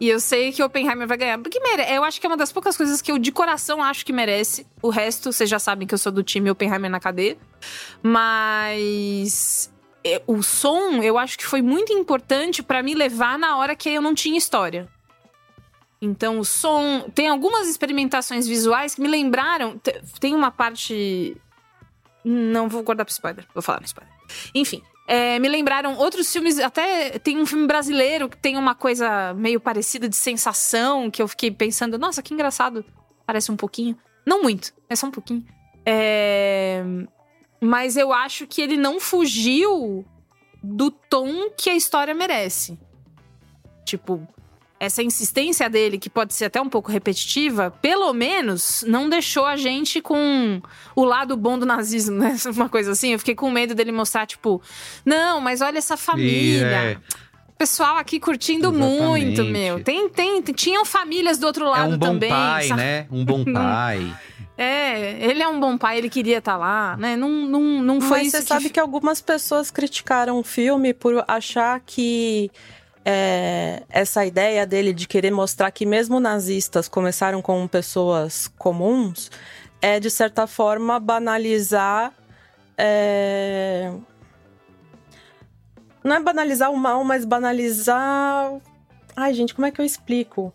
E 0.00 0.08
eu 0.08 0.20
sei 0.20 0.52
que 0.52 0.62
Oppenheimer 0.62 1.08
vai 1.08 1.16
ganhar. 1.16 1.38
Porque 1.38 1.58
mere... 1.58 1.92
eu 1.92 2.04
acho 2.04 2.20
que 2.20 2.26
é 2.26 2.30
uma 2.30 2.36
das 2.36 2.52
poucas 2.52 2.76
coisas 2.76 3.02
que 3.02 3.10
eu 3.10 3.18
de 3.18 3.32
coração 3.32 3.82
acho 3.82 4.06
que 4.06 4.12
merece. 4.12 4.64
O 4.80 4.90
resto, 4.90 5.32
vocês 5.32 5.50
já 5.50 5.58
sabem 5.58 5.88
que 5.88 5.94
eu 5.94 5.98
sou 5.98 6.12
do 6.12 6.22
time 6.22 6.50
Oppenheimer 6.50 6.90
na 6.90 7.00
cadeia. 7.00 7.36
Mas. 8.00 9.72
é, 10.04 10.22
O 10.26 10.42
som, 10.42 11.02
eu 11.02 11.18
acho 11.18 11.36
que 11.36 11.44
foi 11.44 11.62
muito 11.62 11.92
importante 11.92 12.62
pra 12.62 12.82
me 12.82 12.94
levar 12.94 13.36
na 13.38 13.56
hora 13.56 13.74
que 13.74 13.88
eu 13.88 14.00
não 14.00 14.14
tinha 14.14 14.38
história. 14.38 14.88
Então, 16.00 16.38
o 16.38 16.44
som. 16.44 17.08
Tem 17.14 17.28
algumas 17.28 17.68
experimentações 17.68 18.46
visuais 18.46 18.94
que 18.94 19.00
me 19.00 19.08
lembraram. 19.08 19.78
te- 19.78 20.00
Tem 20.20 20.34
uma 20.34 20.50
parte. 20.50 21.36
Não 22.24 22.68
vou 22.68 22.82
guardar 22.82 23.04
pro 23.06 23.12
spoiler, 23.12 23.46
vou 23.54 23.62
falar 23.62 23.80
no 23.80 23.86
spoiler. 23.86 24.12
Enfim, 24.54 24.82
é, 25.06 25.38
me 25.38 25.48
lembraram 25.48 25.96
outros 25.96 26.30
filmes. 26.32 26.58
Até 26.58 27.18
tem 27.18 27.38
um 27.38 27.46
filme 27.46 27.66
brasileiro 27.66 28.28
que 28.28 28.36
tem 28.36 28.56
uma 28.56 28.74
coisa 28.74 29.32
meio 29.34 29.58
parecida 29.60 30.08
de 30.08 30.16
sensação, 30.16 31.10
que 31.10 31.20
eu 31.22 31.26
fiquei 31.28 31.50
pensando, 31.50 31.98
nossa, 31.98 32.22
que 32.22 32.34
engraçado. 32.34 32.84
Parece 33.26 33.50
um 33.50 33.56
pouquinho. 33.56 33.96
Não 34.26 34.42
muito, 34.42 34.72
é 34.88 34.94
só 34.96 35.06
um 35.06 35.10
pouquinho. 35.10 35.44
É, 35.84 36.82
Mas 37.60 37.96
eu 37.96 38.12
acho 38.12 38.46
que 38.46 38.60
ele 38.60 38.76
não 38.76 39.00
fugiu 39.00 40.04
do 40.62 40.90
tom 40.90 41.50
que 41.56 41.70
a 41.70 41.74
história 41.74 42.14
merece. 42.14 42.78
Tipo, 43.84 44.26
essa 44.80 45.02
insistência 45.02 45.68
dele, 45.68 45.98
que 45.98 46.08
pode 46.08 46.34
ser 46.34 46.46
até 46.46 46.60
um 46.60 46.68
pouco 46.68 46.90
repetitiva, 46.90 47.72
pelo 47.82 48.12
menos 48.12 48.84
não 48.86 49.08
deixou 49.08 49.44
a 49.44 49.56
gente 49.56 50.00
com 50.00 50.60
o 50.94 51.04
lado 51.04 51.36
bom 51.36 51.58
do 51.58 51.66
nazismo, 51.66 52.18
né? 52.18 52.36
Uma 52.54 52.68
coisa 52.68 52.92
assim. 52.92 53.12
Eu 53.12 53.18
fiquei 53.18 53.34
com 53.34 53.50
medo 53.50 53.74
dele 53.74 53.90
mostrar, 53.90 54.26
tipo, 54.26 54.62
não, 55.04 55.40
mas 55.40 55.60
olha 55.60 55.78
essa 55.78 55.96
família. 55.96 56.60
E, 56.66 56.94
é, 56.94 56.98
Pessoal 57.58 57.96
aqui 57.96 58.20
curtindo 58.20 58.68
Exatamente. 58.68 59.02
muito, 59.02 59.44
meu. 59.44 59.82
Tem, 59.82 60.08
tem, 60.08 60.40
tinham 60.42 60.84
famílias 60.84 61.38
do 61.38 61.46
outro 61.48 61.64
é 61.64 61.68
lado 61.68 61.94
um 61.94 61.98
bom 61.98 62.06
também. 62.06 62.30
pai, 62.30 62.68
sabe? 62.68 62.80
né? 62.80 63.06
Um 63.10 63.24
bom 63.24 63.42
pai. 63.52 64.16
É, 64.56 65.24
ele 65.24 65.42
é 65.42 65.48
um 65.48 65.58
bom 65.58 65.76
pai, 65.76 65.98
ele 65.98 66.08
queria 66.08 66.38
estar 66.38 66.56
lá, 66.56 66.96
né? 66.96 67.16
Não, 67.16 67.28
não, 67.28 67.60
não 67.82 68.00
foi 68.00 68.18
Mas 68.18 68.28
isso 68.28 68.36
você 68.38 68.42
sabe 68.46 68.70
que 68.70 68.78
algumas 68.78 69.20
pessoas 69.20 69.72
criticaram 69.72 70.38
o 70.38 70.44
filme 70.44 70.94
por 70.94 71.24
achar 71.26 71.80
que 71.80 72.48
é, 73.10 73.84
essa 73.88 74.26
ideia 74.26 74.66
dele 74.66 74.92
de 74.92 75.08
querer 75.08 75.30
mostrar 75.30 75.70
que 75.70 75.86
mesmo 75.86 76.20
nazistas 76.20 76.88
começaram 76.88 77.40
como 77.40 77.66
pessoas 77.66 78.48
comuns 78.58 79.30
é, 79.80 79.98
de 79.98 80.10
certa 80.10 80.46
forma, 80.46 81.00
banalizar. 81.00 82.12
é, 82.76 83.90
Não 86.04 86.16
é 86.16 86.20
banalizar 86.20 86.70
o 86.70 86.76
mal, 86.76 87.02
mas 87.02 87.24
banalizar. 87.24 88.52
Ai, 89.16 89.32
gente, 89.32 89.54
como 89.54 89.66
é 89.66 89.70
que 89.70 89.80
eu 89.80 89.86
explico? 89.86 90.52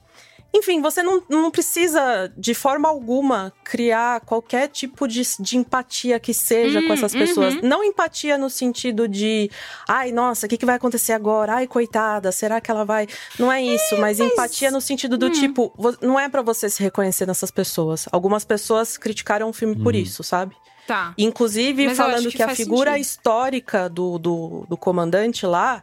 Enfim, 0.55 0.81
você 0.81 1.01
não, 1.01 1.21
não 1.27 1.49
precisa, 1.49 2.31
de 2.37 2.53
forma 2.53 2.87
alguma, 2.87 3.51
criar 3.63 4.21
qualquer 4.21 4.67
tipo 4.67 5.07
de, 5.07 5.21
de 5.39 5.57
empatia 5.57 6.19
que 6.19 6.33
seja 6.33 6.79
Hum, 6.79 6.87
com 6.87 6.93
essas 6.93 7.11
pessoas. 7.13 7.55
uhum. 7.55 7.61
Não 7.63 7.83
empatia 7.83 8.37
no 8.37 8.49
sentido 8.49 9.07
de, 9.07 9.49
ai, 9.89 10.11
nossa, 10.11 10.45
o 10.45 10.49
que, 10.49 10.57
que 10.57 10.65
vai 10.65 10.75
acontecer 10.75 11.13
agora? 11.13 11.55
Ai, 11.55 11.65
coitada, 11.67 12.31
será 12.31 12.61
que 12.61 12.69
ela 12.69 12.85
vai. 12.85 13.07
Não 13.39 13.51
é 13.51 13.61
isso, 13.63 13.97
mas, 13.97 14.19
empatia 14.19 14.69
no 14.69 14.79
sentido 14.79 15.15
Hum. 15.15 15.19
do 15.19 15.29
tipo, 15.31 15.73
vo- 15.75 15.97
não 16.01 16.19
é 16.19 16.29
pra 16.29 16.41
você 16.43 16.69
se 16.69 16.83
reconhecer 16.83 17.25
nessas 17.25 17.49
pessoas. 17.49 18.07
Algumas 18.11 18.45
pessoas 18.45 18.95
criticaram 18.97 19.49
o 19.49 19.53
filme 19.53 19.75
por 19.75 19.95
isso, 19.95 20.23
sabe? 20.23 20.55
Tá. 20.85 21.13
Inclusive, 21.17 21.87
Mas 21.87 21.97
falando 21.97 22.29
que, 22.29 22.35
que 22.37 22.43
a 22.43 22.49
figura 22.53 22.91
sentido. 22.91 23.01
histórica 23.01 23.89
do, 23.89 24.19
do, 24.19 24.65
do 24.69 24.75
comandante 24.77 25.45
lá, 25.45 25.81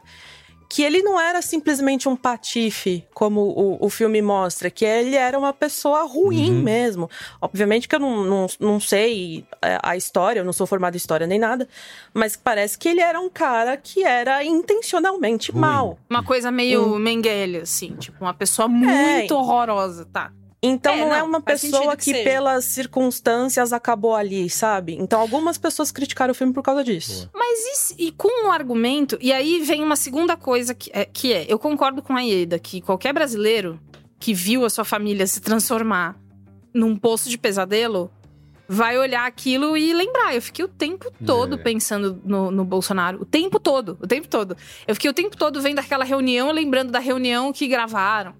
que 0.73 0.83
ele 0.83 1.01
não 1.03 1.19
era 1.19 1.41
simplesmente 1.41 2.07
um 2.07 2.15
patife, 2.15 3.03
como 3.13 3.41
o, 3.41 3.85
o 3.85 3.89
filme 3.89 4.21
mostra, 4.21 4.69
que 4.71 4.85
ele 4.85 5.17
era 5.17 5.37
uma 5.37 5.51
pessoa 5.51 6.03
ruim 6.07 6.49
Uhum. 6.49 6.63
mesmo. 6.63 7.09
Obviamente 7.41 7.89
que 7.89 7.95
eu 7.95 7.99
não, 7.99 8.23
não, 8.23 8.47
não 8.57 8.79
sei 8.79 9.43
é, 9.61 9.77
a 9.83 9.97
história, 9.97 10.39
eu 10.39 10.45
não 10.45 10.53
sou 10.53 10.65
formada 10.65 10.95
em 10.95 10.97
história 10.97 11.27
nem 11.27 11.37
nada, 11.37 11.67
mas 12.13 12.37
parece 12.37 12.77
que 12.77 12.87
ele 12.87 13.01
era 13.01 13.19
um 13.19 13.29
cara 13.29 13.75
que 13.75 14.01
era 14.05 14.45
intencionalmente 14.45 15.51
Ruim. 15.51 15.59
mal. 15.59 15.99
Uma 16.09 16.23
coisa 16.23 16.49
meio 16.49 16.95
Hum. 16.95 16.99
Mengele, 16.99 17.57
assim. 17.57 17.93
Tipo, 17.97 18.23
uma 18.23 18.33
pessoa 18.33 18.69
muito 18.69 19.35
horrorosa, 19.35 20.05
tá? 20.05 20.31
Então 20.63 20.93
É, 20.93 20.97
não, 20.99 21.13
é 21.15 21.19
não, 21.19 21.27
uma 21.27 21.41
faz 21.41 21.61
pessoa 21.61 21.97
que 21.97 22.13
que, 22.13 22.23
pelas 22.23 22.65
circunstâncias 22.65 23.73
acabou 23.73 24.15
ali, 24.15 24.49
sabe? 24.49 24.95
Então 24.99 25.19
algumas 25.19 25.57
pessoas 25.57 25.91
criticaram 25.91 26.31
o 26.31 26.35
filme 26.35 26.53
por 26.53 26.61
causa 26.61 26.83
disso. 26.83 27.29
Mas 27.33 27.91
e, 27.97 28.07
e 28.07 28.11
com 28.11 28.47
o 28.47 28.51
argumento. 28.51 29.17
E 29.19 29.33
aí 29.33 29.61
vem 29.63 29.83
uma 29.83 29.95
segunda 29.95 30.37
coisa 30.37 30.75
que 30.75 30.91
é, 30.93 31.05
que 31.05 31.33
é: 31.33 31.45
eu 31.49 31.57
concordo 31.57 32.01
com 32.03 32.15
a 32.15 32.21
Ieda 32.21 32.59
que 32.59 32.79
qualquer 32.79 33.11
brasileiro 33.11 33.79
que 34.19 34.33
viu 34.35 34.63
a 34.63 34.69
sua 34.69 34.85
família 34.85 35.25
se 35.25 35.41
transformar 35.41 36.15
num 36.73 36.95
poço 36.95 37.27
de 37.27 37.37
pesadelo 37.39 38.11
vai 38.69 38.97
olhar 38.97 39.25
aquilo 39.25 39.75
e 39.75 39.91
lembrar. 39.93 40.33
Eu 40.35 40.41
fiquei 40.41 40.63
o 40.63 40.67
tempo 40.67 41.11
todo 41.25 41.55
É. 41.55 41.57
pensando 41.57 42.21
no, 42.23 42.51
no 42.51 42.63
Bolsonaro. 42.63 43.21
O 43.21 43.25
tempo 43.25 43.59
todo, 43.59 43.97
o 43.99 44.07
tempo 44.07 44.29
todo. 44.29 44.55
Eu 44.87 44.93
fiquei 44.95 45.09
o 45.09 45.13
tempo 45.13 45.35
todo 45.35 45.59
vendo 45.59 45.79
aquela 45.79 46.05
reunião, 46.05 46.51
lembrando 46.51 46.91
da 46.91 46.99
reunião 46.99 47.51
que 47.51 47.67
gravaram. 47.67 48.33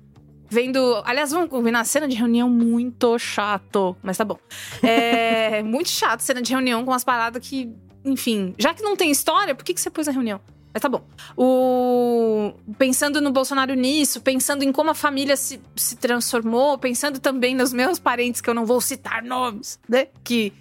Vendo. 0.51 1.01
Aliás, 1.05 1.31
vamos 1.31 1.49
combinar 1.49 1.85
cena 1.85 2.09
de 2.09 2.15
reunião 2.17 2.49
muito 2.49 3.17
chato. 3.17 3.95
Mas 4.03 4.17
tá 4.17 4.25
bom. 4.25 4.37
É 4.83 5.63
muito 5.63 5.89
chato 5.89 6.19
cena 6.19 6.41
de 6.41 6.51
reunião 6.51 6.83
com 6.83 6.91
umas 6.91 7.05
paradas 7.05 7.41
que. 7.47 7.69
Enfim, 8.03 8.53
já 8.57 8.73
que 8.73 8.83
não 8.83 8.97
tem 8.97 9.09
história, 9.09 9.55
por 9.55 9.63
que, 9.63 9.73
que 9.73 9.79
você 9.79 9.89
pôs 9.89 10.09
a 10.09 10.11
reunião? 10.11 10.41
Mas 10.73 10.81
tá 10.81 10.89
bom. 10.89 11.01
O... 11.37 12.53
Pensando 12.77 13.21
no 13.21 13.31
Bolsonaro 13.31 13.73
nisso, 13.75 14.19
pensando 14.19 14.63
em 14.63 14.71
como 14.73 14.89
a 14.89 14.93
família 14.93 15.37
se, 15.37 15.61
se 15.75 15.95
transformou, 15.95 16.77
pensando 16.77 17.19
também 17.19 17.55
nos 17.55 17.71
meus 17.71 17.97
parentes, 17.99 18.41
que 18.41 18.49
eu 18.49 18.53
não 18.53 18.65
vou 18.65 18.81
citar 18.81 19.23
nomes, 19.23 19.79
né? 19.87 20.07
Que. 20.21 20.51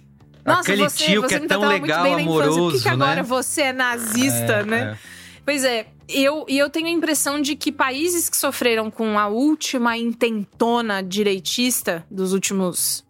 Nossa, 0.45 0.61
Aquele 0.61 0.89
você, 0.89 1.05
tio 1.05 1.21
você 1.21 1.37
que 1.39 1.45
é 1.45 1.47
tão 1.47 1.67
legal, 1.67 2.03
bem 2.03 2.15
na 2.15 2.21
infância, 2.21 2.33
Por 2.33 2.43
que, 2.43 2.49
amoroso, 2.49 2.83
que 2.83 2.89
agora 2.89 3.15
né? 3.17 3.23
você 3.23 3.61
é 3.61 3.73
nazista, 3.73 4.53
É, 4.53 4.63
né? 4.63 4.97
é. 5.17 5.20
Pois 5.43 5.63
é, 5.63 5.87
eu, 6.07 6.45
e 6.47 6.57
eu 6.57 6.69
tenho 6.69 6.87
a 6.87 6.91
impressão 6.91 7.41
de 7.41 7.55
que 7.55 7.71
países 7.71 8.29
que 8.29 8.37
sofreram 8.37 8.91
com 8.91 9.17
a 9.17 9.27
última 9.27 9.97
intentona 9.97 11.01
direitista 11.01 12.05
dos 12.09 12.33
últimos 12.33 13.05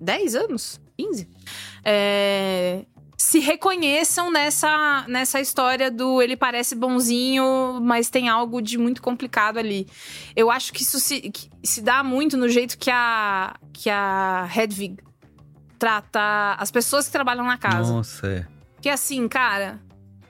10 0.00 0.34
anos? 0.34 0.80
15? 0.98 1.28
É, 1.84 2.84
se 3.16 3.38
reconheçam 3.38 4.30
nessa, 4.30 5.04
nessa 5.08 5.40
história 5.40 5.90
do 5.90 6.20
ele 6.20 6.36
parece 6.36 6.74
bonzinho, 6.74 7.80
mas 7.82 8.10
tem 8.10 8.28
algo 8.28 8.60
de 8.60 8.76
muito 8.76 9.00
complicado 9.00 9.58
ali. 9.58 9.86
Eu 10.34 10.50
acho 10.50 10.72
que 10.72 10.82
isso 10.82 11.00
se, 11.00 11.20
que 11.22 11.48
se 11.64 11.80
dá 11.80 12.02
muito 12.02 12.36
no 12.36 12.48
jeito 12.48 12.76
que 12.76 12.90
a, 12.90 13.56
que 13.72 13.88
a 13.88 14.48
Hedwig 14.54 14.98
trata 15.78 16.54
as 16.58 16.70
pessoas 16.70 17.06
que 17.06 17.12
trabalham 17.12 17.44
na 17.44 17.56
casa. 17.56 17.92
Nossa, 17.92 18.26
é. 18.26 18.46
Que 18.80 18.88
assim, 18.88 19.26
cara, 19.28 19.80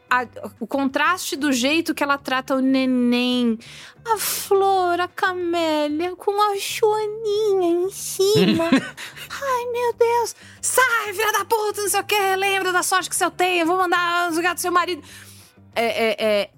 a- 0.08 0.26
o 0.60 0.66
contraste 0.66 1.36
do 1.36 1.52
jeito 1.52 1.94
que 1.94 2.02
ela 2.02 2.16
trata 2.18 2.54
o 2.54 2.60
neném, 2.60 3.58
a 4.04 4.16
flor, 4.18 5.00
a 5.00 5.08
camélia, 5.08 6.14
com 6.16 6.30
a 6.30 6.56
joaninha 6.56 7.86
em 7.86 7.90
cima. 7.90 8.64
Ai, 8.70 9.64
meu 9.72 9.92
Deus! 9.98 10.36
Sai, 10.60 11.12
filha 11.12 11.32
da 11.32 11.44
puta, 11.44 11.82
não 11.82 11.88
sei 11.88 12.00
o 12.00 12.04
quê, 12.04 12.36
lembra 12.36 12.72
da 12.72 12.82
sorte 12.82 13.08
que 13.10 13.16
você 13.16 13.30
tem, 13.30 13.58
eu 13.60 13.66
vou 13.66 13.76
mandar 13.76 14.30
os 14.30 14.38
gatos 14.38 14.60
do 14.60 14.62
seu 14.62 14.72
marido. 14.72 15.02
É, 15.74 15.84
é, 15.84 16.16
é, 16.42 16.50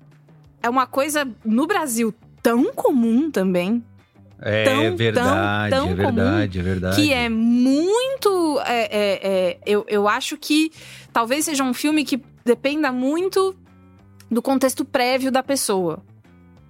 é 0.62 0.68
uma 0.68 0.86
coisa 0.86 1.26
no 1.44 1.66
Brasil 1.66 2.14
tão 2.42 2.72
comum 2.72 3.30
também, 3.30 3.82
É 4.40 4.62
Tão, 4.64 4.96
verdade, 4.96 5.70
tão, 5.70 5.84
tão 5.86 5.92
é 5.92 5.94
verdade, 5.96 6.58
é 6.58 6.62
verdade. 6.62 6.96
que 6.96 7.12
é 7.12 7.28
muito. 7.28 8.60
é, 8.64 8.82
é, 8.84 9.20
é, 9.28 9.58
eu, 9.66 9.84
eu 9.88 10.06
acho 10.06 10.36
que 10.36 10.70
talvez 11.12 11.44
seja 11.46 11.64
um 11.64 11.74
filme 11.74 12.04
que 12.04 12.22
dependa 12.48 12.90
muito 12.90 13.54
do 14.30 14.40
contexto 14.42 14.84
prévio 14.84 15.30
da 15.30 15.42
pessoa. 15.42 16.02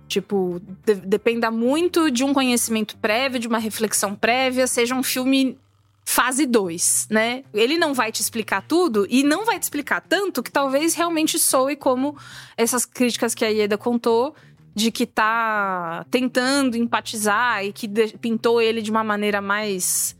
Tipo, 0.09 0.61
de- 0.85 0.95
dependa 0.97 1.51
muito 1.51 2.11
de 2.11 2.24
um 2.24 2.33
conhecimento 2.35 2.97
prévio, 2.99 3.39
de 3.39 3.47
uma 3.47 3.59
reflexão 3.59 4.14
prévia, 4.14 4.66
seja 4.66 4.95
um 4.95 5.03
filme 5.03 5.57
fase 6.05 6.47
2, 6.47 7.07
né? 7.11 7.45
Ele 7.53 7.76
não 7.76 7.93
vai 7.95 8.11
te 8.11 8.20
explicar 8.22 8.62
tudo 8.62 9.07
e 9.11 9.22
não 9.22 9.45
vai 9.45 9.59
te 9.59 9.64
explicar 9.64 10.01
tanto 10.01 10.43
que 10.43 10.51
talvez 10.51 10.95
realmente 10.95 11.39
soe 11.39 11.76
como 11.76 12.16
essas 12.57 12.85
críticas 12.87 13.35
que 13.35 13.45
a 13.45 13.49
Ieda 13.49 13.76
contou 13.76 14.35
de 14.74 14.91
que 14.91 15.05
tá 15.07 16.07
tentando 16.11 16.76
empatizar 16.76 17.62
e 17.64 17.72
que 17.72 17.87
pintou 18.18 18.61
ele 18.62 18.81
de 18.81 18.91
uma 18.91 19.05
maneira 19.05 19.41
mais 19.43 20.16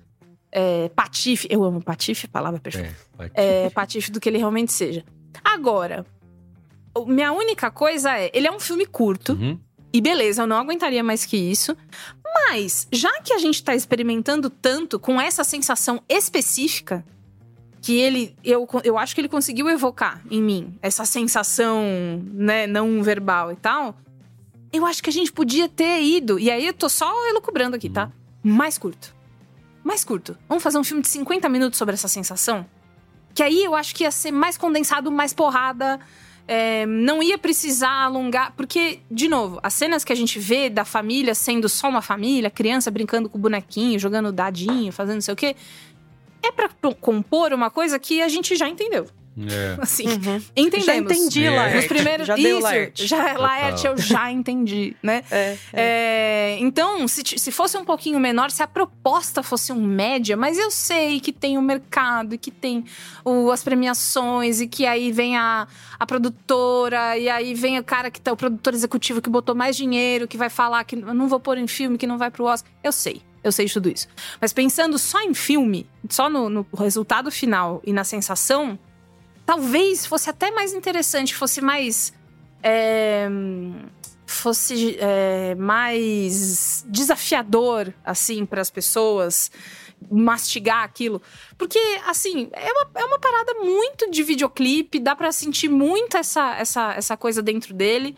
é, 0.52 0.88
patife. 0.90 1.46
Eu 1.50 1.64
amo 1.64 1.82
patife, 1.82 2.28
palavra 2.28 2.61
perfeita. 2.61 2.88
É, 2.90 3.16
pode- 3.16 3.32
É, 3.34 3.70
patife 3.70 4.11
do 4.11 4.20
que 4.20 4.28
ele 4.28 4.38
realmente 4.38 4.72
seja. 4.72 5.02
Agora, 5.45 6.07
minha 7.07 7.32
única 7.32 7.70
coisa 7.70 8.16
é, 8.16 8.30
ele 8.34 8.47
é 8.47 8.53
um 8.53 8.61
filme 8.61 8.86
curto. 8.86 9.32
Uhum. 9.32 9.59
E 9.93 10.01
beleza, 10.01 10.43
eu 10.43 10.47
não 10.47 10.57
aguentaria 10.57 11.03
mais 11.03 11.24
que 11.24 11.36
isso. 11.36 11.76
Mas, 12.51 12.86
já 12.93 13.20
que 13.22 13.32
a 13.32 13.39
gente 13.39 13.62
tá 13.62 13.74
experimentando 13.74 14.51
tanto 14.51 14.99
com 14.99 15.20
essa 15.20 15.43
sensação 15.43 16.03
específica, 16.09 17.05
que 17.80 17.99
ele. 17.99 18.36
Eu, 18.45 18.68
eu 18.84 18.99
acho 18.99 19.14
que 19.14 19.20
ele 19.20 19.28
conseguiu 19.28 19.68
evocar 19.68 20.20
em 20.30 20.43
mim 20.43 20.78
essa 20.82 21.05
sensação, 21.05 21.82
né, 22.32 22.66
não 22.66 23.03
verbal 23.03 23.53
e 23.53 23.57
tal. 23.57 23.97
Eu 24.72 24.84
acho 24.84 25.03
que 25.03 25.09
a 25.09 25.12
gente 25.12 25.32
podia 25.32 25.68
ter 25.68 26.03
ido. 26.03 26.39
E 26.39 26.51
aí 26.51 26.66
eu 26.66 26.74
tô 26.74 26.89
só 26.89 27.11
elucubrando 27.28 27.76
aqui, 27.76 27.89
tá? 27.89 28.12
Mais 28.43 28.76
curto. 28.76 29.14
Mais 29.82 30.05
curto. 30.05 30.36
Vamos 30.47 30.62
fazer 30.62 30.76
um 30.76 30.84
filme 30.84 31.03
de 31.03 31.09
50 31.09 31.49
minutos 31.49 31.78
sobre 31.78 31.95
essa 31.95 32.09
sensação? 32.09 32.66
Que 33.39 33.43
aí 33.45 33.62
eu 33.62 33.76
acho 33.76 33.95
que 33.95 34.03
ia 34.03 34.11
ser 34.11 34.32
mais 34.32 34.59
condensado, 34.59 35.12
mais 35.12 35.32
porrada. 35.32 36.01
É, 36.49 36.84
não 36.86 37.22
ia 37.22 37.39
precisar 37.39 38.03
alongar. 38.03 38.53
Porque, 38.57 38.99
de 39.09 39.28
novo, 39.28 39.61
as 39.62 39.74
cenas 39.74 40.03
que 40.03 40.12
a 40.12 40.16
gente 40.16 40.41
vê 40.41 40.68
da 40.68 40.84
família 40.84 41.36
sendo 41.36 41.68
só 41.68 41.89
uma 41.89 42.03
família, 42.03 42.51
criança 42.51 42.91
brincando 42.91 43.28
com 43.28 43.39
o 43.39 43.41
bonequinho, 43.41 43.97
jogando 43.97 44.32
dadinho, 44.32 44.91
fazendo 44.93 45.14
não 45.14 45.20
sei 45.20 45.34
o 45.34 45.36
quê. 45.36 45.55
É 46.43 46.51
pra 46.51 46.68
pro- 46.68 46.97
compor 46.97 47.53
uma 47.53 47.70
coisa 47.70 47.97
que 47.97 48.20
a 48.20 48.26
gente 48.26 48.57
já 48.57 48.68
entendeu. 48.68 49.07
É. 49.51 49.76
Assim, 49.80 50.09
Uhum. 50.09 50.43
entendemos. 50.57 50.86
Já 50.86 50.97
entendi, 50.97 51.45
É. 51.45 51.51
Laerte. 51.51 51.76
Nos 51.76 51.86
primeiros. 51.86 52.26
Já 52.26 52.34
deu 52.34 52.59
isso, 52.59 52.62
Laerte. 52.66 53.07
Já, 53.07 53.32
Laerte, 53.39 53.86
eu 53.86 53.97
já 53.97 54.32
entendi, 54.32 54.97
né? 55.03 55.22
É, 55.30 55.57
é. 55.72 55.80
É, 55.80 56.57
então, 56.61 57.07
se, 57.07 57.22
se 57.24 57.51
fosse 57.53 57.76
um 57.76 57.84
pouquinho 57.84 58.18
menor, 58.18 58.51
se 58.51 58.62
a 58.62 58.66
proposta 58.66 59.43
fosse 59.43 59.72
um 59.72 59.80
média, 59.82 60.36
mas 60.36 60.59
eu 60.59 60.70
sei 60.70 61.20
que 61.20 61.32
tem 61.32 61.57
o 61.59 61.62
mercado 61.62 62.34
e 62.34 62.39
que 62.39 62.51
tem 62.51 62.84
o- 63.24 63.51
as 63.51 63.62
premiações 63.62 64.61
e 64.61 64.66
que 64.66 64.86
aí 64.86 65.12
vem 65.12 65.36
a, 65.36 65.66
a 65.99 66.07
produtora 66.07 67.16
e 67.18 67.28
aí 67.28 67.55
vem 67.55 67.78
o 67.78 67.84
cara 67.84 68.11
que 68.11 68.20
tá, 68.20 68.32
o 68.32 68.36
produtor 68.36 68.74
executivo 68.74 69.20
que 69.22 69.30
botou 69.30 69.55
mais 69.55 69.76
dinheiro, 69.76 70.26
que 70.28 70.36
vai 70.36 70.49
falar 70.51 70.84
que 70.84 70.97
não 70.97 71.28
vou 71.28 71.41
pôr 71.41 71.59
em 71.59 71.66
filme, 71.66 71.99
que 71.99 72.07
não 72.07 72.18
vai 72.18 72.30
pro 72.30 72.45
Oscar. 72.45 72.70
Eu 72.82 72.93
sei. 72.93 73.22
Eu 73.43 73.53
sei 73.53 73.66
de 73.66 73.72
tudo 73.72 73.89
isso. 73.89 74.09
Mas 74.41 74.53
pensando 74.53 74.99
só 74.99 75.20
em 75.22 75.32
filme, 75.32 75.86
só 76.11 76.28
no, 76.28 76.49
no 76.51 76.66
resultado 76.76 77.30
final 77.30 77.80
e 77.86 77.93
na 77.93 78.03
sensação, 78.03 78.76
talvez 79.49 80.05
fosse 80.05 80.28
até 80.28 80.51
mais 80.51 80.74
interessante, 80.74 81.34
fosse 81.34 81.62
mais. 81.62 82.12
é, 82.62 83.26
fosse 84.26 84.99
é, 85.01 85.55
mais 85.55 86.84
desafiador, 86.86 87.94
assim, 88.05 88.44
para 88.44 88.61
as 88.61 88.68
pessoas 88.68 89.51
mastigar 90.11 90.84
aquilo. 90.84 91.22
Porque, 91.57 91.78
assim, 92.07 92.51
é 92.53 92.70
uma, 92.70 92.90
é 92.94 93.05
uma 93.07 93.18
parada 93.18 93.55
muito 93.55 94.11
de 94.11 94.22
videoclipe, 94.22 94.99
dá 95.01 95.16
pra 95.16 95.32
sentir 95.32 95.68
muito 95.70 96.14
essa, 96.18 96.55
essa, 96.57 96.92
essa 96.92 97.16
coisa 97.16 97.40
dentro 97.40 97.72
dele. 97.72 98.14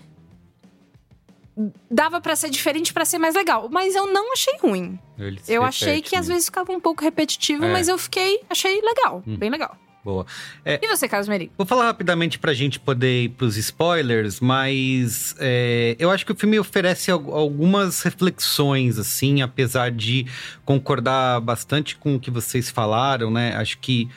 Dava 1.88 2.20
pra 2.20 2.34
ser 2.34 2.50
diferente 2.50 2.92
pra 2.92 3.04
ser 3.04 3.18
mais 3.18 3.36
legal, 3.36 3.68
mas 3.70 3.94
eu 3.94 4.06
não 4.08 4.32
achei 4.32 4.56
ruim. 4.58 4.98
Eu 5.46 5.62
repete 5.62 5.84
achei 5.84 6.02
que 6.02 6.16
às 6.16 6.22
mesmo. 6.22 6.32
vezes 6.34 6.46
ficava 6.48 6.72
um 6.72 6.80
pouco 6.80 7.04
repetitivo, 7.04 7.64
É. 7.66 7.72
mas 7.72 7.86
eu 7.86 7.96
fiquei, 7.98 8.40
achei 8.50 8.80
legal, 8.80 9.22
Hum. 9.24 9.36
bem 9.36 9.48
legal. 9.50 9.76
Boa. 10.02 10.24
E 10.64 10.86
você, 10.88 11.06
Carlos 11.06 11.28
Merigo? 11.28 11.52
Vou 11.58 11.66
falar 11.66 11.84
rapidamente 11.84 12.38
pra 12.38 12.54
gente 12.54 12.80
poder 12.80 13.24
ir 13.24 13.28
pros 13.30 13.58
spoilers, 13.58 14.40
mas 14.40 15.34
é, 15.38 15.94
eu 15.98 16.10
acho 16.10 16.24
que 16.24 16.32
o 16.32 16.34
filme 16.34 16.58
oferece 16.58 17.10
al- 17.10 17.34
algumas 17.34 18.00
reflexões, 18.02 18.98
assim, 18.98 19.42
apesar 19.42 19.90
de 19.90 20.26
concordar 20.64 21.40
bastante 21.40 21.96
com 21.96 22.14
o 22.14 22.20
que 22.20 22.30
vocês 22.30 22.70
falaram, 22.70 23.30
né? 23.30 23.54
Acho 23.56 23.76
que, 23.78 24.08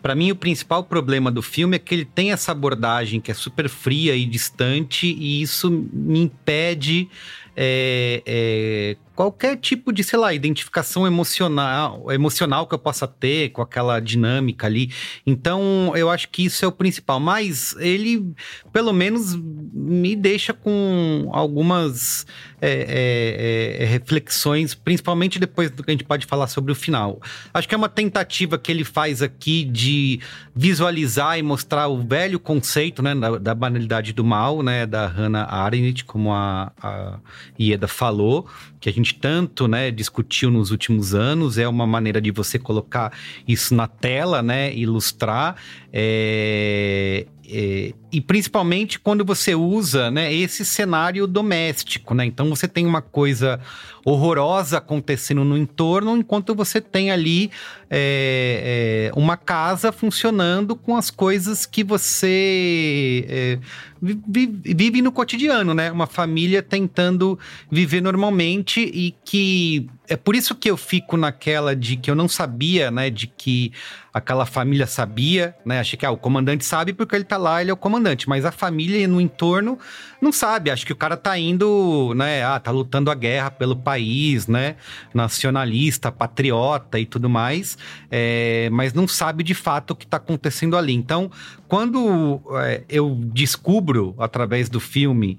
pra 0.00 0.14
mim, 0.14 0.30
o 0.30 0.36
principal 0.36 0.82
problema 0.84 1.30
do 1.30 1.42
filme 1.42 1.76
é 1.76 1.78
que 1.78 1.94
ele 1.94 2.06
tem 2.06 2.32
essa 2.32 2.52
abordagem 2.52 3.20
que 3.20 3.30
é 3.30 3.34
super 3.34 3.68
fria 3.68 4.16
e 4.16 4.24
distante, 4.24 5.06
e 5.06 5.42
isso 5.42 5.70
me 5.92 6.20
impede 6.20 7.10
é, 7.56 8.22
é, 8.26 8.96
qualquer 9.14 9.56
tipo 9.56 9.90
de, 9.90 10.04
sei 10.04 10.18
lá, 10.18 10.34
identificação 10.34 11.06
emocional, 11.06 12.12
emocional 12.12 12.66
que 12.66 12.74
eu 12.74 12.78
possa 12.78 13.08
ter 13.08 13.48
com 13.48 13.62
aquela 13.62 13.98
dinâmica 13.98 14.66
ali. 14.66 14.92
Então, 15.26 15.92
eu 15.96 16.10
acho 16.10 16.28
que 16.28 16.44
isso 16.44 16.62
é 16.64 16.68
o 16.68 16.72
principal. 16.72 17.18
Mas 17.18 17.74
ele, 17.78 18.30
pelo 18.72 18.92
menos, 18.92 19.34
me 19.34 20.14
deixa 20.14 20.52
com 20.52 21.30
algumas 21.32 22.26
é, 22.60 23.76
é, 23.78 23.82
é, 23.82 23.86
reflexões, 23.86 24.74
principalmente 24.74 25.38
depois 25.38 25.70
do 25.70 25.82
que 25.82 25.90
a 25.90 25.94
gente 25.94 26.04
pode 26.04 26.26
falar 26.26 26.46
sobre 26.46 26.72
o 26.72 26.74
final. 26.74 27.20
Acho 27.54 27.68
que 27.68 27.74
é 27.74 27.78
uma 27.78 27.88
tentativa 27.88 28.58
que 28.58 28.70
ele 28.70 28.84
faz 28.84 29.22
aqui 29.22 29.64
de 29.64 30.20
visualizar 30.54 31.38
e 31.38 31.42
mostrar 31.42 31.88
o 31.88 32.02
velho 32.02 32.38
conceito 32.38 33.02
né, 33.02 33.14
da, 33.14 33.38
da 33.38 33.54
banalidade 33.54 34.12
do 34.12 34.24
mal, 34.24 34.62
né, 34.62 34.86
da 34.86 35.06
Hannah 35.06 35.46
Arendt, 35.50 36.04
como 36.04 36.32
a, 36.32 36.72
a 36.82 37.18
Ieda 37.58 37.88
falou, 37.88 38.46
que 38.80 38.88
a 38.88 38.92
gente 38.92 39.14
tanto 39.14 39.66
né, 39.66 39.90
discutiu 39.90 40.50
nos 40.50 40.70
últimos 40.70 41.14
anos. 41.14 41.58
É 41.58 41.66
uma 41.66 41.86
maneira 41.86 42.20
de 42.20 42.30
você 42.30 42.58
colocar 42.58 43.12
isso 43.46 43.74
na 43.74 43.86
tela, 43.86 44.42
né, 44.42 44.74
ilustrar. 44.74 45.56
É, 45.92 47.26
é, 47.48 47.94
e 48.12 48.20
principalmente 48.20 48.98
quando 48.98 49.24
você 49.24 49.54
usa 49.54 50.10
né, 50.10 50.32
esse 50.32 50.64
cenário 50.64 51.26
doméstico, 51.26 52.14
né? 52.14 52.24
Então 52.24 52.48
você 52.50 52.66
tem 52.66 52.84
uma 52.84 53.00
coisa 53.00 53.60
horrorosa 54.08 54.78
acontecendo 54.78 55.42
no 55.44 55.58
entorno, 55.58 56.16
enquanto 56.16 56.54
você 56.54 56.80
tem 56.80 57.10
ali 57.10 57.50
é, 57.90 59.10
é, 59.12 59.18
uma 59.18 59.36
casa 59.36 59.90
funcionando 59.90 60.76
com 60.76 60.96
as 60.96 61.10
coisas 61.10 61.66
que 61.66 61.82
você 61.82 63.26
é, 63.28 63.58
vi- 64.00 64.20
vi- 64.28 64.74
vive 64.76 65.02
no 65.02 65.10
cotidiano, 65.10 65.74
né? 65.74 65.90
Uma 65.90 66.06
família 66.06 66.62
tentando 66.62 67.36
viver 67.68 68.00
normalmente 68.00 68.80
e 68.80 69.12
que 69.24 69.88
é 70.08 70.16
por 70.16 70.36
isso 70.36 70.54
que 70.54 70.70
eu 70.70 70.76
fico 70.76 71.16
naquela 71.16 71.74
de 71.74 71.96
que 71.96 72.08
eu 72.08 72.14
não 72.14 72.28
sabia, 72.28 72.92
né, 72.92 73.10
de 73.10 73.26
que 73.26 73.72
aquela 74.14 74.46
família 74.46 74.86
sabia, 74.86 75.54
né? 75.64 75.80
Achei 75.80 75.98
que 75.98 76.06
ah, 76.06 76.12
o 76.12 76.16
comandante 76.16 76.64
sabe 76.64 76.92
porque 76.92 77.16
ele 77.16 77.24
tá 77.24 77.36
lá, 77.36 77.60
ele 77.60 77.70
é 77.72 77.74
o 77.74 77.76
comandante, 77.76 78.28
mas 78.28 78.44
a 78.44 78.52
família 78.52 79.06
no 79.08 79.20
entorno 79.20 79.78
não 80.20 80.32
sabe. 80.32 80.70
Acho 80.70 80.86
que 80.86 80.92
o 80.92 80.96
cara 80.96 81.16
tá 81.16 81.38
indo, 81.38 82.12
né? 82.14 82.44
Ah, 82.44 82.58
tá 82.58 82.70
lutando 82.70 83.10
a 83.10 83.14
guerra 83.14 83.50
pelo 83.50 83.76
país, 83.76 84.46
né? 84.46 84.76
Nacionalista, 85.12 86.10
patriota 86.10 86.98
e 86.98 87.06
tudo 87.06 87.28
mais, 87.28 87.76
é, 88.10 88.68
mas 88.72 88.92
não 88.92 89.06
sabe 89.06 89.42
de 89.42 89.54
fato 89.54 89.92
o 89.92 89.96
que 89.96 90.06
tá 90.06 90.16
acontecendo 90.16 90.76
ali. 90.76 90.94
Então, 90.94 91.30
quando 91.68 92.40
é, 92.62 92.82
eu 92.88 93.18
descubro 93.32 94.14
através 94.18 94.68
do 94.68 94.80
filme 94.80 95.38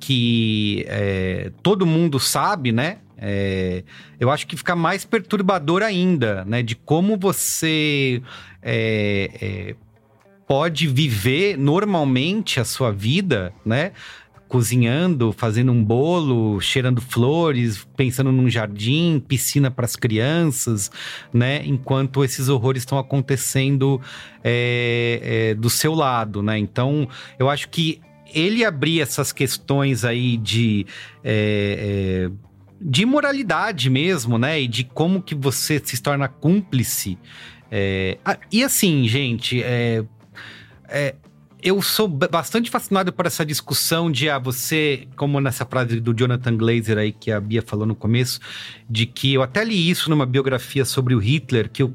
que 0.00 0.84
é, 0.88 1.50
todo 1.62 1.86
mundo 1.86 2.20
sabe, 2.20 2.72
né? 2.72 2.98
É, 3.20 3.82
eu 4.20 4.30
acho 4.30 4.46
que 4.46 4.56
fica 4.56 4.76
mais 4.76 5.04
perturbador 5.04 5.82
ainda, 5.82 6.44
né? 6.44 6.62
De 6.62 6.76
como 6.76 7.16
você 7.16 8.22
é, 8.62 9.30
é, 9.40 9.76
pode 10.48 10.88
viver 10.88 11.56
normalmente 11.58 12.58
a 12.58 12.64
sua 12.64 12.90
vida, 12.90 13.52
né? 13.64 13.92
cozinhando, 14.48 15.30
fazendo 15.30 15.70
um 15.70 15.84
bolo, 15.84 16.58
cheirando 16.58 17.02
flores, 17.02 17.86
pensando 17.94 18.32
num 18.32 18.48
jardim, 18.48 19.22
piscina 19.28 19.70
para 19.70 19.84
as 19.84 19.94
crianças, 19.94 20.90
né? 21.32 21.62
Enquanto 21.66 22.24
esses 22.24 22.48
horrores 22.48 22.80
estão 22.80 22.98
acontecendo 22.98 24.00
é, 24.42 25.50
é, 25.50 25.54
do 25.54 25.68
seu 25.68 25.94
lado, 25.94 26.42
né? 26.42 26.58
Então, 26.58 27.06
eu 27.38 27.50
acho 27.50 27.68
que 27.68 28.00
ele 28.34 28.64
abrir 28.64 29.02
essas 29.02 29.32
questões 29.32 30.02
aí 30.02 30.38
de 30.38 30.86
é, 31.22 32.30
é 32.32 32.48
de 32.80 33.04
moralidade 33.04 33.90
mesmo, 33.90 34.38
né? 34.38 34.62
E 34.62 34.68
de 34.68 34.84
como 34.84 35.20
que 35.20 35.34
você 35.34 35.80
se 35.84 36.00
torna 36.00 36.28
cúmplice. 36.28 37.18
É... 37.70 38.18
Ah, 38.24 38.38
e 38.52 38.62
assim, 38.62 39.06
gente, 39.08 39.62
é... 39.62 40.04
É... 40.88 41.14
eu 41.62 41.80
sou 41.82 42.08
bastante 42.08 42.70
fascinado 42.70 43.12
por 43.12 43.26
essa 43.26 43.44
discussão 43.44 44.10
de 44.10 44.30
ah, 44.30 44.38
você, 44.38 45.06
como 45.16 45.40
nessa 45.40 45.66
frase 45.66 46.00
do 46.00 46.14
Jonathan 46.14 46.56
Glazer 46.56 46.98
aí 46.98 47.12
que 47.12 47.30
a 47.30 47.40
Bia 47.40 47.62
falou 47.62 47.86
no 47.86 47.94
começo, 47.94 48.40
de 48.88 49.06
que 49.06 49.34
eu 49.34 49.42
até 49.42 49.64
li 49.64 49.90
isso 49.90 50.08
numa 50.10 50.26
biografia 50.26 50.84
sobre 50.84 51.14
o 51.14 51.18
Hitler, 51.18 51.70
que 51.70 51.82
o, 51.82 51.94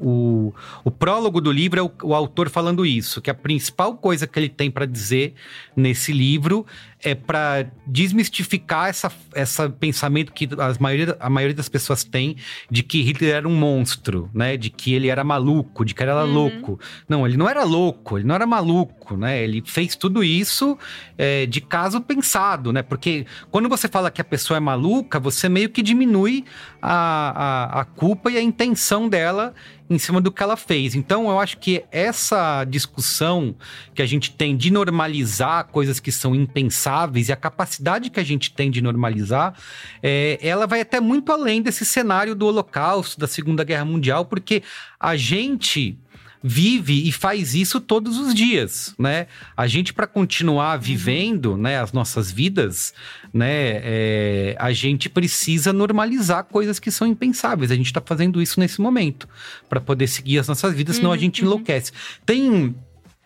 o 0.00 0.38
o, 0.84 0.90
prólogo 0.90 1.40
do 1.40 1.50
livro 1.50 1.80
é 1.80 1.82
o, 1.82 1.90
o, 2.02 2.14
autor 2.14 2.48
falando 2.48 2.84
isso, 2.84 3.20
que 3.20 3.30
a 3.30 3.34
principal 3.34 3.96
coisa 3.96 4.26
que 4.26 4.38
ele 4.38 4.48
tem 4.48 4.70
para 4.70 4.86
dizer 4.86 5.34
nesse 5.76 6.12
livro 6.12 6.66
é 7.02 7.14
para 7.14 7.70
desmistificar 7.86 8.88
essa, 8.88 9.12
essa 9.32 9.70
pensamento 9.70 10.32
que 10.32 10.48
as 10.58 10.78
maioria, 10.78 11.16
a 11.20 11.30
maioria 11.30 11.54
das 11.54 11.68
pessoas 11.68 12.02
tem 12.02 12.36
de 12.68 12.82
que 12.82 13.02
Hitler 13.02 13.36
era 13.36 13.48
um 13.48 13.54
monstro, 13.54 14.28
né? 14.34 14.56
De 14.56 14.68
que 14.68 14.94
ele 14.94 15.08
era 15.08 15.22
maluco, 15.22 15.84
de 15.84 15.94
que 15.94 16.02
ele 16.02 16.10
era 16.10 16.24
uhum. 16.24 16.32
louco. 16.32 16.80
Não, 17.08 17.26
ele 17.26 17.36
não 17.36 17.48
era 17.48 17.62
louco, 17.62 18.18
ele 18.18 18.26
não 18.26 18.34
era 18.34 18.46
maluco, 18.46 19.16
né? 19.16 19.42
Ele 19.42 19.62
fez 19.64 19.94
tudo 19.94 20.24
isso 20.24 20.76
é, 21.16 21.46
de 21.46 21.60
caso 21.60 22.00
pensado, 22.00 22.72
né? 22.72 22.82
Porque 22.82 23.26
quando 23.50 23.68
você 23.68 23.86
fala 23.86 24.10
que 24.10 24.20
a 24.20 24.24
pessoa 24.24 24.56
é 24.56 24.60
maluca, 24.60 25.20
você 25.20 25.48
meio 25.48 25.68
que 25.68 25.82
diminui 25.82 26.44
a, 26.82 27.76
a, 27.76 27.80
a 27.82 27.84
culpa 27.84 28.28
e 28.30 28.36
a 28.36 28.42
intenção 28.42 29.08
dela 29.08 29.54
em 29.90 29.98
cima 29.98 30.20
do 30.20 30.30
que 30.30 30.42
ela 30.42 30.56
fez. 30.56 30.94
Então, 30.94 31.28
eu 31.28 31.38
acho 31.40 31.58
que 31.58 31.84
essa 31.90 32.64
discussão 32.64 33.54
que 33.94 34.02
a 34.02 34.06
gente 34.06 34.30
tem 34.30 34.56
de 34.56 34.70
normalizar 34.70 35.68
coisas 35.68 35.98
que 35.98 36.12
são 36.12 36.34
impensáveis 36.34 37.28
e 37.28 37.32
a 37.32 37.36
capacidade 37.36 38.10
que 38.10 38.20
a 38.20 38.24
gente 38.24 38.52
tem 38.52 38.70
de 38.70 38.80
normalizar, 38.80 39.54
é, 40.02 40.38
ela 40.42 40.66
vai 40.66 40.80
até 40.80 41.00
muito 41.00 41.32
além 41.32 41.62
desse 41.62 41.84
cenário 41.84 42.34
do 42.34 42.46
Holocausto, 42.46 43.18
da 43.18 43.26
Segunda 43.26 43.64
Guerra 43.64 43.84
Mundial, 43.84 44.24
porque 44.24 44.62
a 45.00 45.16
gente 45.16 45.98
vive 46.42 47.08
e 47.08 47.12
faz 47.12 47.54
isso 47.54 47.80
todos 47.80 48.16
os 48.18 48.34
dias, 48.34 48.94
né? 48.98 49.26
A 49.56 49.66
gente 49.66 49.92
para 49.92 50.06
continuar 50.06 50.76
uhum. 50.76 50.82
vivendo, 50.82 51.56
né, 51.56 51.80
as 51.80 51.92
nossas 51.92 52.30
vidas, 52.30 52.94
né, 53.32 53.80
é, 53.82 54.56
a 54.58 54.72
gente 54.72 55.08
precisa 55.08 55.72
normalizar 55.72 56.44
coisas 56.44 56.78
que 56.78 56.90
são 56.90 57.06
impensáveis. 57.06 57.70
A 57.70 57.74
gente 57.74 57.86
está 57.86 58.00
fazendo 58.04 58.40
isso 58.40 58.60
nesse 58.60 58.80
momento 58.80 59.28
para 59.68 59.80
poder 59.80 60.06
seguir 60.06 60.38
as 60.38 60.48
nossas 60.48 60.74
vidas, 60.74 60.96
senão 60.96 61.10
a 61.10 61.14
uhum, 61.14 61.20
gente 61.20 61.42
uhum. 61.42 61.48
enlouquece. 61.48 61.92
Tem 62.24 62.74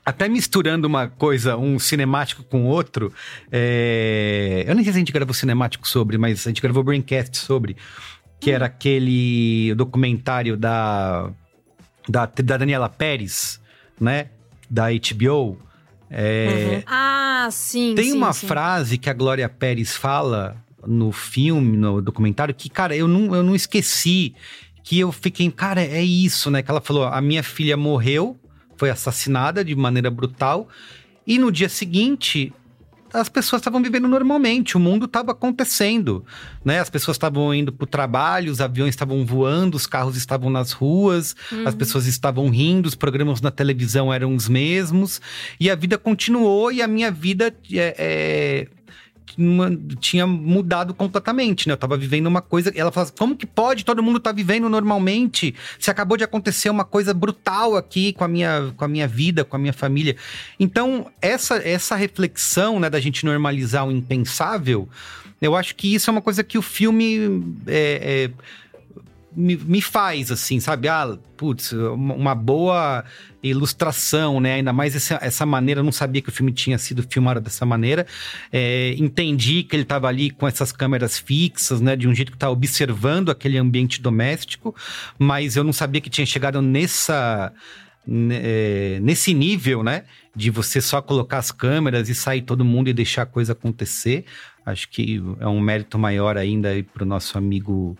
até 0.04 0.28
misturando 0.28 0.86
uma 0.86 1.06
coisa, 1.08 1.56
um 1.56 1.78
cinemático 1.78 2.42
com 2.42 2.64
outro. 2.64 3.12
É... 3.50 4.64
Eu 4.66 4.74
nem 4.74 4.84
sei 4.84 4.92
se 4.92 4.98
a 4.98 5.00
gente 5.00 5.12
gravou 5.12 5.34
cinemático 5.34 5.86
sobre, 5.86 6.18
mas 6.18 6.46
a 6.46 6.50
gente 6.50 6.60
gravou 6.60 6.82
Braincast 6.82 7.36
sobre, 7.38 7.76
que 8.40 8.50
era 8.50 8.66
aquele 8.66 9.74
documentário 9.76 10.56
da 10.56 11.30
da, 12.09 12.26
da 12.26 12.57
Daniela 12.57 12.88
Pérez, 12.88 13.61
né? 14.00 14.28
Da 14.68 14.86
HBO. 14.90 15.59
É, 16.11 16.46
uhum. 16.48 16.82
Ah, 16.86 17.48
sim. 17.50 17.94
Tem 17.94 18.11
sim, 18.11 18.12
uma 18.12 18.32
sim. 18.32 18.46
frase 18.46 18.98
que 18.98 19.09
a 19.09 19.14
Glória 19.14 19.48
Pérez 19.48 19.96
fala 19.96 20.57
no 20.86 21.12
filme, 21.12 21.76
no 21.76 22.03
documentário, 22.03 22.55
que, 22.55 22.68
cara, 22.68 22.94
eu 22.94 23.09
não, 23.09 23.34
eu 23.34 23.42
não 23.42 23.55
esqueci. 23.55 24.34
Que 24.84 24.98
eu 24.98 25.12
fiquei, 25.12 25.50
cara, 25.50 25.80
é 25.80 26.03
isso, 26.03 26.50
né? 26.50 26.62
Que 26.62 26.70
ela 26.70 26.80
falou: 26.80 27.05
a 27.05 27.20
minha 27.20 27.42
filha 27.42 27.76
morreu, 27.76 28.38
foi 28.76 28.90
assassinada 28.90 29.64
de 29.64 29.74
maneira 29.74 30.11
brutal. 30.11 30.68
E 31.26 31.38
no 31.38 31.53
dia 31.53 31.68
seguinte, 31.68 32.53
as 33.12 33.28
pessoas 33.28 33.60
estavam 33.60 33.82
vivendo 33.82 34.08
normalmente, 34.08 34.76
o 34.76 34.80
mundo 34.80 35.06
estava 35.06 35.32
acontecendo, 35.32 36.24
né? 36.64 36.80
As 36.80 36.88
pessoas 36.88 37.16
estavam 37.16 37.54
indo 37.54 37.72
para 37.72 37.84
o 37.84 37.86
trabalho, 37.86 38.50
os 38.50 38.60
aviões 38.60 38.90
estavam 38.90 39.24
voando, 39.24 39.76
os 39.76 39.86
carros 39.86 40.16
estavam 40.16 40.50
nas 40.50 40.72
ruas, 40.72 41.36
uhum. 41.50 41.66
as 41.66 41.74
pessoas 41.74 42.06
estavam 42.06 42.48
rindo, 42.48 42.86
os 42.86 42.94
programas 42.94 43.40
na 43.40 43.50
televisão 43.50 44.12
eram 44.12 44.34
os 44.34 44.48
mesmos, 44.48 45.20
e 45.60 45.70
a 45.70 45.74
vida 45.74 45.98
continuou 45.98 46.72
e 46.72 46.80
a 46.80 46.88
minha 46.88 47.10
vida 47.10 47.54
é, 47.72 47.94
é 47.98 48.82
tinha 50.01 50.26
mudado 50.26 50.95
completamente, 50.95 51.68
né? 51.68 51.74
Eu 51.74 51.78
tava 51.78 51.97
vivendo 51.97 52.26
uma 52.26 52.41
coisa. 52.41 52.72
Ela 52.74 52.93
fala 52.93 53.05
assim, 53.05 53.14
como 53.18 53.37
que 53.37 53.47
pode? 53.47 53.85
Todo 53.85 54.03
mundo 54.03 54.20
tá 54.20 54.33
vivendo 54.33 54.68
normalmente. 54.68 55.55
Se 55.78 55.91
acabou 55.91 56.16
de 56.16 56.24
acontecer 56.24 56.70
uma 56.70 56.85
coisa 56.85 57.12
brutal 57.12 57.76
aqui 57.76 58.12
com 58.12 58.24
a 58.24 58.28
minha, 58.28 58.72
com 58.76 58.85
a 58.85 58.89
minha 58.89 59.09
vida, 59.09 59.45
com 59.45 59.57
a 59.57 59.59
minha 59.59 59.72
família. 59.72 60.16
Então, 60.59 61.07
essa, 61.20 61.57
essa 61.57 61.97
reflexão, 61.97 62.78
né, 62.80 62.89
da 62.89 63.01
gente 63.01 63.24
normalizar 63.24 63.87
o 63.87 63.93
impensável, 63.93 64.89
eu 65.41 65.57
acho 65.57 65.74
que 65.74 65.93
isso 65.93 66.09
é 66.09 66.12
uma 66.12 66.22
coisa 66.22 66.45
que 66.45 66.57
o 66.57 66.62
filme. 66.62 67.57
É, 67.66 68.30
é, 68.30 68.53
me, 69.35 69.57
me 69.57 69.80
faz, 69.80 70.30
assim, 70.30 70.61
sabe? 70.61 70.89
Ah, 70.89 71.18
putz, 71.37 71.72
uma 71.72 72.35
boa 72.35 73.05
ilustração, 73.43 74.41
né? 74.41 74.55
Ainda 74.55 74.72
mais 74.72 74.95
essa, 74.95 75.18
essa 75.22 75.47
maneira, 75.47 75.80
eu 75.80 75.85
não 75.85 75.93
sabia 75.93 76.22
que 76.22 76.28
o 76.28 76.33
filme 76.33 76.53
tinha 76.53 76.78
sido 76.78 77.05
filmado 77.09 77.41
dessa 77.41 77.64
maneira. 77.64 78.07
É, 78.53 78.95
entendi 78.99 79.62
que 79.62 79.74
ele 79.74 79.83
estava 79.83 80.09
ali 80.09 80.30
com 80.30 80.47
essas 80.47 80.72
câmeras 80.72 81.18
fixas, 81.18 81.80
né? 81.80 81.97
De 81.97 82.07
um 82.07 82.14
jeito 82.14 82.30
que 82.30 82.37
estava 82.37 82.53
observando 82.53 83.30
aquele 83.30 83.59
ambiente 83.59 84.01
doméstico, 84.01 84.74
mas 85.18 85.57
eu 85.57 85.64
não 85.64 85.72
sabia 85.72 86.01
que 86.01 86.11
tinha 86.11 86.26
chegado 86.26 86.61
nessa. 86.61 87.53
É, 88.33 88.99
nesse 89.01 89.33
nível, 89.33 89.83
né? 89.83 90.05
De 90.35 90.51
você 90.51 90.80
só 90.80 91.01
colocar 91.01 91.39
as 91.39 91.53
câmeras 91.53 92.09
e 92.09 92.14
sair 92.14 92.43
todo 92.43 92.64
mundo 92.64 92.89
e 92.89 92.93
deixar 92.93 93.22
a 93.22 93.26
coisa 93.26 93.53
acontecer. 93.53 94.24
Acho 94.66 94.89
que 94.89 95.22
é 95.41 95.47
um 95.47 95.61
mérito 95.61 95.99
maior 95.99 96.37
ainda 96.37 96.70
para 96.93 97.05
o 97.05 97.07
nosso 97.07 97.39
amigo 97.39 97.97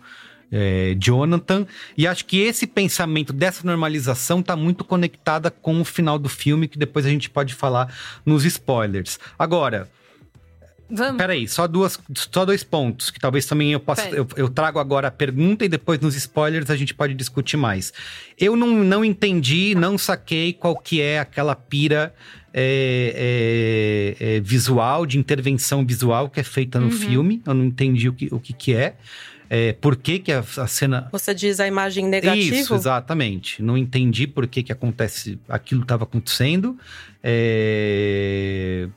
é, 0.53 0.95
Jonathan. 0.99 1.65
E 1.97 2.05
acho 2.05 2.23
que 2.25 2.39
esse 2.39 2.67
pensamento 2.67 3.33
dessa 3.33 3.65
normalização 3.65 4.39
está 4.39 4.55
muito 4.55 4.83
conectada 4.83 5.49
com 5.49 5.81
o 5.81 5.85
final 5.85 6.19
do 6.19 6.29
filme, 6.29 6.67
que 6.67 6.77
depois 6.77 7.05
a 7.05 7.09
gente 7.09 7.29
pode 7.29 7.55
falar 7.55 7.91
nos 8.23 8.45
spoilers. 8.45 9.19
Agora. 9.37 9.89
Vamos. 10.95 11.17
Peraí, 11.17 11.47
só, 11.47 11.65
duas, 11.65 11.97
só 12.31 12.45
dois 12.45 12.63
pontos, 12.63 13.09
que 13.09 13.19
talvez 13.19 13.47
também 13.47 13.71
eu 13.71 13.79
possa. 13.79 14.07
Eu, 14.09 14.27
eu, 14.35 14.47
trago 14.47 14.77
agora 14.77 15.07
a 15.07 15.11
pergunta 15.11 15.65
e 15.65 15.69
depois 15.69 15.99
nos 15.99 16.13
spoilers 16.13 16.69
a 16.69 16.75
gente 16.75 16.93
pode 16.93 17.15
discutir 17.15 17.57
mais. 17.57 17.91
Eu 18.37 18.55
não, 18.55 18.67
não 18.67 19.03
entendi, 19.03 19.73
não 19.73 19.97
saquei 19.97 20.53
qual 20.53 20.77
que 20.77 21.01
é 21.01 21.19
aquela 21.19 21.55
pira 21.55 22.13
é, 22.53 24.15
é, 24.19 24.35
é, 24.35 24.39
visual, 24.41 25.07
de 25.07 25.17
intervenção 25.17 25.83
visual 25.83 26.29
que 26.29 26.39
é 26.39 26.43
feita 26.43 26.79
no 26.79 26.87
uhum. 26.87 26.91
filme. 26.91 27.41
Eu 27.43 27.55
não 27.55 27.65
entendi 27.65 28.07
o 28.07 28.13
que, 28.13 28.27
o 28.31 28.39
que, 28.39 28.53
que 28.53 28.75
é 28.75 28.95
é, 29.55 29.71
por 29.71 29.95
que, 29.95 30.17
que 30.17 30.31
a, 30.31 30.39
a, 30.39 30.65
cena. 30.65 31.07
Você 31.11 31.31
diz 31.31 31.59
a 31.59 31.67
imagem 31.67 32.07
negativa? 32.07 32.55
Isso, 32.55 32.73
exatamente. 32.73 33.61
Não 33.61 33.77
entendi 33.77 34.25
por 34.25 34.47
que, 34.47 34.63
que 34.63 34.71
acontece. 34.71 35.37
Aquilo 35.47 35.83
estava 35.83 36.05
acontecendo. 36.05 36.75
É... 37.23 38.89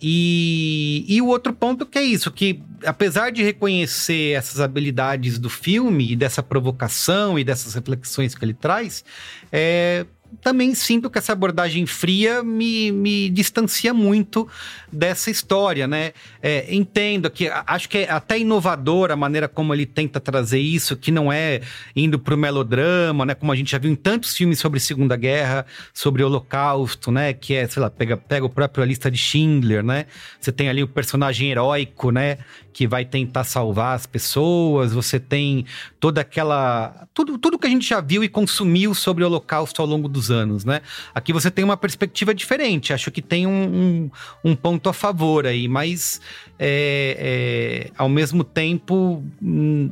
E, 0.00 1.06
e 1.08 1.22
o 1.22 1.26
outro 1.26 1.54
ponto 1.54 1.86
que 1.86 1.98
é 1.98 2.02
isso, 2.02 2.30
que 2.30 2.62
apesar 2.84 3.32
de 3.32 3.42
reconhecer 3.42 4.36
essas 4.36 4.60
habilidades 4.60 5.38
do 5.38 5.48
filme 5.48 6.12
e 6.12 6.16
dessa 6.16 6.42
provocação 6.42 7.38
e 7.38 7.42
dessas 7.42 7.72
reflexões 7.74 8.34
que 8.34 8.44
ele 8.44 8.54
traz, 8.54 9.02
é, 9.50 10.04
também 10.40 10.74
sinto 10.74 11.10
que 11.10 11.18
essa 11.18 11.32
abordagem 11.32 11.86
fria 11.86 12.42
me, 12.42 12.92
me 12.92 13.28
distancia 13.30 13.92
muito 13.92 14.48
dessa 14.92 15.30
história, 15.30 15.86
né? 15.86 16.12
É, 16.42 16.74
entendo 16.74 17.30
que 17.30 17.48
acho 17.66 17.88
que 17.88 17.98
é 17.98 18.10
até 18.10 18.38
inovador 18.38 19.10
a 19.10 19.16
maneira 19.16 19.48
como 19.48 19.74
ele 19.74 19.86
tenta 19.86 20.20
trazer 20.20 20.60
isso, 20.60 20.96
que 20.96 21.10
não 21.10 21.32
é 21.32 21.60
indo 21.94 22.18
pro 22.18 22.36
melodrama, 22.36 23.26
né? 23.26 23.34
Como 23.34 23.52
a 23.52 23.56
gente 23.56 23.70
já 23.70 23.78
viu 23.78 23.90
em 23.90 23.96
tantos 23.96 24.36
filmes 24.36 24.58
sobre 24.58 24.80
Segunda 24.80 25.16
Guerra, 25.16 25.66
sobre 25.92 26.22
o 26.22 26.26
Holocausto, 26.26 27.10
né? 27.10 27.32
Que 27.32 27.54
é, 27.54 27.66
sei 27.66 27.82
lá, 27.82 27.90
pega, 27.90 28.16
pega 28.16 28.46
o 28.46 28.50
próprio 28.50 28.82
A 28.82 28.86
Lista 28.86 29.10
de 29.10 29.18
Schindler, 29.18 29.82
né? 29.82 30.06
Você 30.40 30.52
tem 30.52 30.68
ali 30.68 30.82
o 30.82 30.88
personagem 30.88 31.50
heróico, 31.50 32.10
né? 32.10 32.38
Que 32.72 32.86
vai 32.86 33.04
tentar 33.04 33.44
salvar 33.44 33.96
as 33.96 34.06
pessoas, 34.06 34.92
você 34.92 35.18
tem 35.18 35.64
toda 35.98 36.20
aquela. 36.20 37.08
Tudo, 37.12 37.36
tudo 37.38 37.58
que 37.58 37.66
a 37.66 37.70
gente 37.70 37.88
já 37.88 38.00
viu 38.00 38.22
e 38.22 38.28
consumiu 38.28 38.94
sobre 38.94 39.24
o 39.24 39.26
Holocausto 39.26 39.82
ao 39.82 39.88
longo 39.88 40.08
dos 40.18 40.30
anos, 40.30 40.64
né? 40.64 40.82
Aqui 41.14 41.32
você 41.32 41.50
tem 41.50 41.64
uma 41.64 41.76
perspectiva 41.76 42.34
diferente. 42.34 42.92
Acho 42.92 43.10
que 43.10 43.22
tem 43.22 43.46
um, 43.46 44.10
um, 44.44 44.50
um 44.50 44.56
ponto 44.56 44.88
a 44.88 44.92
favor 44.92 45.46
aí, 45.46 45.68
mas 45.68 46.20
é, 46.58 47.88
é, 47.88 47.90
ao 47.96 48.08
mesmo 48.08 48.42
tempo. 48.42 49.22
Hum, 49.40 49.90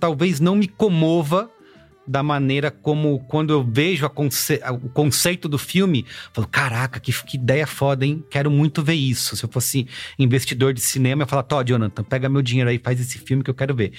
talvez 0.00 0.38
não 0.38 0.54
me 0.54 0.68
comova 0.68 1.50
da 2.08 2.22
maneira 2.22 2.70
como, 2.70 3.18
quando 3.28 3.52
eu 3.52 3.62
vejo 3.62 4.08
conce 4.08 4.60
o 4.82 4.88
conceito 4.88 5.48
do 5.48 5.58
filme, 5.58 6.06
falo: 6.32 6.48
caraca, 6.48 6.98
que, 6.98 7.12
que, 7.24 7.36
ideia 7.36 7.66
foda, 7.66 8.06
hein? 8.06 8.24
Quero 8.30 8.50
muito 8.50 8.82
ver 8.82 8.94
isso. 8.94 9.36
Se 9.36 9.44
eu 9.44 9.48
fosse 9.48 9.86
investidor 10.18 10.72
de 10.72 10.80
cinema, 10.80 11.22
eu 11.22 11.26
falar: 11.26 11.42
Todd, 11.42 11.68
Jonathan, 11.70 12.02
pega 12.02 12.28
meu 12.28 12.40
dinheiro 12.40 12.70
aí, 12.70 12.78
faz 12.78 12.98
esse 12.98 13.18
filme 13.18 13.44
que 13.44 13.50
eu 13.50 13.54
quero 13.54 13.74
ver. 13.74 13.92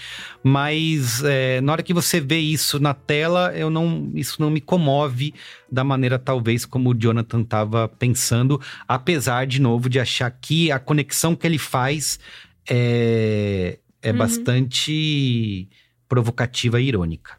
Mas 0.43 1.23
é, 1.23 1.61
na 1.61 1.71
hora 1.71 1.83
que 1.83 1.93
você 1.93 2.19
vê 2.19 2.39
isso 2.39 2.79
na 2.79 2.93
tela, 2.93 3.53
eu 3.55 3.69
não, 3.69 4.11
isso 4.15 4.41
não 4.41 4.49
me 4.49 4.59
comove 4.59 5.33
da 5.71 5.83
maneira, 5.83 6.17
talvez, 6.17 6.65
como 6.65 6.89
o 6.89 6.95
Jonathan 6.95 7.41
estava 7.41 7.87
pensando, 7.87 8.59
apesar, 8.87 9.45
de 9.45 9.61
novo, 9.61 9.87
de 9.87 9.99
achar 9.99 10.31
que 10.31 10.71
a 10.71 10.79
conexão 10.79 11.35
que 11.35 11.45
ele 11.45 11.59
faz 11.59 12.19
é, 12.67 13.77
é 14.01 14.11
uhum. 14.11 14.17
bastante 14.17 15.69
provocativa 16.07 16.81
e 16.81 16.87
irônica. 16.87 17.38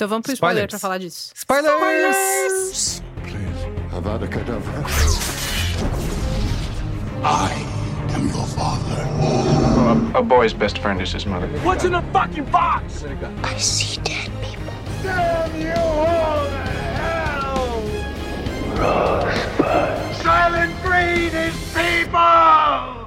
Então 0.00 0.08
vamos 0.08 0.22
pro 0.24 0.32
spoiler 0.32 0.66
para 0.66 0.78
falar 0.78 0.96
disso. 0.96 1.30
Spoilers! 1.34 1.74
Spoilers! 1.74 3.02
Please, 3.22 3.94
Avada 3.94 4.26
Kedavra. 4.26 4.82
I 7.22 7.52
am 8.14 8.26
your 8.28 8.46
father. 8.46 8.96
Well, 9.18 10.16
a, 10.16 10.20
a, 10.20 10.22
boy's 10.22 10.54
best 10.54 10.78
friend 10.78 11.02
is 11.02 11.12
his 11.12 11.26
mother. 11.26 11.48
What's 11.62 11.84
in 11.84 11.92
the 11.92 12.00
fucking 12.14 12.46
box? 12.46 13.04
I 13.44 13.58
see 13.58 14.00
dead 14.00 14.30
people. 14.40 14.72
Damn 15.02 15.60
you 15.60 15.74
all 15.74 16.46
to 16.46 16.62
hell! 16.96 17.82
Rosebud. 18.78 20.14
Silent 20.22 20.82
Breed 20.82 21.34
is 21.34 21.54
people! 21.74 22.99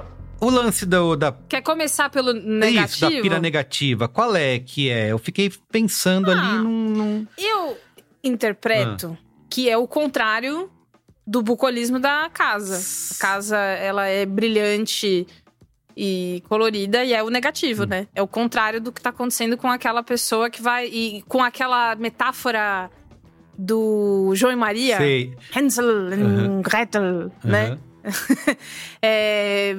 O 0.43 0.49
lance 0.49 0.85
do, 0.85 1.15
da. 1.15 1.31
Quer 1.47 1.61
começar 1.61 2.09
pelo 2.09 2.33
negativo? 2.33 2.85
Isso, 2.85 2.99
da 2.99 3.21
pira 3.21 3.39
negativa. 3.39 4.07
Qual 4.09 4.35
é 4.35 4.59
que 4.59 4.89
é? 4.89 5.11
Eu 5.11 5.17
fiquei 5.17 5.49
pensando 5.71 6.29
ah, 6.29 6.33
ali 6.33 6.63
num, 6.63 6.89
num. 6.89 7.27
Eu 7.37 7.77
interpreto 8.21 9.17
ah. 9.17 9.25
que 9.49 9.69
é 9.69 9.77
o 9.77 9.87
contrário 9.87 10.69
do 11.25 11.41
bucolismo 11.41 11.97
da 11.97 12.29
casa. 12.33 12.77
A 13.15 13.19
casa, 13.19 13.57
ela 13.57 14.05
é 14.05 14.25
brilhante 14.25 15.25
e 15.95 16.43
colorida 16.49 17.05
e 17.05 17.13
é 17.13 17.23
o 17.23 17.29
negativo, 17.29 17.83
hum. 17.83 17.87
né? 17.87 18.07
É 18.13 18.21
o 18.21 18.27
contrário 18.27 18.81
do 18.81 18.91
que 18.91 19.01
tá 19.01 19.11
acontecendo 19.11 19.55
com 19.55 19.69
aquela 19.69 20.03
pessoa 20.03 20.49
que 20.49 20.61
vai 20.61 20.87
e 20.87 21.21
com 21.23 21.41
aquela 21.41 21.95
metáfora 21.95 22.89
do 23.57 24.33
João 24.35 24.51
e 24.51 24.55
Maria, 24.55 24.97
Sei. 24.97 25.37
Hansel 25.55 26.11
e 26.11 26.15
uhum. 26.15 26.61
Gretel, 26.61 27.31
né? 27.43 27.69
Uhum. 27.69 27.92
é, 29.01 29.77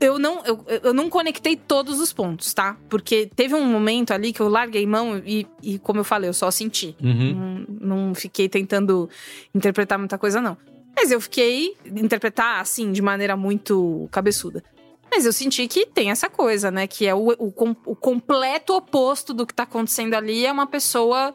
eu, 0.00 0.18
não, 0.18 0.44
eu, 0.44 0.64
eu 0.82 0.94
não 0.94 1.08
conectei 1.08 1.56
todos 1.56 2.00
os 2.00 2.12
pontos, 2.12 2.52
tá? 2.52 2.76
Porque 2.88 3.30
teve 3.34 3.54
um 3.54 3.64
momento 3.64 4.12
ali 4.12 4.32
que 4.32 4.40
eu 4.40 4.48
larguei 4.48 4.86
mão 4.86 5.20
e, 5.24 5.46
e 5.62 5.78
como 5.78 6.00
eu 6.00 6.04
falei, 6.04 6.28
eu 6.28 6.34
só 6.34 6.50
senti. 6.50 6.96
Uhum. 7.00 7.66
Não, 7.80 8.06
não 8.06 8.14
fiquei 8.14 8.48
tentando 8.48 9.08
interpretar 9.54 9.98
muita 9.98 10.18
coisa, 10.18 10.40
não. 10.40 10.56
Mas 10.94 11.10
eu 11.10 11.20
fiquei 11.20 11.74
interpretar 11.86 12.60
assim, 12.60 12.92
de 12.92 13.00
maneira 13.00 13.36
muito 13.36 14.08
cabeçuda. 14.10 14.62
Mas 15.10 15.26
eu 15.26 15.32
senti 15.32 15.66
que 15.68 15.86
tem 15.86 16.10
essa 16.10 16.28
coisa, 16.28 16.70
né? 16.70 16.86
Que 16.86 17.06
é 17.06 17.14
o, 17.14 17.32
o, 17.38 17.52
o 17.86 17.96
completo 17.96 18.74
oposto 18.74 19.34
do 19.34 19.46
que 19.46 19.52
tá 19.52 19.64
acontecendo 19.64 20.14
ali. 20.14 20.46
É 20.46 20.52
uma 20.52 20.66
pessoa, 20.66 21.34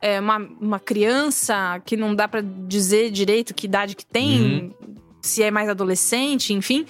é 0.00 0.18
uma, 0.18 0.38
uma 0.38 0.80
criança 0.80 1.80
que 1.84 1.96
não 1.96 2.14
dá 2.14 2.26
para 2.26 2.40
dizer 2.40 3.10
direito 3.10 3.54
que 3.54 3.66
idade 3.66 3.94
que 3.94 4.04
tem, 4.04 4.40
uhum. 4.40 4.74
Se 5.28 5.42
é 5.42 5.50
mais 5.50 5.68
adolescente, 5.68 6.52
enfim 6.52 6.86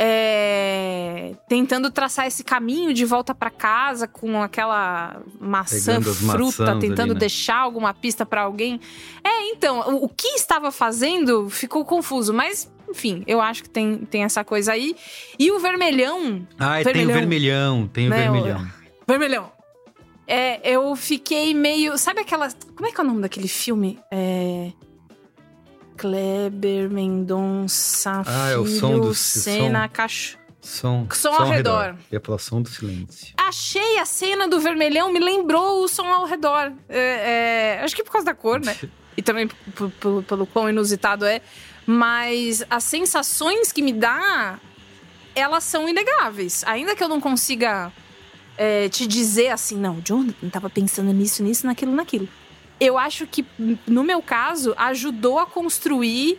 é, 0.00 1.32
tentando 1.48 1.90
traçar 1.90 2.28
esse 2.28 2.44
caminho 2.44 2.94
de 2.94 3.04
volta 3.04 3.34
para 3.34 3.50
casa 3.50 4.06
com 4.06 4.40
aquela 4.40 5.20
maçã 5.40 6.00
fruta, 6.00 6.78
tentando 6.78 7.00
ali, 7.00 7.14
né? 7.14 7.18
deixar 7.18 7.56
alguma 7.56 7.92
pista 7.92 8.24
para 8.24 8.42
alguém. 8.42 8.78
É, 9.24 9.50
então, 9.50 9.80
o, 9.80 10.04
o, 10.04 10.08
que 10.08 10.28
estava 10.28 10.70
fazendo 10.70 11.50
ficou 11.50 11.84
confuso, 11.84 12.32
mas 12.32 12.70
enfim, 12.88 13.24
eu 13.26 13.40
acho 13.40 13.64
que 13.64 13.68
tem, 13.68 13.98
tem 13.98 14.22
essa 14.22 14.44
coisa 14.44 14.70
aí. 14.70 14.94
E 15.36 15.50
o 15.50 15.58
vermelhão. 15.58 16.46
Ah, 16.56 16.80
tem 16.84 17.04
o 17.04 17.12
vermelhão, 17.12 17.90
tem 17.92 18.06
o 18.06 18.10
né, 18.10 18.22
vermelhão. 18.22 18.60
O, 18.60 19.10
vermelhão. 19.10 19.52
É, 20.28 20.60
eu 20.62 20.94
fiquei 20.94 21.52
meio. 21.52 21.98
Sabe 21.98 22.20
aquela. 22.20 22.48
Como 22.76 22.88
é 22.88 22.92
que 22.92 23.00
é 23.00 23.02
o 23.02 23.06
nome 23.06 23.22
daquele 23.22 23.48
filme? 23.48 23.98
É. 24.12 24.70
Kleber 25.98 26.88
Mendonça 26.88 28.22
ah, 28.24 28.50
é 28.50 28.56
o 28.56 28.64
som 28.64 29.00
do 29.00 29.12
cena 29.12 29.82
som, 29.82 29.88
Cacho. 29.92 30.38
Som, 30.60 31.08
som, 31.12 31.30
ao, 31.30 31.48
redor. 31.48 31.82
redor. 31.82 31.98
Ia 32.12 32.20
pela 32.20 32.38
som 32.38 32.62
do 32.62 32.68
silêncio. 32.68 33.34
Achei 33.36 33.98
a 33.98 34.04
cena 34.04 34.46
do 34.46 34.60
vermelhão, 34.60 35.12
me 35.12 35.18
lembrou 35.18 35.82
o 35.82 35.88
som 35.88 36.06
ao 36.06 36.24
redor. 36.24 36.72
É, 36.88 37.78
é, 37.78 37.84
acho 37.84 37.96
que 37.96 38.04
por 38.04 38.12
causa 38.12 38.26
da 38.26 38.34
cor, 38.34 38.60
né? 38.60 38.76
e 39.16 39.22
também 39.22 39.48
pelo, 40.00 40.22
pelo 40.22 40.46
quão 40.46 40.68
inusitado 40.68 41.24
é. 41.24 41.40
Mas 41.84 42.64
as 42.70 42.84
sensações 42.84 43.72
que 43.72 43.82
me 43.82 43.92
dá, 43.92 44.60
elas 45.34 45.64
são 45.64 45.88
inegáveis. 45.88 46.62
Ainda 46.64 46.94
que 46.94 47.02
eu 47.02 47.08
não 47.08 47.20
consiga 47.20 47.90
é, 48.56 48.88
te 48.88 49.04
dizer 49.04 49.48
assim, 49.48 49.76
não, 49.76 49.98
John, 50.00 50.28
tava 50.52 50.70
pensando 50.70 51.12
nisso, 51.12 51.42
nisso, 51.42 51.66
naquilo, 51.66 51.92
naquilo 51.92 52.28
eu 52.80 52.96
acho 52.98 53.26
que, 53.26 53.44
no 53.86 54.04
meu 54.04 54.22
caso, 54.22 54.74
ajudou 54.76 55.38
a 55.38 55.46
construir 55.46 56.38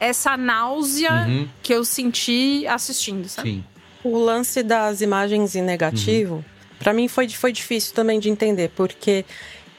essa 0.00 0.36
náusea 0.36 1.26
uhum. 1.26 1.48
que 1.62 1.72
eu 1.72 1.84
senti 1.84 2.66
assistindo, 2.66 3.28
sabe? 3.28 3.50
Sim. 3.50 3.64
O 4.04 4.16
lance 4.16 4.62
das 4.62 5.00
imagens 5.00 5.56
em 5.56 5.62
negativo, 5.62 6.36
uhum. 6.36 6.44
para 6.78 6.92
mim 6.92 7.08
foi, 7.08 7.28
foi 7.28 7.52
difícil 7.52 7.94
também 7.94 8.20
de 8.20 8.30
entender, 8.30 8.70
porque 8.76 9.24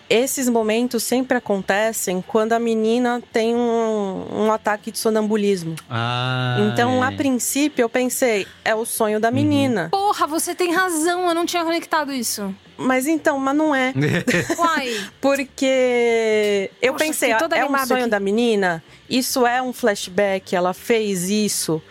esses 0.09 0.49
momentos 0.49 1.03
sempre 1.03 1.37
acontecem 1.37 2.23
quando 2.25 2.53
a 2.53 2.59
menina 2.59 3.21
tem 3.31 3.55
um, 3.55 4.25
um 4.31 4.51
ataque 4.51 4.91
de 4.91 4.97
sonambulismo. 4.97 5.75
Ah, 5.89 6.57
então, 6.71 7.03
é. 7.03 7.07
a 7.07 7.11
princípio, 7.11 7.83
eu 7.83 7.89
pensei, 7.89 8.47
é 8.65 8.73
o 8.73 8.85
sonho 8.85 9.19
da 9.19 9.29
uhum. 9.29 9.35
menina. 9.35 9.83
Uhum. 9.83 9.89
Porra, 9.89 10.25
você 10.25 10.55
tem 10.55 10.73
razão, 10.73 11.27
eu 11.27 11.35
não 11.35 11.45
tinha 11.45 11.63
conectado 11.63 12.11
isso. 12.11 12.53
Mas 12.75 13.05
então, 13.05 13.37
mas 13.37 13.55
não 13.55 13.75
é. 13.75 13.93
Uai. 14.57 15.09
Porque 15.21 16.71
eu 16.81 16.93
Poxa, 16.93 17.05
pensei, 17.05 17.31
é 17.31 17.65
um 17.65 17.85
sonho 17.85 18.01
aqui. 18.01 18.09
da 18.09 18.19
menina? 18.19 18.83
Isso 19.07 19.45
é 19.45 19.61
um 19.61 19.71
flashback, 19.71 20.55
ela 20.55 20.73
fez 20.73 21.29
isso. 21.29 21.81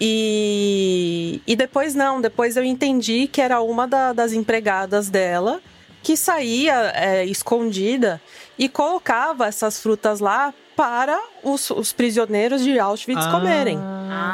E, 0.00 1.42
e 1.46 1.54
depois 1.54 1.94
não, 1.94 2.22
depois 2.22 2.56
eu 2.56 2.64
entendi 2.64 3.26
que 3.26 3.40
era 3.42 3.60
uma 3.60 3.86
da, 3.86 4.14
das 4.14 4.32
empregadas 4.32 5.10
dela 5.10 5.60
que 6.02 6.16
saía 6.16 6.92
é, 6.94 7.24
escondida 7.24 8.20
e 8.58 8.68
colocava 8.68 9.46
essas 9.46 9.80
frutas 9.80 10.20
lá 10.20 10.52
para 10.76 11.20
os, 11.42 11.68
os 11.70 11.92
prisioneiros 11.92 12.62
de 12.62 12.78
Auschwitz 12.78 13.26
ah, 13.26 13.30
comerem. 13.30 13.78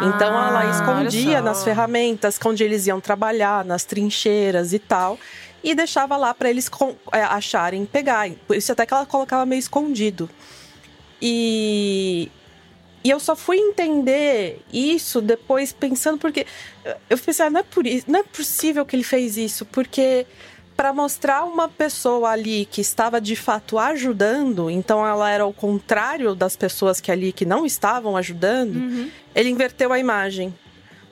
Então 0.03 0.29
ela 0.29 0.71
escondia 0.71 1.41
nas 1.43 1.65
ferramentas 1.65 2.39
onde 2.45 2.63
eles 2.63 2.87
iam 2.87 3.01
trabalhar, 3.01 3.65
nas 3.65 3.85
trincheiras 3.85 4.73
e 4.73 4.79
tal, 4.79 5.19
e 5.63 5.75
deixava 5.75 6.17
lá 6.17 6.33
para 6.33 6.49
eles 6.49 6.71
é, 7.13 7.23
acharem 7.23 7.85
pegar. 7.85 8.31
Por 8.47 8.57
isso 8.57 8.71
até 8.71 8.87
que 8.87 8.95
ela 8.95 9.07
colocava 9.07 9.45
meio 9.45 9.59
escondido. 9.59 10.31
E 11.21 12.31
E 13.03 13.11
eu 13.11 13.21
só 13.21 13.37
fui 13.37 13.57
entender 13.59 14.61
isso 14.73 15.21
depois 15.21 15.73
pensando, 15.73 16.19
porque 16.19 16.47
eu 17.09 17.17
pensei, 17.19 17.47
ah, 17.47 17.51
não 17.51 17.61
é, 17.61 17.63
por 17.63 17.87
isso, 17.87 18.05
não 18.09 18.21
é 18.21 18.23
possível 18.25 18.85
que 18.85 18.97
ele 18.97 19.05
fez 19.05 19.37
isso, 19.37 19.65
porque 19.65 20.27
para 20.77 20.93
mostrar 20.93 21.45
uma 21.45 21.69
pessoa 21.69 22.31
ali 22.31 22.67
que 22.71 22.81
estava 22.83 23.21
de 23.21 23.35
fato 23.35 23.79
ajudando, 23.79 24.69
então 24.71 25.07
ela 25.07 25.31
era 25.31 25.47
o 25.47 25.53
contrário 25.53 26.35
das 26.35 26.55
pessoas 26.55 27.01
que 27.01 27.11
ali 27.11 27.33
que 27.33 27.47
não 27.47 27.65
estavam 27.65 28.17
ajudando, 28.17 28.77
Uhum. 28.77 29.11
ele 29.35 29.49
inverteu 29.49 29.93
a 29.93 29.99
imagem. 29.99 30.55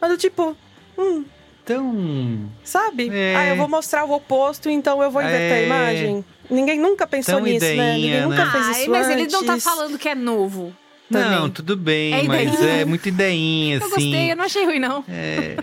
Mas 0.01 0.11
eu 0.11 0.19
tipo, 0.19 0.55
hum, 0.99 1.25
Tão. 1.65 2.51
sabe? 2.63 3.09
É. 3.11 3.35
Ah, 3.37 3.47
eu 3.47 3.57
vou 3.57 3.67
mostrar 3.69 4.05
o 4.05 4.13
oposto, 4.13 4.69
então 4.69 5.03
eu 5.03 5.11
vou 5.11 5.23
inverter 5.23 5.53
a 5.53 5.57
É. 5.57 5.65
imagem. 5.67 6.25
Ninguém 6.51 6.79
nunca 6.79 7.07
pensou 7.07 7.37
Tão 7.37 7.45
nisso, 7.45 7.65
né? 7.65 7.73
Ninguém 7.95 7.99
ideinha, 8.11 8.27
nunca 8.27 8.45
né? 8.45 8.51
fez 8.53 8.67
Ai, 8.67 8.81
isso 8.83 8.91
mas 8.91 9.09
ele 9.09 9.27
não 9.29 9.45
tá 9.47 9.53
antes. 9.55 9.65
falando 9.65 9.99
que 9.99 10.09
é 10.11 10.15
novo. 10.15 10.75
Não, 11.09 11.21
também. 11.23 11.51
tudo 11.51 11.77
bem, 11.77 12.13
É 12.15 12.23
mas 12.25 12.53
ideinha. 12.55 12.81
é 12.81 12.85
muito 12.85 13.09
ideinha, 13.09 13.77
Eu 13.81 13.87
assim. 13.87 13.89
gostei, 13.95 14.33
eu 14.33 14.37
não 14.37 14.45
achei 14.45 14.65
ruim, 14.67 14.79
não. 14.79 15.03
É. 15.09 15.57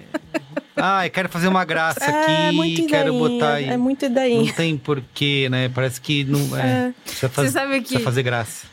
Ai, 0.76 1.10
quero 1.10 1.28
fazer 1.30 1.48
uma 1.48 1.66
graça 1.66 2.04
É, 2.04 2.48
aqui, 2.48 2.56
muito 2.56 2.88
quero 2.88 3.14
botar 3.14 3.54
aí. 3.56 3.66
É 3.70 3.78
muito 3.78 4.06
ideinha. 4.06 4.44
Não 4.46 4.54
tem 4.54 4.78
porquê, 4.78 5.48
né? 5.50 5.70
Parece 5.70 6.00
que 6.00 6.24
não. 6.24 6.58
É. 6.58 6.62
É. 6.90 6.94
Precisa, 7.04 7.30
faz... 7.30 7.48
Você 7.48 7.54
sabe 7.54 7.82
que- 7.82 8.00
fazer 8.00 8.24
graça. 8.24 8.68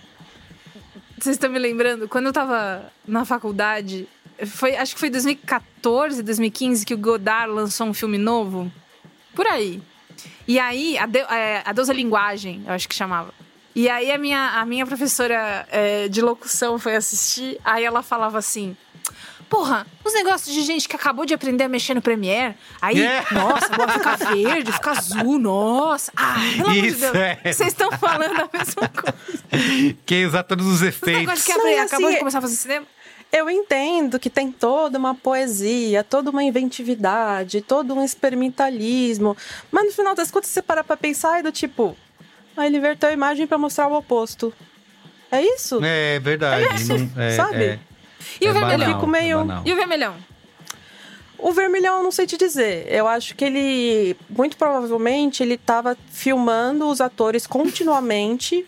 Vocês 1.19 1.35
estão 1.35 1.51
me 1.51 1.59
lembrando? 1.59 2.07
Quando 2.09 2.27
eu 2.27 2.33
tava 2.33 2.93
na 3.07 3.25
faculdade, 3.25 4.07
foi, 4.47 4.77
acho 4.77 4.95
que 4.95 5.01
foi 5.01 5.11
2014, 5.11 6.23
2015 6.23 6.87
que 6.87 6.95
o 6.95 6.99
Godard 6.99 7.53
lançou 7.53 7.89
um 7.89 7.95
filme 7.95 8.17
novo. 8.19 8.71
Por 9.35 9.47
aí. 9.47 9.83
E 10.47 10.59
aí, 10.59 10.97
a, 10.97 11.07
de, 11.07 11.19
é, 11.19 11.63
a 11.65 11.73
Deusa 11.73 11.93
Linguagem, 11.93 12.63
eu 12.67 12.73
acho 12.73 12.89
que 12.89 12.95
chamava. 12.95 13.35
E 13.75 13.89
aí 13.89 14.11
a 14.11 14.19
minha, 14.19 14.61
a 14.61 14.65
minha 14.65 14.87
professora 14.87 15.67
é, 15.71 16.09
de 16.09 16.21
locução 16.23 16.79
foi 16.79 16.97
assistir, 16.97 17.59
aí 17.65 17.85
ela 17.85 18.03
falava 18.03 18.39
assim. 18.39 18.77
Porra, 19.49 19.87
os 20.05 20.13
negócios 20.13 20.55
de 20.55 20.61
gente 20.63 20.87
que 20.89 20.95
acabou 20.95 21.25
de 21.25 21.33
aprender 21.33 21.65
a 21.65 21.69
mexer 21.69 21.95
no 21.95 22.03
Premiere. 22.03 22.55
Aí, 22.83 23.01
É. 23.01 23.25
nossa, 23.33 23.73
agora 23.73 23.93
fica 23.93 24.17
verde, 24.17 24.71
fica 24.73 24.91
azul, 24.91 25.39
nossa. 25.39 26.13
Ah, 26.15 26.35
pelo 26.57 26.69
amor 26.69 26.73
de 26.83 26.87
Isso, 26.89 27.01
Deus. 27.01 27.15
é. 27.15 27.41
Vocês 27.53 27.69
estão 27.69 27.91
falando 27.93 28.41
a 28.41 28.49
mesma 28.53 28.89
coisa. 28.89 29.97
Quem 30.05 30.27
usar 30.27 30.43
todos 30.43 30.67
os 30.67 30.75
Os 30.75 30.83
efeitos. 30.83 31.21
negócios 31.21 31.47
que 31.47 31.55
Não, 31.57 31.69
e 31.69 31.79
acabou 31.79 32.07
assim, 32.07 32.15
de 32.15 32.19
começar 32.19 32.39
a 32.39 32.43
fazer 32.43 32.57
cinema. 32.57 32.87
Eu 33.33 33.49
entendo 33.51 34.19
que 34.19 34.31
tem 34.31 34.51
toda 34.53 34.99
uma 34.99 35.15
poesia, 35.15 36.03
toda 36.05 36.31
uma 36.31 36.43
inventividade, 36.43 37.61
todo 37.61 37.95
um 37.95 38.03
experimentalismo. 38.05 39.37
Mas 39.71 39.85
no 39.87 39.93
final 39.93 40.15
das 40.15 40.31
contas, 40.31 40.51
você 40.51 40.63
para 40.63 40.83
pra 40.85 40.97
pensar 40.97 41.41
e 41.41 41.43
do 41.43 41.53
tipo. 41.53 41.97
Ah, 42.57 42.67
ele 42.67 42.77
inverteu 42.79 43.09
a 43.09 43.13
imagem 43.13 43.47
pra 43.47 43.57
mostrar 43.59 43.87
o 43.87 43.95
oposto. 43.97 44.53
É 45.31 45.43
isso? 45.43 45.79
É 45.85 46.19
verdade. 46.19 46.65
É 46.65 46.75
isso, 46.75 46.97
não- 46.99 47.23
é- 47.23 47.31
sabe? 47.37 47.65
é- 47.65 47.79
E 48.41 48.47
é 48.47 48.51
o 48.51 48.53
vermelhão? 48.53 48.79
banal, 48.79 48.91
Eu 48.91 48.95
fico 48.95 49.07
meio- 49.07 49.37
é 49.39 49.45
banal. 49.45 49.62
E 49.64 49.72
o 49.72 49.76
vermelhão? 49.76 50.14
O 51.39 51.53
vermelhão, 51.53 51.99
eu 51.99 52.03
não 52.03 52.11
sei 52.11 52.26
te 52.26 52.37
dizer. 52.37 52.87
Eu 52.93 53.07
acho 53.07 53.35
que 53.37 53.45
ele, 53.45 54.16
muito 54.29 54.57
provavelmente, 54.57 55.43
ele 55.43 55.57
tava 55.57 55.97
filmando 56.11 56.89
os 56.89 57.01
atores 57.01 57.47
continuamente, 57.47 58.66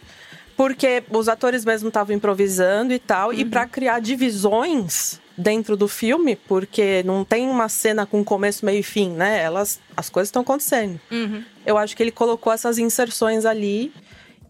porque 0.57 1.03
os 1.11 1.29
atores 1.29 1.65
mesmo 1.65 1.89
estavam 1.89 2.15
improvisando 2.15 2.93
e 2.93 2.99
tal, 2.99 3.33
e 3.33 3.45
pra 3.45 3.67
criar 3.67 4.01
divisões 4.01 5.21
dentro 5.37 5.77
do 5.77 5.89
filme, 5.89 6.37
porque 6.37 7.03
não 7.05 7.25
tem 7.25 7.49
uma 7.49 7.69
cena 7.69 8.07
com 8.07 8.23
começo, 8.23 8.65
meio 8.65 8.79
e 8.81 8.83
fim, 8.85 9.09
né? 9.11 9.43
Elas, 9.43 9.81
as 9.97 10.09
coisas 10.09 10.29
estão 10.29 10.43
acontecendo. 10.43 11.01
Uhum. 11.11 11.43
Eu 11.67 11.77
acho 11.77 11.97
que 11.97 12.03
ele 12.03 12.13
colocou 12.13 12.53
essas 12.53 12.79
inserções 12.79 13.45
ali. 13.47 13.93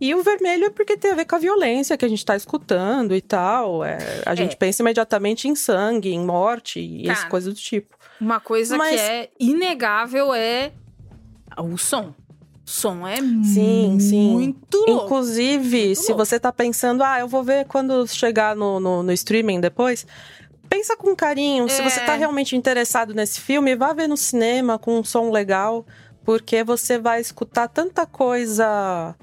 E 0.01 0.15
o 0.15 0.23
vermelho 0.23 0.65
é 0.65 0.71
porque 0.71 0.97
tem 0.97 1.11
a 1.11 1.15
ver 1.15 1.27
com 1.27 1.37
a 1.37 1.39
violência 1.39 1.97
que 1.97 2.05
a 2.05 2.09
gente 2.09 2.25
tá 2.25 2.35
escutando 2.35 3.15
e 3.15 3.21
tal. 3.21 3.85
É, 3.85 3.99
a 4.25 4.35
gente 4.35 4.53
É. 4.55 4.57
pensa 4.57 4.83
imediatamente 4.83 5.47
em 5.47 5.55
sangue, 5.55 6.11
em 6.15 6.25
morte 6.25 6.81
e 6.81 7.05
coisas 7.29 7.53
do 7.53 7.61
tipo. 7.61 7.97
Uma 8.21 8.41
coisa 8.41 8.77
Mas- 8.79 8.95
que 8.95 9.01
é 9.01 9.31
inegável 9.39 10.33
é 10.35 10.73
o 11.59 11.77
som. 11.77 12.15
Som 12.65 13.07
é 13.07 13.17
Sim, 13.17 13.99
sim. 14.01 14.31
muito 14.33 14.77
louco. 14.87 15.05
Inclusive, 15.07 15.97
se 15.97 16.13
louco. 16.13 16.25
você 16.25 16.39
tá 16.39 16.53
pensando, 16.53 17.03
ah, 17.03 17.19
eu 17.19 17.27
vou 17.27 17.43
ver 17.43 17.67
quando 17.67 18.07
chegar 18.07 18.55
no, 18.55 18.79
no, 18.79 19.03
no 19.03 19.13
streaming 19.13 19.61
depois. 19.61 20.07
Pensa 20.69 20.97
com 20.97 21.15
carinho. 21.17 21.69
Se 21.69 21.81
É. 21.81 21.91
você 21.91 22.01
tá 22.01 22.15
realmente 22.15 22.55
interessado 22.57 23.13
nesse 23.13 23.41
filme, 23.41 23.75
vá 23.75 23.93
ver 23.93 24.07
no 24.07 24.17
cinema 24.17 24.79
com 24.79 24.99
um 25.01 25.05
som 25.05 25.31
legal. 25.31 25.85
Porque 26.25 26.63
você 26.63 26.97
vai 26.97 27.21
escutar 27.21 27.67
tanta 27.67 28.07
coisa 28.07 29.17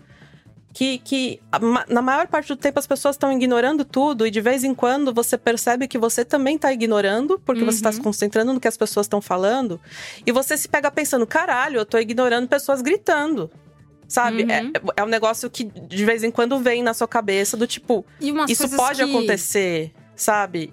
que, 0.78 0.99
que 0.99 1.41
na 1.89 2.03
maior 2.03 2.28
parte 2.28 2.49
do 2.49 2.55
tempo 2.55 2.78
as 2.78 2.86
pessoas 2.86 3.15
estão 3.15 3.32
ignorando 3.32 3.84
tudo 3.84 4.28
e 4.28 4.30
de 4.30 4.39
vez 4.39 4.63
em 4.63 4.75
quando 4.75 5.11
você 5.11 5.36
percebe 5.36 5.88
que 5.88 5.97
você 5.97 6.23
também 6.23 6.55
está 6.55 6.71
ignorando, 6.71 7.41
porque 7.43 7.63
você 7.63 7.78
está 7.78 7.91
se 7.91 7.99
concentrando 7.99 8.53
no 8.53 8.59
que 8.59 8.67
as 8.67 8.78
pessoas 8.78 9.05
estão 9.07 9.19
falando, 9.19 9.82
e 10.23 10.32
você 10.32 10.55
se 10.55 10.67
pega 10.67 10.91
pensando, 10.91 11.25
caralho, 11.25 11.80
eu 11.80 11.86
tô 11.86 11.97
ignorando 11.97 12.47
pessoas 12.47 12.84
gritando. 12.84 13.49
Sabe? 14.07 14.43
Uhum. 14.43 14.51
É, 14.51 14.71
é 14.97 15.03
um 15.03 15.07
negócio 15.07 15.49
que 15.49 15.63
de 15.63 16.05
vez 16.05 16.23
em 16.23 16.30
quando 16.30 16.59
vem 16.59 16.84
na 16.84 16.93
sua 16.93 17.07
cabeça 17.07 17.57
do 17.57 17.65
tipo, 17.65 18.05
isso 18.47 18.69
pode 18.69 19.03
que 19.03 19.09
acontecer, 19.09 19.91
sabe? 20.15 20.71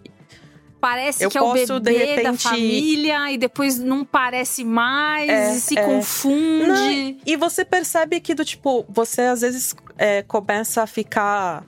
Parece 0.85 1.25
Eu 1.25 1.31
que 1.31 1.39
é 1.39 1.43
o 1.43 1.51
bebê 1.55 1.67
da 1.67 2.31
repente- 2.31 2.43
família 2.43 3.33
e 3.33 3.39
depois 3.39 3.79
não 3.79 4.05
parece 4.05 4.63
mais 4.65 5.31
É, 5.31 5.55
e 5.57 5.59
se 5.61 5.79
é. 5.79 5.83
confunde. 5.83 6.67
Não, 6.67 7.17
e 7.25 7.37
você 7.37 7.65
percebe 7.65 8.21
que 8.21 8.35
do 8.35 8.45
tipo, 8.45 8.85
você 8.87 9.23
às 9.23 9.41
vezes 9.41 9.75
é, 9.97 10.23
começa 10.23 10.83
a 10.83 10.87
ficar. 10.87 11.65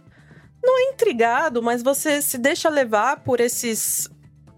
Não 0.62 0.78
é 0.78 0.92
intrigado, 0.92 1.62
mas 1.62 1.82
você 1.82 2.20
se 2.20 2.36
deixa 2.36 2.68
levar 2.68 3.20
por 3.20 3.40
esses 3.40 4.06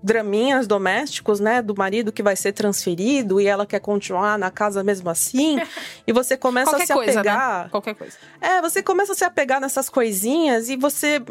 draminhas 0.03 0.67
domésticos, 0.67 1.39
né? 1.39 1.63
Do 1.63 1.77
marido 1.77 2.11
que 2.11 2.23
vai 2.23 2.35
ser 2.35 2.53
transferido 2.53 3.41
e 3.41 3.47
ela 3.47 3.65
quer 3.65 3.79
continuar 3.81 4.37
na 4.39 4.51
casa 4.51 4.83
mesmo 4.83 5.09
assim. 5.09 5.57
e 6.05 6.13
você 6.13 6.37
começa 6.37 6.77
a 6.77 6.81
se 6.85 6.93
coisa, 6.93 7.21
apegar. 7.21 7.65
né? 7.65 7.69
Qualquer 7.71 7.95
coisa. 7.95 8.17
É, 8.41 8.61
você 8.61 8.83
começa 8.83 9.13
a 9.13 9.15
se 9.15 9.25
apegar 9.25 9.61
nessas 9.61 9.89
coisinhas 9.89 10.69
e 10.69 10.77
você 10.77 11.23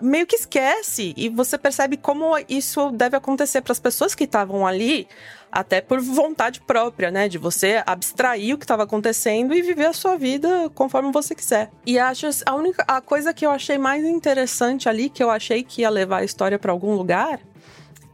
meio 0.00 0.26
que 0.26 0.36
esquece 0.36 1.14
e 1.16 1.28
você 1.28 1.56
percebe 1.56 1.96
como 1.96 2.32
isso 2.48 2.90
deve 2.90 3.16
acontecer 3.16 3.62
para 3.62 3.72
as 3.72 3.80
pessoas 3.80 4.14
que 4.14 4.24
estavam 4.24 4.66
ali, 4.66 5.08
até 5.50 5.80
por 5.80 6.00
vontade 6.00 6.60
própria, 6.60 7.10
né, 7.10 7.28
de 7.28 7.38
você 7.38 7.82
abstrair 7.86 8.54
o 8.54 8.58
que 8.58 8.64
estava 8.64 8.82
acontecendo 8.82 9.54
e 9.54 9.62
viver 9.62 9.86
a 9.86 9.92
sua 9.92 10.16
vida 10.16 10.70
conforme 10.74 11.10
você 11.10 11.34
quiser. 11.34 11.70
E 11.86 11.98
acho 11.98 12.26
a 12.44 12.54
única 12.54 12.84
a 12.86 13.00
coisa 13.00 13.32
que 13.32 13.46
eu 13.46 13.50
achei 13.50 13.78
mais 13.78 14.04
interessante 14.04 14.88
ali, 14.88 15.08
que 15.08 15.22
eu 15.22 15.30
achei 15.30 15.62
que 15.62 15.82
ia 15.82 15.90
levar 15.90 16.18
a 16.18 16.24
história 16.24 16.58
para 16.58 16.72
algum 16.72 16.94
lugar, 16.94 17.40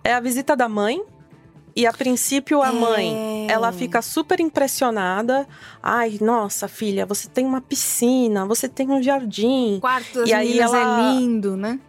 é 0.05 0.15
a 0.15 0.21
visita 0.21 0.55
da 0.55 0.69
mãe. 0.69 1.03
E 1.77 1.87
a 1.87 1.93
princípio 1.93 2.63
a 2.63 2.69
É. 2.69 2.73
mãe, 2.73 3.47
ela 3.51 3.73
fica 3.73 4.01
super 4.01 4.39
impressionada. 4.41 5.47
Ai, 5.83 6.19
nossa, 6.21 6.69
filha, 6.69 7.05
você 7.05 7.29
tem 7.29 7.45
uma 7.45 7.61
piscina, 7.61 8.47
você 8.47 8.69
tem 8.69 8.89
um 8.91 9.03
jardim. 9.03 9.77
O 9.79 9.81
quarto 9.81 10.21
das 10.21 10.29
E 10.29 10.33
aí 10.33 10.49
meninas 10.49 10.73
ela- 10.73 11.11
é 11.13 11.19
lindo, 11.19 11.57
né? 11.57 11.81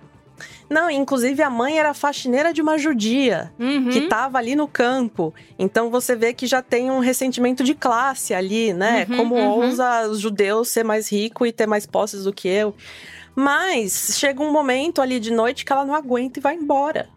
Não, 0.67 0.89
inclusive 0.89 1.43
a 1.43 1.49
mãe 1.49 1.77
era 1.77 1.93
faxineira 1.93 2.51
de 2.51 2.59
uma 2.59 2.75
judia 2.79 3.53
Uhum. 3.59 3.89
que 3.89 4.01
tava 4.07 4.39
ali 4.39 4.55
no 4.55 4.67
campo. 4.67 5.31
Então 5.59 5.91
você 5.91 6.15
vê 6.15 6.33
que 6.33 6.47
já 6.47 6.59
tem 6.63 6.89
um 6.89 6.97
ressentimento 6.97 7.63
de 7.63 7.75
classe 7.75 8.33
ali, 8.33 8.73
né? 8.73 9.05
Uhum, 9.07 9.17
Como 9.17 9.35
uhum. 9.35 9.47
ousa 9.65 10.07
os 10.09 10.19
judeus 10.19 10.69
ser 10.69 10.83
mais 10.83 11.07
rico 11.11 11.45
e 11.45 11.51
ter 11.51 11.67
mais 11.67 11.85
posses 11.85 12.23
do 12.23 12.33
que 12.33 12.47
eu. 12.47 12.73
Mas 13.35 14.15
chega 14.17 14.41
um 14.41 14.51
momento 14.51 15.01
ali 15.01 15.19
de 15.19 15.31
noite 15.31 15.63
que 15.63 15.71
ela 15.71 15.85
não 15.85 15.93
aguenta 15.93 16.39
e 16.39 16.41
vai 16.41 16.55
embora. 16.55 17.09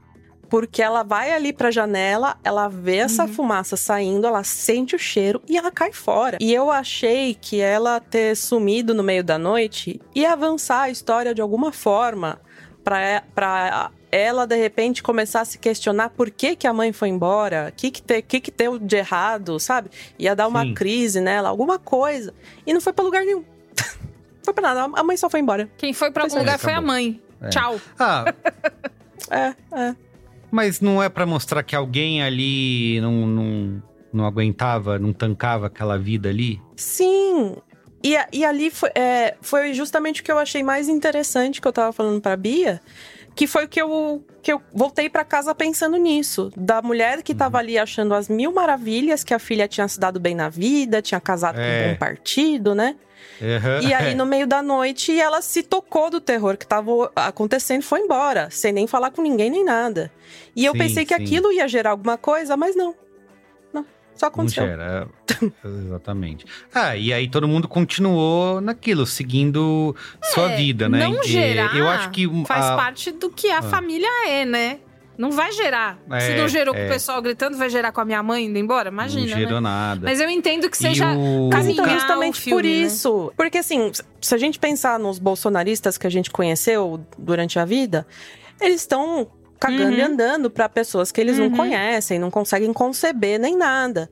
Porque 0.49 0.82
ela 0.82 1.03
vai 1.03 1.32
ali 1.32 1.53
pra 1.53 1.70
janela, 1.70 2.36
ela 2.42 2.68
vê 2.68 2.96
essa 2.96 3.24
Uhum. 3.24 3.28
fumaça 3.32 3.76
saindo, 3.76 4.26
ela 4.26 4.42
sente 4.42 4.96
o 4.96 4.99
cheiro 4.99 5.42
e 5.49 5.57
ela 5.59 5.70
cai 5.70 5.92
fora. 5.92 6.38
E 6.40 6.53
eu 6.55 6.70
achei 6.70 7.34
que 7.34 7.61
ela 7.61 8.01
ter 8.01 8.36
sumido 8.36 8.94
no 8.94 9.03
meio 9.03 9.22
da 9.22 9.38
noite 9.38 10.01
ia 10.14 10.32
avançar 10.32 10.82
a 10.82 10.90
história 10.90 11.34
de 11.34 11.42
alguma 11.42 11.70
forma 11.72 12.40
pra, 12.82 13.22
pra 13.34 13.90
ela 14.11 14.46
de 14.46 14.57
repente 14.57 15.03
começar 15.03 15.42
a 15.42 15.44
se 15.44 15.59
questionar 15.59 16.09
por 16.11 16.30
que, 16.30 16.57
que 16.57 16.66
a 16.66 16.72
mãe 16.72 16.92
foi 16.94 17.09
embora, 17.09 17.68
o 17.70 17.72
que, 17.76 17.90
que, 17.90 18.01
te, 18.01 18.22
que, 18.22 18.40
que 18.40 18.51
deu 18.51 18.78
de 18.78 18.96
errado, 18.96 19.61
sabe? 19.61 19.90
Ia 20.18 20.34
dar 20.34 20.46
uma 20.49 20.62
Sim. 20.62 20.72
crise 20.72 21.20
nela, 21.20 21.51
alguma 21.51 21.78
coisa. 21.78 22.32
E 22.66 22.72
não 22.72 22.80
foi 22.80 22.94
pra 22.94 23.05
lugar 23.05 23.22
nenhum. 23.22 23.44
foi 24.42 24.55
pra 24.55 24.74
nada, 24.74 24.90
a 24.99 25.03
mãe 25.05 25.16
só 25.18 25.28
foi 25.28 25.40
embora. 25.40 25.68
Quem 25.76 25.92
foi 25.92 26.11
pra 26.11 26.22
algum 26.22 26.36
é, 26.36 26.38
lugar 26.38 26.59
foi 26.59 26.72
a 26.72 26.80
mãe. 26.80 27.20
É. 27.42 27.51
Tchau. 27.51 27.78
Ah, 27.99 28.24
É, 29.30 29.55
é. 29.78 29.94
Mas 30.51 30.80
não 30.80 31.03
é 31.03 31.09
pra 31.09 31.26
mostrar 31.26 31.62
que 31.62 31.74
alguém 31.76 32.22
ali 32.22 33.01
não, 33.01 33.26
não, 33.26 33.82
não 34.12 34.24
aguentava, 34.26 34.99
não 34.99 35.12
tancava 35.12 35.66
aquela 35.66 35.99
vida 35.99 36.28
ali? 36.28 36.61
Sim. 36.76 37.57
E, 38.03 38.16
e 38.32 38.44
ali 38.44 38.70
foi, 38.70 38.90
é, 38.94 39.36
foi 39.40 39.72
justamente 39.74 40.20
o 40.20 40.24
que 40.24 40.30
eu 40.30 40.38
achei 40.38 40.62
mais 40.62 40.88
interessante 40.88 41.61
que 41.61 41.66
eu 41.66 41.72
tava 41.72 41.92
falando 41.92 42.20
pra 42.20 42.36
Bia. 42.36 42.80
que 43.34 43.46
foi 43.46 43.64
o 43.64 43.68
que 43.68 43.80
eu, 43.82 44.24
que 44.42 44.53
eu 44.53 44.61
voltei 44.72 45.09
para 45.11 45.24
casa 45.24 45.55
pensando 45.55 45.96
nisso. 45.96 46.51
Da 46.57 46.80
mulher 46.82 47.22
que 47.22 47.34
tava 47.34 47.59
ali 47.59 47.76
achando 47.78 48.14
as 48.14 48.28
mil 48.28 48.53
maravilhas, 48.53 49.22
que 49.24 49.34
a 49.34 49.38
filha 49.38 49.66
tinha 49.68 49.86
se 49.88 49.99
dado 49.99 50.18
bem 50.20 50.34
na 50.34 50.49
vida, 50.49 51.03
tinha 51.03 51.20
casado 51.20 51.59
É. 51.59 51.82
com 51.82 51.88
um 51.88 51.92
bom 51.92 51.99
partido, 51.99 52.74
né? 52.74 52.96
Uhum. 53.40 53.88
E 53.88 53.94
aí, 53.94 54.14
no 54.14 54.26
meio 54.26 54.46
da 54.46 54.60
noite, 54.62 55.18
ela 55.18 55.40
se 55.40 55.62
tocou 55.62 56.10
do 56.10 56.20
terror 56.20 56.56
que 56.56 56.66
tava 56.66 56.90
acontecendo 57.14 57.80
e 57.82 57.84
foi 57.84 58.00
embora, 58.00 58.48
sem 58.50 58.72
nem 58.72 58.86
falar 58.86 59.10
com 59.12 59.22
ninguém 59.22 59.48
nem 59.50 59.64
nada. 59.64 60.10
E 60.56 60.64
eu 60.64 60.72
Sim, 60.72 60.78
pensei 60.78 61.04
que 61.04 61.14
sim. 61.16 61.22
aquilo 61.22 61.52
ia 61.52 61.68
gerar 61.68 61.90
alguma 61.90 62.18
coisa, 62.18 62.56
mas 62.56 62.74
não. 62.74 62.94
Não, 63.72 63.86
só 64.14 64.26
Não 64.26 64.28
aconteceu. 64.28 64.66
gera. 64.66 65.08
Exatamente. 65.64 66.44
Ah, 66.74 66.96
e 66.96 67.12
aí 67.12 67.28
todo 67.30 67.46
mundo 67.46 67.68
continuou 67.68 68.60
naquilo, 68.60 69.06
seguindo 69.06 69.94
sua 70.22 70.50
É, 70.52 70.56
vida, 70.56 70.88
né? 70.88 71.06
Não 71.06 71.22
gerar 71.22 71.76
Eu 71.76 71.88
acho 71.88 72.10
que. 72.10 72.26
faz 72.44 72.64
a- 72.66 72.76
parte 72.76 73.12
do 73.12 73.30
que 73.30 73.48
a 73.50 73.58
Ah. 73.58 73.62
família 73.62 74.08
é, 74.28 74.44
né? 74.44 74.80
Não 75.18 75.32
vai 75.32 75.50
gerar. 75.50 75.98
Se 76.20 76.30
É, 76.32 76.36
não 76.40 76.46
gerou 76.48 76.72
com 76.72 76.80
é. 76.80 76.86
o 76.86 76.88
pessoal 76.88 77.20
gritando, 77.20 77.58
vai 77.58 77.68
gerar 77.68 77.90
com 77.90 78.00
a 78.00 78.04
minha 78.04 78.22
mãe 78.22 78.44
indo 78.46 78.56
embora? 78.56 78.88
Imagina, 78.88 79.22
Não 79.22 79.28
gerou 79.36 79.54
né? 79.54 79.68
nada. 79.68 80.00
Mas 80.04 80.20
eu 80.20 80.30
entendo 80.30 80.70
que 80.70 80.76
seja 80.78 81.12
o- 81.12 81.50
Mas 81.52 81.66
então, 81.66 81.84
caminhar 81.84 82.00
justamente 82.00 82.38
o 82.38 82.42
filme, 82.42 82.56
por 82.62 82.64
né? 82.64 82.70
isso. 82.74 83.32
Porque 83.36 83.58
assim, 83.58 83.90
se 84.20 84.32
a 84.34 84.38
gente 84.38 84.60
pensar 84.60 84.96
nos 84.98 85.18
bolsonaristas 85.18 85.98
que 85.98 86.06
a 86.06 86.10
gente 86.10 86.30
conheceu 86.30 87.00
durante 87.18 87.58
a 87.58 87.64
vida, 87.64 88.06
eles 88.60 88.80
estão 88.82 89.26
cagando 89.58 89.90
Uhum. 89.90 89.98
e 89.98 90.00
andando 90.02 90.48
pra 90.48 90.68
pessoas 90.68 91.10
que 91.10 91.20
eles 91.20 91.36
Uhum. 91.36 91.48
não 91.50 91.56
conhecem, 91.56 92.16
não 92.20 92.30
conseguem 92.30 92.72
conceber 92.72 93.40
nem 93.40 93.56
nada. 93.56 94.08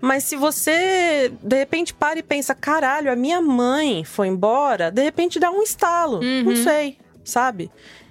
Mas 0.00 0.22
se 0.24 0.36
você, 0.36 1.32
de 1.42 1.56
repente, 1.56 1.92
para 1.92 2.20
e 2.20 2.22
pensa, 2.22 2.54
caralho, 2.54 3.10
a 3.10 3.16
minha 3.16 3.40
mãe 3.40 4.04
foi 4.04 4.28
embora, 4.28 4.90
de 4.92 5.02
repente 5.02 5.40
dá 5.40 5.50
um 5.50 5.62
estalo. 5.62 6.20
Não 6.22 6.50
Uhum. 6.52 6.56
sei, 6.62 6.98
sabe? 7.24 7.68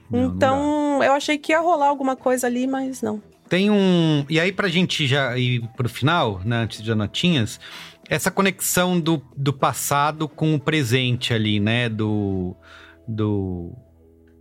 Não, 0.09 0.19
não 0.19 0.35
então, 0.35 1.03
eu 1.03 1.13
achei 1.13 1.37
que 1.37 1.51
ia 1.51 1.59
rolar 1.59 1.87
alguma 1.87 2.15
coisa 2.15 2.47
ali, 2.47 2.67
mas 2.67 3.01
não. 3.01 3.21
Tem 3.47 3.69
um. 3.69 4.25
E 4.29 4.39
aí, 4.39 4.51
pra 4.51 4.67
gente 4.67 5.05
já 5.05 5.37
ir 5.37 5.67
pro 5.75 5.87
final, 5.87 6.41
né, 6.43 6.57
antes 6.57 6.81
de 6.81 6.93
notinhas, 6.95 7.59
essa 8.09 8.31
conexão 8.31 8.99
do, 8.99 9.21
do 9.35 9.53
passado 9.53 10.27
com 10.27 10.55
o 10.55 10.59
presente 10.59 11.33
ali, 11.33 11.59
né? 11.59 11.89
Do. 11.89 12.55
Do, 13.07 13.71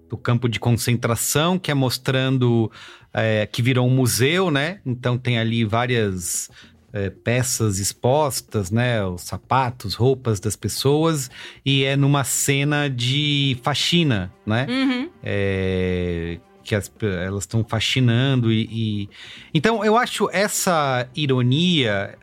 do 0.08 0.16
campo 0.16 0.48
de 0.48 0.58
concentração, 0.58 1.58
que 1.58 1.70
é 1.70 1.74
mostrando 1.74 2.72
é, 3.12 3.46
que 3.46 3.62
virou 3.62 3.86
um 3.86 3.90
museu, 3.90 4.50
né? 4.50 4.80
Então 4.84 5.16
tem 5.16 5.38
ali 5.38 5.64
várias. 5.64 6.50
É, 6.96 7.10
peças 7.10 7.80
expostas, 7.80 8.70
né? 8.70 9.04
Os 9.04 9.22
sapatos, 9.22 9.94
roupas 9.94 10.38
das 10.38 10.54
pessoas, 10.54 11.28
e 11.66 11.82
é 11.82 11.96
numa 11.96 12.22
cena 12.22 12.88
de 12.88 13.58
faxina, 13.64 14.32
né? 14.46 14.64
Uhum. 14.70 15.10
é, 15.22 16.38
que 16.62 16.74
as 16.74 16.90
elas 17.02 17.42
estão 17.42 17.62
fascinando 17.62 18.50
e, 18.50 18.62
e- 19.02 19.08
então 19.52 19.84
eu 19.84 19.98
acho 19.98 20.30
essa 20.32 21.06
ironia 21.14 22.16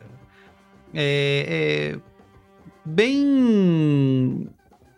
é, 0.96 1.94
é, 1.96 2.00
bem 2.84 4.48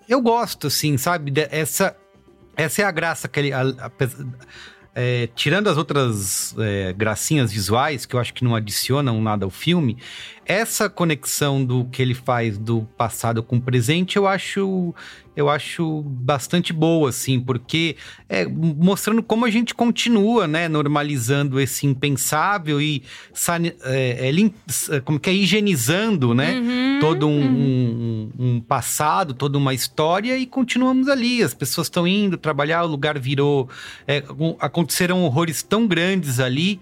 eu 0.07 0.21
gosto 0.21 0.67
assim 0.67 0.97
sabe 0.97 1.32
essa 1.51 1.95
essa 2.55 2.82
é 2.84 2.86
a 2.86 2.91
graça 2.91 3.28
que 3.28 3.39
ele 3.39 3.51
a- 3.51 3.76
apes- 3.80 4.15
é, 4.96 5.28
tirando 5.36 5.68
as 5.68 5.78
outras 5.78 6.56
é, 6.60 6.94
gracinhas 6.94 7.52
visuais 7.52 8.06
que 8.06 8.16
eu 8.16 8.20
acho 8.20 8.34
que 8.34 8.44
não 8.44 8.56
adicionam 8.56 9.22
nada 9.22 9.46
ao 9.46 9.50
filme 9.50 9.98
essa 10.46 10.89
conexão 10.89 11.64
do 11.64 11.86
que 11.86 12.02
ele 12.02 12.14
faz 12.14 12.58
do 12.58 12.82
passado 12.98 13.41
com 13.44 13.58
o 13.58 13.62
presente 13.62 14.18
eu 14.18 14.28
acho 14.28 14.94
eu 15.36 15.50
acho 15.50 16.04
bastante 16.06 16.72
boa, 16.72 17.10
assim, 17.10 17.39
porque 17.39 17.96
é 18.30 18.46
mostrando 18.46 19.24
como 19.24 19.46
a 19.46 19.50
gente 19.50 19.74
continua, 19.74 20.48
né, 20.48 20.68
normalizando 20.70 21.60
esse 21.60 21.88
impensável 21.88 22.80
e 22.80 23.02
é, 23.84 24.30
é, 24.30 24.96
é, 24.96 25.00
como 25.00 25.20
que 25.20 25.32
é 25.32 25.34
higienizando, 25.34 26.36
né, 26.36 26.60
Uhum, 26.60 27.00
todo 27.02 27.28
um, 27.28 27.44
um- 27.44 28.32
um 28.38 28.62
passado, 28.62 29.34
toda 29.34 29.58
uma 29.58 29.74
história 29.74 30.38
e 30.38 30.46
continuamos 30.46 31.08
ali. 31.08 31.41
As 31.41 31.56
pessoas 31.56 31.88
estão 31.88 32.08
indo 32.08 32.38
trabalhar, 32.38 32.84
o 32.84 32.88
lugar 32.88 33.18
virou, 33.18 33.68
é, 34.08 34.24
aconteceram 34.60 35.24
horrores 35.24 35.64
tão 35.64 35.88
grandes 35.88 36.39
ali. 36.39 36.80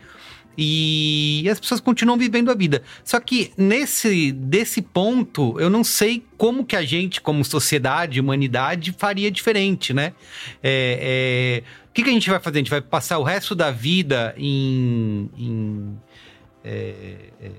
E 0.58 1.47
as 1.49 1.60
pessoas 1.60 1.80
continuam 1.80 2.18
vivendo 2.18 2.52
a 2.52 2.54
vida. 2.54 2.84
Só 3.04 3.20
que 3.20 3.52
nesse 3.58 4.32
desse 4.32 4.82
ponto, 4.82 5.60
eu 5.60 5.70
não 5.70 5.84
sei 5.84 6.24
como 6.38 6.66
que 6.66 6.76
a 6.76 6.84
gente, 6.84 7.22
como 7.22 7.43
sociedade, 7.45 8.20
humanidade, 8.20 8.93
faria 8.97 9.32
diferente, 9.32 9.93
né? 9.93 10.14
É, 10.62 11.64
é, 11.64 11.88
o 11.89 11.93
que, 11.93 12.04
que 12.04 12.10
a 12.10 12.14
gente 12.14 12.30
vai 12.30 12.39
fazer? 12.39 12.58
A 12.58 12.62
gente 12.62 12.70
vai 12.70 12.82
passar 12.82 13.18
o 13.18 13.24
resto 13.24 13.56
da 13.56 13.72
vida 13.72 14.34
em, 14.38 15.30
em, 15.38 15.97
é, 16.64 17.16
é, 17.41 17.52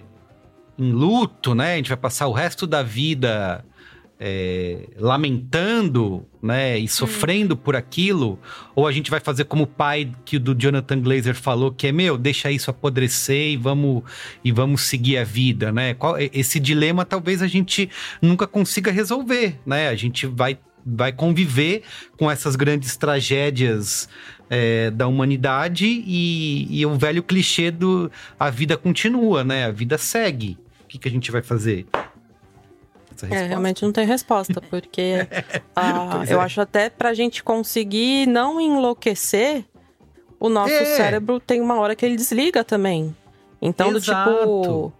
em 0.78 0.93
luto, 0.93 1.55
né? 1.55 1.74
A 1.74 1.76
gente 1.76 1.88
vai 1.88 1.99
passar 1.99 2.26
o 2.28 2.32
resto 2.32 2.66
da 2.66 2.82
vida 2.82 3.64
é, 4.24 4.86
lamentando, 4.98 6.24
né, 6.40 6.78
e 6.78 6.86
sofrendo 6.86 7.56
por 7.56 7.74
aquilo, 7.74 8.38
ou 8.72 8.86
a 8.86 8.92
gente 8.92 9.10
vai 9.10 9.18
fazer 9.18 9.46
como 9.46 9.64
o 9.64 9.66
pai 9.66 10.12
que 10.24 10.36
o 10.36 10.40
do 10.40 10.54
Jonathan 10.54 11.00
Glazer 11.00 11.34
falou, 11.34 11.72
que 11.72 11.88
é 11.88 11.92
meu, 11.92 12.16
deixa 12.16 12.48
isso 12.48 12.70
apodrecer 12.70 13.50
e 13.50 13.56
vamos 13.56 14.04
e 14.44 14.52
vamos 14.52 14.82
seguir 14.82 15.18
a 15.18 15.24
vida, 15.24 15.72
né? 15.72 15.94
Qual, 15.94 16.14
esse 16.32 16.60
dilema 16.60 17.04
talvez 17.04 17.42
a 17.42 17.48
gente 17.48 17.90
nunca 18.20 18.46
consiga 18.46 18.92
resolver, 18.92 19.58
né? 19.66 19.88
A 19.88 19.96
gente 19.96 20.24
vai 20.24 20.56
vai 20.86 21.12
conviver 21.12 21.82
com 22.16 22.30
essas 22.30 22.54
grandes 22.56 22.96
tragédias 22.96 24.08
é, 24.48 24.90
da 24.90 25.08
humanidade 25.08 25.86
e, 25.86 26.66
e 26.70 26.86
o 26.86 26.96
velho 26.96 27.24
clichê 27.24 27.72
do 27.72 28.10
a 28.38 28.50
vida 28.50 28.76
continua, 28.76 29.42
né? 29.42 29.66
A 29.66 29.72
vida 29.72 29.98
segue. 29.98 30.56
O 30.84 30.86
que, 30.86 30.98
que 30.98 31.08
a 31.08 31.10
gente 31.10 31.30
vai 31.32 31.42
fazer? 31.42 31.86
Essa 33.26 33.34
É, 33.34 33.38
resposta? 33.38 33.48
realmente 33.48 33.82
não 33.82 33.92
tem 33.92 34.06
resposta, 34.06 34.60
porque 34.70 35.26
ah, 35.76 36.08
Pois 36.18 36.30
eu 36.30 36.40
é. 36.40 36.44
acho 36.44 36.60
até 36.60 36.90
pra 36.90 37.14
gente 37.14 37.42
conseguir 37.42 38.26
não 38.26 38.60
enlouquecer, 38.60 39.64
o 40.40 40.48
nosso 40.48 40.72
É. 40.74 40.84
cérebro 40.84 41.38
tem 41.40 41.60
uma 41.60 41.78
hora 41.78 41.94
que 41.94 42.04
ele 42.04 42.16
desliga 42.16 42.64
também. 42.64 43.14
Então, 43.60 43.92
do 43.92 44.00
tipo. 44.00 44.92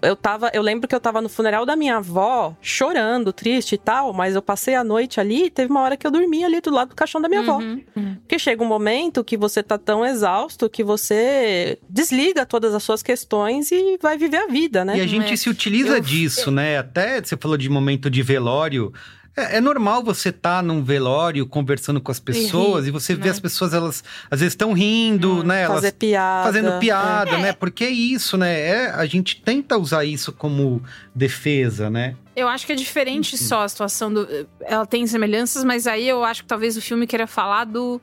Eu 0.00 0.16
tava. 0.16 0.50
Eu 0.54 0.62
lembro 0.62 0.88
que 0.88 0.94
eu 0.94 1.00
tava 1.00 1.20
no 1.20 1.28
funeral 1.28 1.66
da 1.66 1.76
minha 1.76 1.96
avó, 1.96 2.56
chorando, 2.62 3.32
triste 3.32 3.74
e 3.74 3.78
tal, 3.78 4.12
mas 4.12 4.34
eu 4.34 4.40
passei 4.42 4.74
a 4.74 4.82
noite 4.84 5.20
ali 5.20 5.46
e 5.46 5.50
teve 5.50 5.70
uma 5.70 5.80
hora 5.82 5.96
que 5.96 6.06
eu 6.06 6.10
dormi 6.10 6.44
ali 6.44 6.60
do 6.60 6.70
lado 6.70 6.90
do 6.90 6.94
caixão 6.94 7.20
da 7.20 7.28
minha 7.28 7.40
avó. 7.42 7.58
Uhum. 7.58 8.16
Porque 8.20 8.38
chega 8.38 8.62
um 8.62 8.66
momento 8.66 9.22
que 9.22 9.36
você 9.36 9.62
tá 9.62 9.76
tão 9.76 10.04
exausto 10.06 10.68
que 10.70 10.82
você 10.82 11.78
desliga 11.88 12.46
todas 12.46 12.74
as 12.74 12.82
suas 12.82 13.02
questões 13.02 13.70
e 13.70 13.98
vai 14.00 14.16
viver 14.16 14.38
a 14.38 14.46
vida, 14.46 14.84
né? 14.84 14.96
E 14.96 15.00
a 15.00 15.06
gente 15.06 15.32
É. 15.32 15.36
se 15.36 15.50
utiliza 15.50 15.96
Eu- 15.96 16.00
disso, 16.00 16.50
né? 16.50 16.78
Até 16.78 17.22
você 17.22 17.36
falou 17.36 17.56
de 17.56 17.68
momento 17.68 18.08
de 18.08 18.22
velório. 18.22 18.92
É, 19.34 19.56
é 19.56 19.60
normal 19.60 20.02
você 20.02 20.28
estar 20.28 20.62
num 20.62 20.82
velório 20.82 21.46
conversando 21.46 22.00
com 22.00 22.12
as 22.12 22.20
pessoas 22.20 22.86
e, 22.86 22.90
você 22.90 23.14
vê 23.14 23.24
né? 23.24 23.30
as 23.30 23.40
pessoas, 23.40 23.72
elas 23.72 24.04
às 24.30 24.40
vezes 24.40 24.52
estão 24.52 24.72
rindo, 24.74 25.42
né? 25.42 25.62
Elas 25.62 25.76
Fazer 25.76 25.92
piada. 25.92 26.44
fazendo 26.44 26.78
piada, 26.78 27.30
É. 27.30 27.42
né? 27.42 27.52
Porque 27.52 27.84
é 27.84 27.90
isso, 27.90 28.36
né? 28.36 28.60
É, 28.60 28.90
a 28.90 29.06
gente 29.06 29.40
tenta 29.40 29.78
usar 29.78 30.04
isso 30.04 30.32
como 30.32 30.82
defesa, 31.14 31.88
né? 31.88 32.14
Eu 32.36 32.46
acho 32.48 32.66
que 32.66 32.72
é 32.72 32.74
diferente 32.74 33.36
só 33.38 33.62
a 33.62 33.68
situação 33.68 34.12
do. 34.12 34.28
Ela 34.60 34.84
tem 34.86 35.06
semelhanças, 35.06 35.64
mas 35.64 35.86
aí 35.86 36.06
eu 36.08 36.22
acho 36.24 36.42
que 36.42 36.48
talvez 36.48 36.76
o 36.76 36.82
filme 36.82 37.06
queira 37.06 37.26
falar 37.26 37.64
do. 37.64 38.00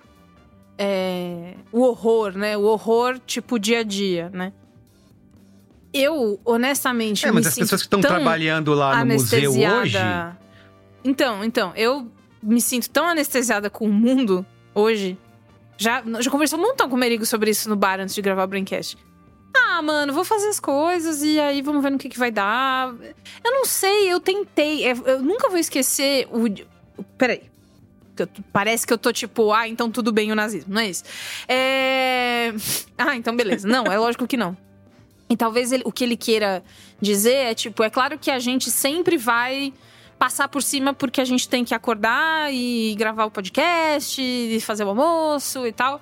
é, 0.78 1.54
o 1.72 1.82
horror, 1.82 2.32
né? 2.38 2.56
O 2.58 2.62
horror, 2.64 3.20
tipo, 3.26 3.60
dia 3.60 3.80
a 3.80 3.84
dia, 3.84 4.30
né? 4.34 4.52
Eu, 5.94 6.40
honestamente. 6.46 7.26
É, 7.26 7.32
mas 7.32 7.42
me 7.44 7.48
as 7.48 7.54
sinto 7.54 7.64
pessoas 7.66 7.82
que 7.82 7.88
estão 7.88 8.02
tão 8.02 8.12
trabalhando 8.12 8.74
lá 8.74 9.04
no 9.04 9.14
museu 9.14 9.40
anestesiada. 9.52 9.78
hoje. 9.82 9.98
Então, 11.04 11.44
então, 11.44 11.74
eu 11.76 12.10
me 12.42 12.62
sinto 12.62 12.90
tão 12.90 13.06
anestesiada 13.08 13.70
com 13.70 13.86
o 13.86 13.92
mundo 13.94 14.46
hoje. 14.74 15.18
Já, 15.78 16.04
já 16.20 16.30
conversou 16.30 16.60
um 16.60 16.62
montão 16.64 16.90
com 16.90 16.96
o 16.96 17.00
Merigo 17.00 17.26
sobre 17.26 17.52
isso 17.52 17.70
no 17.70 17.76
bar 17.76 18.00
antes 18.00 18.14
de 18.14 18.22
gravar 18.22 18.44
o 18.44 18.48
Braincast. 18.48 18.98
Ah, 19.56 19.82
mano, 19.82 20.14
vou 20.14 20.24
fazer 20.26 20.48
as 20.50 20.60
coisas 20.60 21.24
e 21.24 21.40
aí 21.40 21.62
vamos 21.62 21.82
ver 21.82 21.90
no 21.90 21.98
que, 21.98 22.10
que 22.10 22.20
vai 22.20 22.32
dar. 22.32 22.94
Eu 23.44 23.52
não 23.52 23.66
sei, 23.66 24.12
eu 24.12 24.20
tentei. 24.20 24.86
é, 24.86 24.92
Eu 24.92 25.22
nunca 25.22 25.50
vou 25.50 25.58
esquecer 25.58 26.28
o. 26.32 26.46
Peraí. 27.18 27.44
Parece 28.52 28.86
que 28.86 28.92
eu 28.92 28.98
tô 28.98 29.14
tipo, 29.14 29.54
ah, 29.54 29.66
então 29.66 29.90
tudo 29.90 30.12
bem 30.12 30.30
o 30.30 30.36
nazismo, 30.36 30.74
não 30.74 30.82
é 30.82 30.90
isso? 30.90 31.04
É. 31.48 32.54
Ah, 32.98 33.16
então 33.16 33.34
beleza. 33.34 33.66
Não, 33.66 33.86
é 33.86 33.98
lógico 33.98 34.28
que 34.28 34.36
não. 34.36 34.58
E 35.30 35.38
talvez 35.38 35.72
ele- 35.72 35.84
o 35.86 35.92
que 35.92 36.04
ele 36.04 36.18
queira 36.18 36.62
dizer 37.00 37.34
é 37.34 37.54
tipo, 37.56 37.82
é 37.82 37.90
claro 37.90 38.20
que 38.20 38.30
a 38.30 38.40
gente 38.40 38.70
sempre 38.70 39.16
vai 39.16 39.74
passar 40.20 40.50
por 40.50 40.62
cima 40.62 40.94
porque 40.94 41.22
a 41.22 41.26
gente 41.26 41.48
tem 41.48 41.64
que 41.66 41.74
acordar 41.74 42.54
e 42.54 42.94
gravar 42.96 43.26
o 43.26 43.32
podcast, 43.32 44.22
e 44.22 44.60
fazer 44.60 44.84
o 44.84 44.90
almoço 44.90 45.66
e 45.66 45.72
tal. 45.72 46.02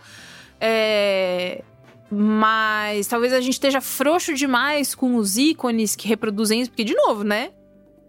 É, 0.60 1.64
Mas 2.10 3.06
talvez 3.08 3.32
a 3.34 3.40
gente 3.40 3.54
esteja 3.54 3.80
frouxo 3.80 4.34
demais 4.34 4.96
com 4.96 5.16
os 5.16 5.38
ícones 5.38 5.96
que 5.96 6.08
reproduzem 6.08 6.62
isso, 6.62 6.72
porque, 6.72 6.84
de 6.84 6.96
novo, 6.96 7.24
né? 7.24 7.52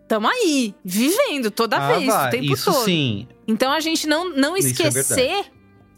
Tamo 0.07 0.27
aí, 0.27 0.75
vivendo 0.83 1.51
toda 1.51 1.77
Ah, 1.77 1.93
vez, 1.93 2.07
vai, 2.07 2.29
o 2.29 2.31
tempo 2.31 2.55
isso 2.55 2.73
todo. 2.73 2.85
sim. 2.85 3.29
Então 3.47 3.71
a 3.71 3.81
gente 3.81 4.07
não, 4.07 4.31
não 4.35 4.57
é 4.57 4.61
esquecer, 4.61 5.45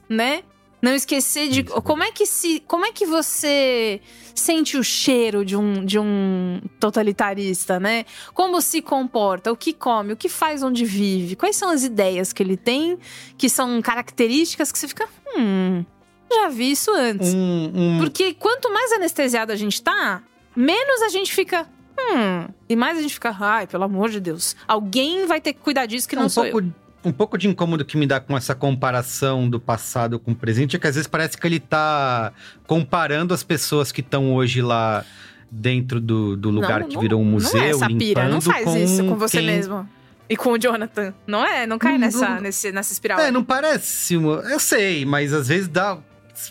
né? 0.09 0.43
Não 0.83 0.95
esquecer 0.95 1.49
de 1.49 1.63
como 1.63 2.03
é 2.03 2.11
que 2.11 2.25
se, 2.25 2.63
como 2.67 2.87
é 2.87 2.93
que 2.93 3.05
você 3.05 4.01
sente 4.35 4.77
o 4.77 4.83
cheiro 4.83 5.45
de 5.45 5.57
um, 5.57 5.85
de 5.85 5.99
um 5.99 6.61
totalitarista, 6.79 7.79
né? 7.79 8.07
Como 8.33 8.61
se 8.61 8.81
comporta, 8.81 9.53
o 9.53 9.57
que 9.57 9.73
come, 9.73 10.15
o 10.15 10.17
que 10.17 10.29
faz, 10.29 10.63
onde 10.63 10.85
vive, 10.85 11.37
quais 11.37 11.57
são 11.57 11.71
as 11.71 11.85
ideias 11.85 12.33
que 12.33 12.43
ele 12.43 12.57
tem, 12.57 12.99
que 13.37 13.49
são 13.49 13.83
características 13.83 14.73
que 14.73 14.79
você 14.79 14.89
fica, 14.89 15.07
hum, 15.37 15.85
já 16.33 16.49
vi 16.49 16.71
isso 16.71 16.91
antes. 16.93 17.35
Um, 17.35 17.73
um... 17.75 17.99
Porque 17.99 18.35
quanto 18.35 18.73
mais 18.73 18.93
anestesiado 18.93 19.53
a 19.53 19.57
gente 19.57 19.83
tá, 19.83 20.23
menos 20.57 21.03
a 21.03 21.09
gente 21.09 21.33
fica, 21.33 21.69
hum, 21.99 22.49
e 22.69 22.75
mais 22.77 22.99
a 22.99 23.03
gente 23.03 23.15
fica, 23.15 23.37
ai, 23.39 23.67
pelo 23.67 23.85
amor 23.85 24.09
de 24.09 24.21
Deus, 24.21 24.57
alguém 24.67 25.27
vai 25.27 25.41
ter 25.41 25.53
que 25.53 25.61
cuidar 25.61 25.87
disso 25.87 26.09
que 26.09 26.15
É 26.15 26.19
não 26.19 26.27
um 26.27 26.31
sou 26.31 26.45
pouco, 26.45 26.61
eu. 26.61 26.73
Um 27.03 27.13
pouco 27.13 27.39
de 27.39 27.49
incômodo 27.49 27.85
que 27.85 27.97
me 27.97 28.07
dá 28.07 28.21
com 28.21 28.37
essa 28.37 28.55
comparação 28.55 29.49
do 29.49 29.59
passado 29.59 30.19
com 30.19 30.33
o 30.33 30.35
presente 30.35 30.77
é 30.77 30.79
que 30.79 30.87
às 30.87 30.95
vezes 30.97 31.07
parece 31.09 31.39
que 31.39 31.47
ele 31.47 31.59
tá 31.59 32.33
comparando 32.67 33.33
as 33.33 33.43
pessoas 33.43 33.91
que 33.91 34.01
estão 34.03 34.35
hoje 34.35 34.61
lá 34.61 35.05
dentro 35.51 35.99
do, 36.01 36.37
do 36.37 36.51
lugar 36.51 36.81
Não, 36.81 36.89
que 36.89 36.95
não- 36.95 37.01
virou 37.03 37.21
um 37.21 37.25
museu, 37.25 37.59
Não 37.59 37.67
é 37.67 37.71
essa 37.71 37.87
pira, 37.87 38.25
não 38.29 38.35
limpando 38.39 38.43
faz 38.53 38.65
com 38.65 38.77
isso 38.77 39.05
com 39.05 39.17
você 39.17 39.39
quem- 39.39 39.47
mesmo. 39.47 39.89
E 40.29 40.37
com 40.37 40.51
o 40.53 40.59
Jonathan. 40.59 41.13
Não 41.27 41.45
é? 41.45 41.67
Não 41.67 41.77
cai 41.79 41.93
Não- 41.93 42.01
nessa, 42.01 42.29
não- 42.37 42.41
nesse, 42.43 42.71
nessa 42.71 42.93
espiral. 42.93 43.19
É, 43.19 43.33
não 43.33 43.43
parece. 43.43 44.15
Eu 44.15 44.61
sei, 44.61 45.05
mas 45.05 45.33
às 45.33 45.49
vezes 45.49 45.67
dá. 45.67 45.99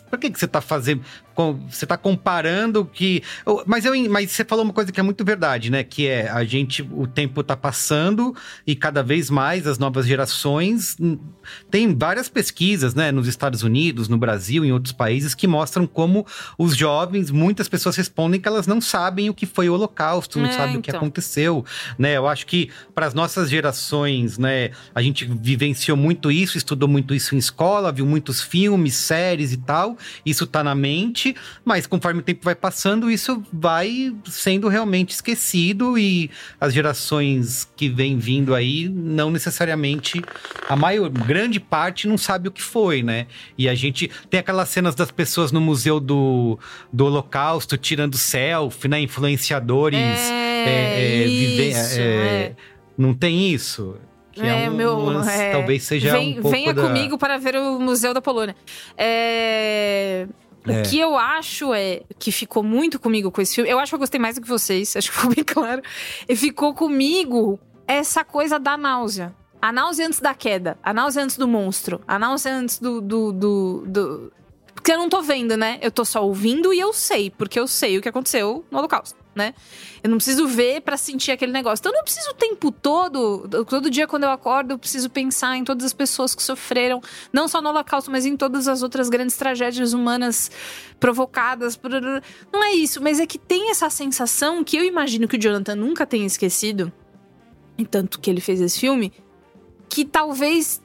Por 0.09 0.19
que, 0.19 0.29
que 0.29 0.37
você 0.37 0.47
tá 0.47 0.59
fazendo. 0.59 1.01
Você 1.69 1.85
tá 1.85 1.97
comparando 1.97 2.85
que. 2.85 3.21
Mas, 3.65 3.85
eu, 3.85 3.93
mas 4.09 4.31
você 4.31 4.43
falou 4.43 4.63
uma 4.63 4.73
coisa 4.73 4.91
que 4.91 4.99
é 4.99 5.03
muito 5.03 5.23
verdade, 5.23 5.69
né? 5.69 5.83
Que 5.83 6.07
é 6.07 6.29
a 6.29 6.43
gente. 6.43 6.81
O 6.91 7.07
tempo 7.07 7.43
tá 7.43 7.55
passando 7.55 8.35
e 8.65 8.75
cada 8.75 9.01
vez 9.03 9.29
mais 9.29 9.65
as 9.67 9.77
novas 9.77 10.05
gerações. 10.05 10.95
hum, 10.99 11.17
Tem 11.71 11.95
várias 11.95 12.27
pesquisas, 12.29 12.93
né? 12.93 13.11
Nos 13.11 13.27
Estados 13.27 13.63
Unidos, 13.63 14.07
no 14.07 14.17
Brasil, 14.17 14.63
em 14.65 14.71
outros 14.71 14.91
países, 14.93 15.33
que 15.33 15.47
mostram 15.47 15.87
como 15.87 16.25
os 16.57 16.75
jovens, 16.75 17.31
muitas 17.31 17.67
pessoas 17.67 17.95
respondem 17.95 18.39
que 18.39 18.47
elas 18.47 18.67
não 18.67 18.81
sabem 18.81 19.29
o 19.29 19.33
que 19.33 19.45
foi 19.45 19.69
o 19.69 19.73
Holocausto, 19.73 20.39
não 20.39 20.47
É, 20.47 20.51
sabem 20.51 20.77
o 20.77 20.81
que 20.81 20.89
então. 20.91 20.99
aconteceu, 20.99 21.65
né? 21.97 22.17
Eu 22.17 22.27
acho 22.27 22.45
que 22.45 22.69
para 22.93 23.05
as 23.05 23.13
nossas 23.13 23.49
gerações, 23.49 24.37
né, 24.37 24.71
a 24.93 25.01
gente 25.01 25.25
vivenciou 25.25 25.95
muito 25.97 26.31
isso, 26.31 26.57
estudou 26.57 26.87
muito 26.89 27.13
isso 27.13 27.35
em 27.35 27.37
escola, 27.37 27.91
viu 27.91 28.05
muitos 28.05 28.41
filmes, 28.41 28.95
séries 28.95 29.51
e 29.53 29.57
tal. 29.57 29.97
Isso 30.25 30.45
tá 30.45 30.63
na 30.63 30.75
mente, 30.75 31.28
mas 31.65 31.85
conforme 31.87 32.19
o 32.19 32.23
tempo 32.23 32.41
vai 32.43 32.55
passando, 32.55 33.09
isso 33.09 33.43
vai 33.51 34.13
sendo 34.25 34.67
realmente 34.67 35.11
esquecido 35.11 35.97
e 35.97 36.29
as 36.59 36.73
gerações 36.73 37.69
que 37.75 37.89
vêm 37.89 38.17
vindo 38.17 38.53
aí 38.55 38.87
não 38.89 39.29
necessariamente 39.31 40.21
a 40.67 40.75
maior 40.75 41.09
grande 41.09 41.59
parte 41.59 42.07
não 42.07 42.17
sabe 42.17 42.47
o 42.47 42.51
que 42.51 42.61
foi, 42.61 43.01
né? 43.03 43.27
E 43.57 43.67
a 43.69 43.75
gente 43.75 44.09
tem 44.29 44.39
aquelas 44.39 44.69
cenas 44.69 44.95
das 44.95 45.11
pessoas 45.11 45.51
no 45.51 45.59
museu 45.61 45.99
do, 45.99 46.57
do 46.91 47.05
Holocausto 47.05 47.77
tirando 47.77 48.17
selfie, 48.17 48.87
né, 48.87 48.99
influenciadores 49.01 49.99
É, 49.99 51.23
viver- 51.27 51.69
isso, 51.69 51.99
é, 51.99 52.03
é. 52.03 52.55
não 52.97 53.13
tem 53.13 53.51
isso. 53.53 53.95
Que 54.31 54.41
é, 54.41 54.65
É, 54.65 54.69
um 54.69 54.75
meu, 54.75 54.95
lance, 54.97 55.29
é, 55.31 55.51
talvez 55.51 55.83
seja 55.83 56.11
vem- 56.13 56.31
um 56.37 56.41
pouco 56.41 56.49
Venha 56.51 56.73
da- 56.73 56.81
comigo 56.83 57.17
para 57.17 57.37
ver 57.37 57.55
o 57.55 57.79
Museu 57.79 58.13
da 58.13 58.21
Polônia. 58.21 58.55
É, 58.95 60.27
É. 60.71 60.81
O 60.81 60.83
que 60.89 60.99
eu 60.99 61.17
acho 61.17 61.73
é 61.73 62.01
que 62.17 62.31
ficou 62.31 62.63
muito 62.63 62.99
comigo 62.99 63.31
com 63.31 63.41
esse 63.41 63.55
filme. 63.55 63.69
Eu 63.69 63.79
acho 63.79 63.91
que 63.91 63.95
eu 63.95 63.99
gostei 63.99 64.19
mais 64.19 64.35
do 64.35 64.41
que 64.41 64.47
vocês, 64.47 64.95
acho 64.97 65.09
que 65.11 65.17
ficou 65.17 65.33
bem 65.35 65.43
claro. 65.43 65.81
E 66.27 66.35
ficou 66.35 66.73
comigo 66.73 67.59
essa 67.87 68.23
coisa 68.23 68.59
da 68.59 68.77
náusea. 68.77 69.33
A 69.61 69.71
náusea 69.73 70.07
antes 70.07 70.19
da 70.21 70.33
queda, 70.33 70.77
a 70.81 70.93
náusea 70.93 71.23
antes 71.23 71.35
do 71.37 71.47
monstro, 71.47 71.99
a 72.07 72.17
náusea 72.17 72.53
antes 72.55 72.79
do. 72.79 73.01
do, 73.01 73.31
do, 73.33 73.83
do- 73.87 74.33
Porque 74.89 74.97
eu 74.97 75.03
não 75.03 75.07
tô 75.09 75.21
vendo, 75.21 75.55
né? 75.55 75.77
Eu 75.83 75.91
tô 75.91 76.03
só 76.03 76.25
ouvindo 76.25 76.73
e 76.73 76.79
eu 76.79 76.91
sei, 76.91 77.29
porque 77.29 77.59
eu 77.59 77.67
sei 77.67 77.99
o 77.99 78.01
que 78.01 78.09
aconteceu 78.09 78.65
no 78.71 78.79
Holocausto, 78.79 79.15
né? 79.35 79.53
Eu 80.01 80.09
não 80.09 80.17
preciso 80.17 80.47
ver 80.47 80.81
pra 80.81 80.97
sentir 80.97 81.29
aquele 81.29 81.51
negócio. 81.51 81.79
Então 81.83 81.91
eu 81.91 81.97
não 81.97 82.03
preciso 82.03 82.31
o 82.31 82.33
tempo 82.33 82.71
todo, 82.71 83.47
todo 83.69 83.87
dia 83.87 84.07
quando 84.07 84.23
eu 84.23 84.31
acordo, 84.31 84.71
eu 84.73 84.79
preciso 84.79 85.07
pensar 85.07 85.55
em 85.57 85.63
todas 85.63 85.85
as 85.85 85.93
pessoas 85.93 86.33
que 86.33 86.41
sofreram, 86.41 86.99
não 87.31 87.47
só 87.47 87.61
no 87.61 87.69
Holocausto, 87.69 88.09
mas 88.09 88.25
em 88.25 88.35
todas 88.35 88.67
as 88.67 88.81
outras 88.81 89.09
grandes 89.09 89.37
tragédias 89.37 89.93
humanas 89.93 90.49
provocadas. 90.99 91.77
por- 91.77 91.91
Não 92.51 92.63
é 92.63 92.73
isso, 92.73 92.99
mas 92.99 93.19
é 93.19 93.27
que 93.27 93.37
tem 93.37 93.69
essa 93.69 93.91
sensação 93.91 94.63
que 94.63 94.75
eu 94.75 94.83
imagino 94.83 95.27
que 95.27 95.37
o 95.37 95.39
Jonathan 95.39 95.75
nunca 95.75 96.03
tenha 96.03 96.25
esquecido, 96.25 96.91
e 97.77 97.85
tanto 97.85 98.19
que 98.19 98.27
ele 98.27 98.41
fez 98.41 98.59
esse 98.59 98.79
filme, 98.79 99.13
que 99.87 100.03
talvez 100.03 100.81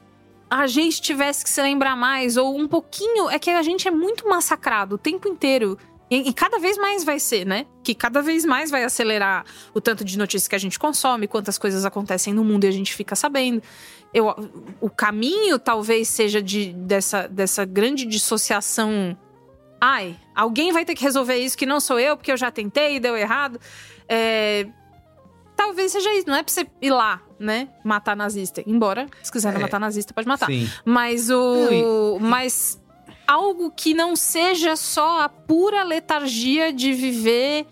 a 0.55 0.67
gente 0.67 1.01
tivesse 1.01 1.43
que 1.43 1.49
se 1.49 1.61
lembrar 1.61 1.97
mais, 1.97 2.37
ou 2.37 2.57
um 2.57 2.65
pouquinho. 2.65 3.29
É 3.29 3.37
que 3.37 3.49
a 3.49 3.61
gente 3.61 3.89
é 3.89 3.91
muito 3.91 4.25
massacrado 4.25 4.95
o 4.95 4.97
tempo 4.97 5.27
inteiro. 5.27 5.77
E, 6.09 6.29
e 6.29 6.33
cada 6.33 6.57
vez 6.59 6.77
mais 6.77 7.03
vai 7.03 7.19
ser, 7.19 7.45
né? 7.45 7.65
Que 7.83 7.93
cada 7.93 8.21
vez 8.21 8.45
mais 8.45 8.71
vai 8.71 8.85
acelerar 8.85 9.43
o 9.73 9.81
tanto 9.81 10.05
de 10.05 10.17
notícias 10.17 10.47
que 10.47 10.55
a 10.55 10.57
gente 10.57 10.79
consome, 10.79 11.27
quantas 11.27 11.57
coisas 11.57 11.83
acontecem 11.83 12.33
no 12.33 12.41
mundo 12.41 12.63
e 12.63 12.67
a 12.67 12.71
gente 12.71 12.93
fica 12.93 13.17
sabendo. 13.17 13.61
Eu, 14.13 14.33
o 14.79 14.89
caminho 14.89 15.59
talvez 15.59 16.07
seja 16.07 16.41
de, 16.41 16.71
dessa, 16.71 17.27
dessa 17.27 17.65
grande 17.65 18.05
dissociação. 18.05 19.17
Ai, 19.81 20.15
alguém 20.33 20.71
vai 20.71 20.85
ter 20.85 20.95
que 20.95 21.03
resolver 21.03 21.35
isso 21.35 21.57
que 21.57 21.65
não 21.65 21.81
sou 21.81 21.99
eu, 21.99 22.15
porque 22.15 22.31
eu 22.31 22.37
já 22.37 22.49
tentei 22.49 22.95
e 22.95 22.99
deu 23.01 23.17
errado. 23.17 23.59
É, 24.07 24.67
Talvez 25.55 25.91
seja 25.91 26.13
isso, 26.13 26.27
não 26.27 26.35
é 26.35 26.43
pra 26.43 26.53
você 26.53 26.67
ir 26.81 26.91
lá, 26.91 27.21
né? 27.39 27.69
Matar 27.83 28.15
nazista. 28.15 28.63
Embora, 28.65 29.07
se 29.21 29.31
quiser 29.31 29.55
É. 29.55 29.59
matar 29.59 29.79
nazista, 29.79 30.13
pode 30.13 30.27
matar. 30.27 30.47
Sim. 30.47 30.69
Mas 30.83 31.29
o. 31.29 32.17
Mas 32.19 32.81
algo 33.27 33.71
que 33.71 33.93
não 33.93 34.15
seja 34.15 34.75
só 34.75 35.21
a 35.21 35.29
pura 35.29 35.83
letargia 35.83 36.71
de 36.71 36.93
viver 36.93 37.65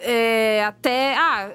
é, 0.00 0.64
até. 0.66 1.16
Ah. 1.16 1.50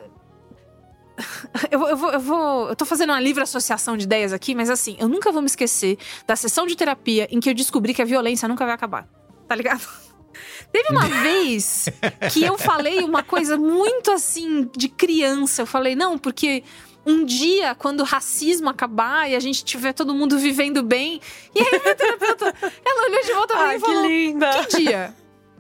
Eu, 1.70 1.86
eu, 1.86 1.98
vou, 1.98 2.12
eu 2.12 2.20
vou. 2.20 2.70
Eu 2.70 2.76
tô 2.78 2.86
fazendo 2.86 3.10
uma 3.10 3.20
livre 3.20 3.44
associação 3.44 3.98
de 3.98 4.06
ideias 4.06 4.32
aqui, 4.32 4.56
mas 4.56 4.70
assim, 4.70 4.96
eu 5.00 5.10
nunca 5.10 5.34
vou 5.34 5.42
me 5.42 5.48
esquecer 5.48 5.98
da 6.26 6.34
sessão 6.34 6.66
de 6.66 6.78
terapia 6.78 7.28
em 7.30 7.42
que 7.42 7.50
eu 7.50 7.54
descobri 7.54 7.94
que 7.94 8.02
a 8.02 8.06
violência 8.06 8.48
nunca 8.48 8.64
vai 8.66 8.74
acabar. 8.74 9.06
Tá 9.46 9.54
ligado? 9.54 9.86
Teve 10.72 10.90
uma 10.92 11.08
vez 11.22 11.90
que 12.32 12.42
eu 12.44 12.58
falei 12.58 13.00
uma 13.04 13.22
coisa 13.22 13.58
muito 13.58 14.12
assim 14.12 14.70
de 14.78 14.88
criança. 14.88 15.64
Eu 15.64 15.66
falei, 15.66 15.94
não, 15.94 16.18
porque 16.18 16.64
um 17.06 17.26
dia, 17.26 17.76
quando 17.76 18.02
o 18.02 18.04
racismo 18.04 18.70
acabar 18.70 19.30
e 19.30 19.36
a 19.36 19.40
gente 19.40 19.64
tiver 19.64 19.94
todo 19.94 20.14
mundo 20.14 20.38
vivendo 20.38 20.84
bem. 20.84 21.22
E 21.56 21.60
aí, 21.60 21.82
minha 21.82 21.96
terapeuta, 21.96 22.54
ela 22.86 23.10
olhou 23.10 23.24
de 23.24 23.34
volta 23.34 23.54
pra 23.56 23.68
mim 23.68 23.74
e 23.74 23.74
que 23.74 23.80
falou: 23.80 24.06
linda. 24.06 24.66
Que 24.66 24.78
dia? 24.78 25.16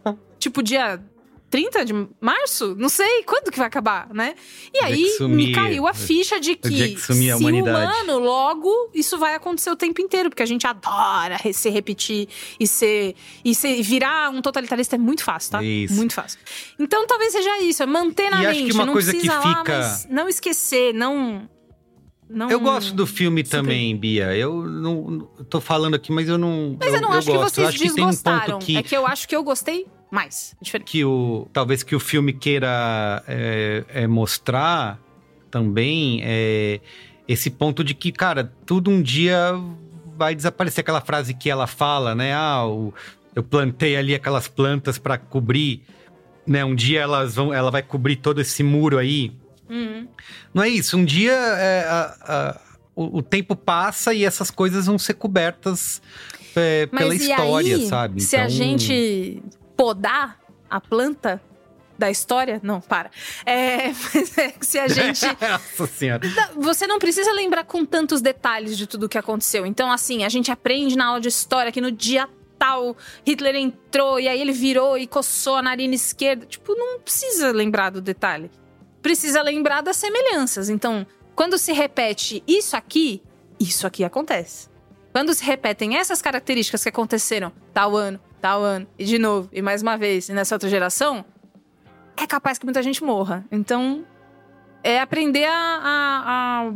tipo, 0.39 0.61
dia 0.61 1.01
30 1.49 1.83
de 1.85 1.93
março? 2.21 2.75
Não 2.77 2.89
sei, 2.89 3.23
quando 3.23 3.51
que 3.51 3.57
vai 3.57 3.67
acabar, 3.67 4.09
né? 4.13 4.35
E 4.73 4.79
aí 4.83 5.17
me 5.21 5.51
caiu 5.51 5.87
a 5.87 5.93
ficha 5.93 6.39
de 6.39 6.55
que, 6.55 6.69
que 6.95 7.01
se 7.01 7.31
humano, 7.33 8.19
logo 8.19 8.91
isso 8.93 9.17
vai 9.17 9.35
acontecer 9.35 9.69
o 9.71 9.75
tempo 9.75 10.01
inteiro, 10.01 10.29
porque 10.29 10.43
a 10.43 10.45
gente 10.45 10.65
adora 10.67 11.37
se 11.51 11.69
repetir 11.69 12.27
e 12.59 12.67
ser 12.67 13.15
e 13.43 13.55
ser, 13.55 13.81
virar 13.81 14.29
um 14.29 14.41
totalitarista 14.41 14.95
é 14.95 14.99
muito 14.99 15.23
fácil, 15.23 15.51
tá? 15.51 15.63
Isso. 15.63 15.93
Muito 15.95 16.13
fácil. 16.13 16.39
Então 16.77 17.05
talvez 17.07 17.31
seja 17.31 17.59
isso, 17.61 17.81
é 17.83 17.85
manter 17.85 18.29
na 18.29 18.43
E 18.43 18.47
mente, 18.47 18.77
não 18.77 18.93
precisa 18.93 19.33
lá, 19.39 19.57
fica- 19.59 19.77
mas 19.79 20.07
não 20.09 20.29
esquecer, 20.29 20.93
não 20.93 21.49
não 22.29 22.47
Eu 22.49 22.59
gosto 22.59 22.93
do 22.93 23.07
filme 23.07 23.43
também, 23.43 23.97
Bia. 23.97 24.35
Eu 24.37 24.63
não 24.63 25.27
eu 25.39 25.45
tô 25.45 25.59
falando 25.59 25.95
aqui, 25.95 26.11
mas 26.11 26.29
eu 26.29 26.37
não. 26.37 26.77
Mas 26.79 26.93
eu, 26.93 27.01
não 27.01 27.11
acho 27.11 27.25
que 27.27 27.33
gosto. 27.35 27.55
vocês 27.55 27.73
eu 27.73 27.73
um 27.91 27.95
desgostaram. 27.95 28.53
ponto 28.53 28.65
que, 28.67 28.77
É 28.77 28.83
que 28.83 28.95
eu 28.95 29.07
acho 29.07 29.27
que 29.27 29.35
eu 29.35 29.43
gostei 29.43 29.87
mais. 30.11 30.55
Diferente. 30.61 30.91
que 30.91 31.05
o 31.05 31.47
talvez 31.53 31.83
que 31.83 31.95
o 31.95 31.99
filme 31.99 32.33
queira 32.33 33.23
é, 33.27 33.83
é 33.89 34.07
mostrar 34.07 34.99
também 35.51 36.21
é 36.23 36.79
esse 37.27 37.49
ponto 37.49 37.83
de 37.83 37.93
que, 37.93 38.11
cara, 38.11 38.51
tudo 38.65 38.89
um 38.89 39.01
dia 39.01 39.53
vai 40.17 40.33
desaparecer. 40.35 40.81
Aquela 40.81 41.01
frase 41.01 41.33
que 41.33 41.49
ela 41.49 41.67
fala, 41.67 42.15
né? 42.15 42.33
Ah, 42.33 42.65
o- 42.65 42.93
eu 43.35 43.43
plantei 43.43 43.95
ali 43.95 44.15
aquelas 44.15 44.47
plantas 44.47 44.97
para 44.97 45.17
cobrir, 45.17 45.83
né? 46.45 46.65
Um 46.65 46.73
dia 46.75 47.01
elas 47.01 47.35
vão, 47.35 47.53
ela 47.53 47.69
vai 47.69 47.83
cobrir 47.83 48.15
todo 48.15 48.41
esse 48.41 48.63
muro 48.63 48.97
aí. 48.97 49.31
Uhum. 49.69 50.07
Não 50.53 50.63
é 50.63 50.69
isso. 50.69 50.97
Um 50.97 51.05
dia 51.05 51.31
é, 51.33 51.85
a- 51.87 52.15
a- 52.27 52.61
o, 52.95 53.19
o 53.19 53.21
tempo 53.21 53.55
passa 53.55 54.13
e 54.13 54.25
essas 54.25 54.49
coisas 54.49 54.87
vão 54.87 54.97
ser 54.97 55.13
cobertas 55.13 56.01
é, 56.55 56.87
pela 56.87 57.13
história, 57.13 57.75
aí, 57.75 57.85
sabe? 57.87 58.21
Se 58.21 58.35
a 58.35 58.45
Então- 58.45 58.49
gente 58.49 59.43
podar 59.79 60.37
a 60.69 60.81
planta 60.81 61.41
da 61.97 62.11
história, 62.11 62.59
não, 62.61 62.81
para. 62.81 63.09
É, 63.45 63.87
mas 64.13 64.37
é 64.37 64.53
se 64.59 64.77
a 64.77 64.89
gente 64.89 65.25
Nossa 65.41 65.87
senhora. 65.87 66.21
Você 66.57 66.85
não 66.85 66.99
precisa 66.99 67.31
lembrar 67.31 67.63
com 67.63 67.85
tantos 67.85 68.21
detalhes 68.21 68.77
de 68.77 68.85
tudo 68.85 69.05
o 69.05 69.09
que 69.09 69.17
aconteceu. 69.17 69.65
Então, 69.65 69.89
assim, 69.89 70.25
a 70.25 70.29
gente 70.29 70.51
aprende 70.51 70.97
na 70.97 71.05
aula 71.05 71.21
de 71.21 71.29
história 71.29 71.71
que 71.71 71.79
no 71.79 71.93
dia 71.93 72.27
tal 72.57 72.97
Hitler 73.25 73.55
entrou 73.55 74.19
e 74.19 74.27
aí 74.27 74.41
ele 74.41 74.51
virou 74.51 74.97
e 74.97 75.07
coçou 75.07 75.55
a 75.55 75.61
narina 75.61 75.95
esquerda. 75.95 76.45
Tipo, 76.45 76.75
não 76.75 76.99
precisa 76.99 77.53
lembrar 77.53 77.89
do 77.89 78.01
detalhe. 78.01 78.51
Precisa 79.01 79.41
lembrar 79.41 79.79
das 79.79 79.95
semelhanças. 79.95 80.67
Então, 80.67 81.07
quando 81.33 81.57
se 81.57 81.71
repete 81.71 82.43
isso 82.45 82.75
aqui, 82.75 83.23
isso 83.57 83.87
aqui 83.87 84.03
acontece. 84.03 84.67
Quando 85.13 85.33
se 85.33 85.45
repetem 85.45 85.95
essas 85.95 86.21
características 86.21 86.83
que 86.83 86.89
aconteceram 86.89 87.53
tal 87.73 87.95
ano, 87.95 88.19
tal 88.39 88.61
ano, 88.61 88.87
e 88.97 89.05
de 89.05 89.19
novo, 89.19 89.49
e 89.51 89.61
mais 89.61 89.81
uma 89.81 89.97
vez, 89.97 90.29
e 90.29 90.33
nessa 90.33 90.55
outra 90.55 90.69
geração, 90.69 91.25
é 92.15 92.25
capaz 92.25 92.57
que 92.57 92.65
muita 92.65 92.81
gente 92.81 93.03
morra. 93.03 93.45
Então, 93.51 94.05
é 94.83 94.99
aprender 94.99 95.45
a, 95.45 95.51
a, 95.51 96.67
a, 96.67 96.71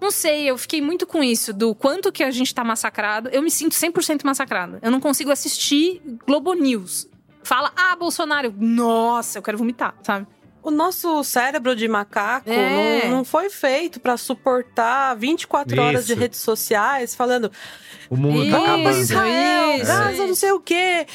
Não 0.00 0.10
sei, 0.10 0.48
eu 0.50 0.58
fiquei 0.58 0.80
muito 0.80 1.06
com 1.06 1.22
isso, 1.22 1.52
do 1.52 1.74
quanto 1.74 2.12
que 2.12 2.22
a 2.22 2.30
gente 2.30 2.54
tá 2.54 2.62
massacrado. 2.62 3.28
Eu 3.30 3.42
me 3.42 3.50
sinto 3.50 3.74
100% 3.74 4.24
massacrada. 4.24 4.78
Eu 4.82 4.90
não 4.90 5.00
consigo 5.00 5.30
assistir 5.30 6.02
Globo 6.26 6.52
News. 6.54 7.08
Fala, 7.42 7.72
ah, 7.76 7.96
Bolsonaro. 7.96 8.52
Nossa, 8.58 9.38
eu 9.38 9.42
quero 9.42 9.56
vomitar, 9.56 9.94
sabe? 10.02 10.26
O 10.66 10.70
nosso 10.72 11.22
cérebro 11.22 11.76
de 11.76 11.86
macaco 11.86 12.50
É. 12.50 13.04
não, 13.06 13.18
não 13.18 13.24
foi 13.24 13.48
feito 13.48 14.00
pra 14.00 14.16
suportar 14.16 15.14
24 15.14 15.80
horas 15.80 16.04
de 16.04 16.12
Isso. 16.14 16.20
redes 16.20 16.40
sociais 16.40 17.14
falando 17.14 17.52
O 18.10 18.16
mundo 18.16 18.40
tá 18.40 18.46
Isso, 18.46 18.56
acabando. 18.56 18.98
Israel, 18.98 19.72
isso, 19.76 19.86
Gaza, 19.86 20.12
isso. 20.12 20.26
não 20.26 20.34
sei 20.34 20.50
o 20.52 20.58
quê. 20.60 21.06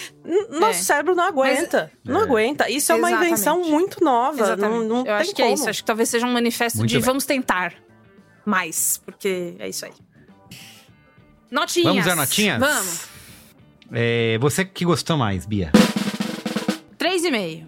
Nosso 0.52 0.80
É. 0.80 0.84
cérebro 0.84 1.16
não 1.16 1.26
aguenta. 1.26 1.92
Não 2.02 2.22
É. 2.22 2.24
aguenta. 2.24 2.70
Isso 2.70 2.94
é 2.94 2.96
uma 2.96 3.10
Exatamente. 3.10 3.28
invenção 3.34 3.62
muito 3.64 4.02
nova. 4.02 4.42
Exatamente. 4.42 4.80
Não, 4.80 4.88
não 4.88 4.98
eu 5.00 5.04
tem 5.04 5.14
acho 5.16 5.36
que 5.36 5.42
como. 5.42 5.50
é 5.50 5.54
isso. 5.54 5.70
Acho 5.70 5.82
que 5.82 5.86
talvez 5.86 6.08
seja 6.08 6.26
um 6.26 6.32
manifesto 6.32 6.78
Muito 6.78 6.90
de 6.90 6.96
bem. 6.96 7.04
vamos 7.06 7.26
tentar 7.26 7.74
mais. 8.46 9.02
Porque 9.06 9.56
é 9.60 9.68
isso 9.68 9.84
aí. 9.86 9.92
Notinhas. 11.52 11.88
Vamos 11.94 12.08
a 12.08 12.16
notinhas? 12.16 12.58
Vamos. 12.58 13.02
É, 13.92 14.38
você 14.40 14.64
que 14.64 14.86
gostou 14.86 15.18
mais, 15.18 15.46
Bia? 15.46 15.72
3,5. 16.98 17.66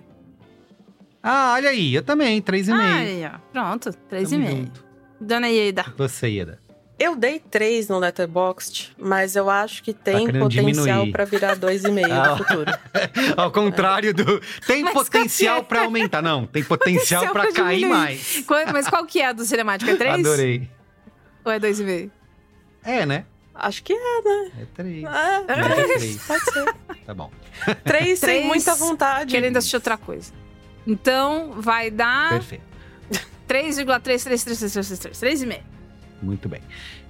Ah, 1.24 1.54
olha 1.56 1.70
aí, 1.70 1.96
eu 1.96 2.04
também, 2.04 2.42
3,5. 2.42 2.74
Aí, 2.80 3.24
ó. 3.26 3.40
Pronto, 3.52 3.90
3,5. 4.12 4.46
junto. 4.52 4.86
Dona 5.22 5.48
Ieda. 5.48 5.86
Você, 5.98 6.28
Ieda. 6.28 6.60
Eu 7.00 7.16
dei 7.16 7.40
3 7.40 7.88
no 7.88 7.98
Letterboxd, 7.98 8.94
mas 9.00 9.36
eu 9.36 9.50
acho 9.50 9.82
que 9.84 9.94
tem 9.94 10.26
querendo 10.28 10.44
potencial 10.44 10.84
diminuir. 10.84 11.12
pra 11.12 11.26
virar 11.26 11.56
2,5 11.58 12.06
Ah, 12.12 12.30
no 12.30 12.38
futuro. 12.38 12.72
Ao 13.36 13.52
contrário 13.52 14.14
do. 14.14 14.40
Tem 14.68 14.84
Mas 14.84 14.94
potencial 14.94 15.58
é? 15.60 15.64
pra 15.64 15.82
aumentar. 15.84 16.22
Não, 16.22 16.46
tem 16.46 16.64
potencial, 16.64 17.28
pra 17.30 17.52
cair 17.52 17.80
diminuir. 17.80 17.90
mais. 17.98 18.44
Qual- 18.46 18.68
Mas 18.72 18.88
qual 18.88 19.06
que 19.06 19.20
é 19.22 19.28
a 19.28 19.32
do 19.34 19.44
cinemático? 19.44 19.90
É 19.90 19.96
3? 19.96 20.20
Adorei. 20.20 20.70
Ou 21.44 21.52
é 21.52 21.60
2,5? 21.60 22.12
É, 22.84 23.06
né? 23.06 23.26
Acho 23.56 23.84
que 23.84 23.94
é, 23.94 24.22
né? 24.22 24.52
É 24.62 24.66
3. 24.74 25.04
É, 25.04 25.44
É 25.48 25.84
3. 25.98 26.18
pode 26.28 26.44
ser. 26.52 26.76
Tá 27.06 27.14
bom. 27.14 27.32
3 27.84 28.20
sem 28.20 28.30
Três, 28.30 28.46
muita 28.46 28.76
vontade. 28.76 29.32
Querendo 29.32 29.58
assistir 29.58 29.78
outra 29.78 29.98
coisa. 29.98 30.32
Então, 30.86 31.54
vai 31.60 31.90
dar 31.90 32.30
Perfeito. 32.30 32.64
3,33333. 33.48 35.12
3,5. 35.12 35.60
Muito 36.22 36.48
bem. 36.48 36.62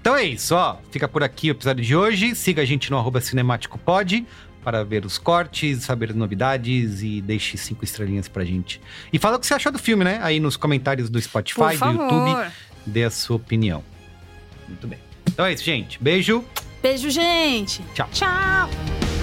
Então 0.02 0.16
é 0.16 0.24
isso, 0.24 0.56
ó. 0.56 0.78
Fica 0.92 1.08
por 1.08 1.24
aqui 1.24 1.50
o 1.50 1.52
episódio 1.52 1.84
de 1.84 1.96
hoje. 1.96 2.36
Siga 2.36 2.62
a 2.62 2.66
gente 2.66 2.92
no 2.92 2.98
arroba 2.98 3.22
cinemáticopod 3.22 4.26
para 4.64 4.84
ver 4.84 5.06
os 5.06 5.18
cortes, 5.18 5.84
saber 5.84 6.10
as 6.10 6.16
novidades 6.16 7.02
e 7.02 7.22
deixe 7.22 7.58
cinco 7.58 7.84
estrelinhas 7.84 8.28
pra 8.28 8.44
gente. 8.44 8.82
E 9.12 9.20
fala 9.20 9.38
o 9.38 9.40
que 9.40 9.46
você 9.46 9.54
achou 9.54 9.72
do 9.72 9.80
filme, 9.80 10.04
né? 10.04 10.20
Aí 10.22 10.40
nos 10.40 10.58
comentários 10.58 11.10
do 11.10 11.22
Spotify, 11.22 11.78
do. 11.78 11.86
YouTube, 11.86 12.52
dê 12.86 13.04
a 13.04 13.12
sua 13.12 13.36
opinião. 13.36 13.84
Muito 14.68 14.88
bem. 14.88 15.00
Então 15.28 15.46
é 15.46 15.54
isso, 15.54 15.64
gente. 15.64 16.02
Beijo. 16.02 16.44
Beijo, 16.82 17.10
gente. 17.10 17.82
Tchau. 17.94 18.10
Tchau. 18.12 19.23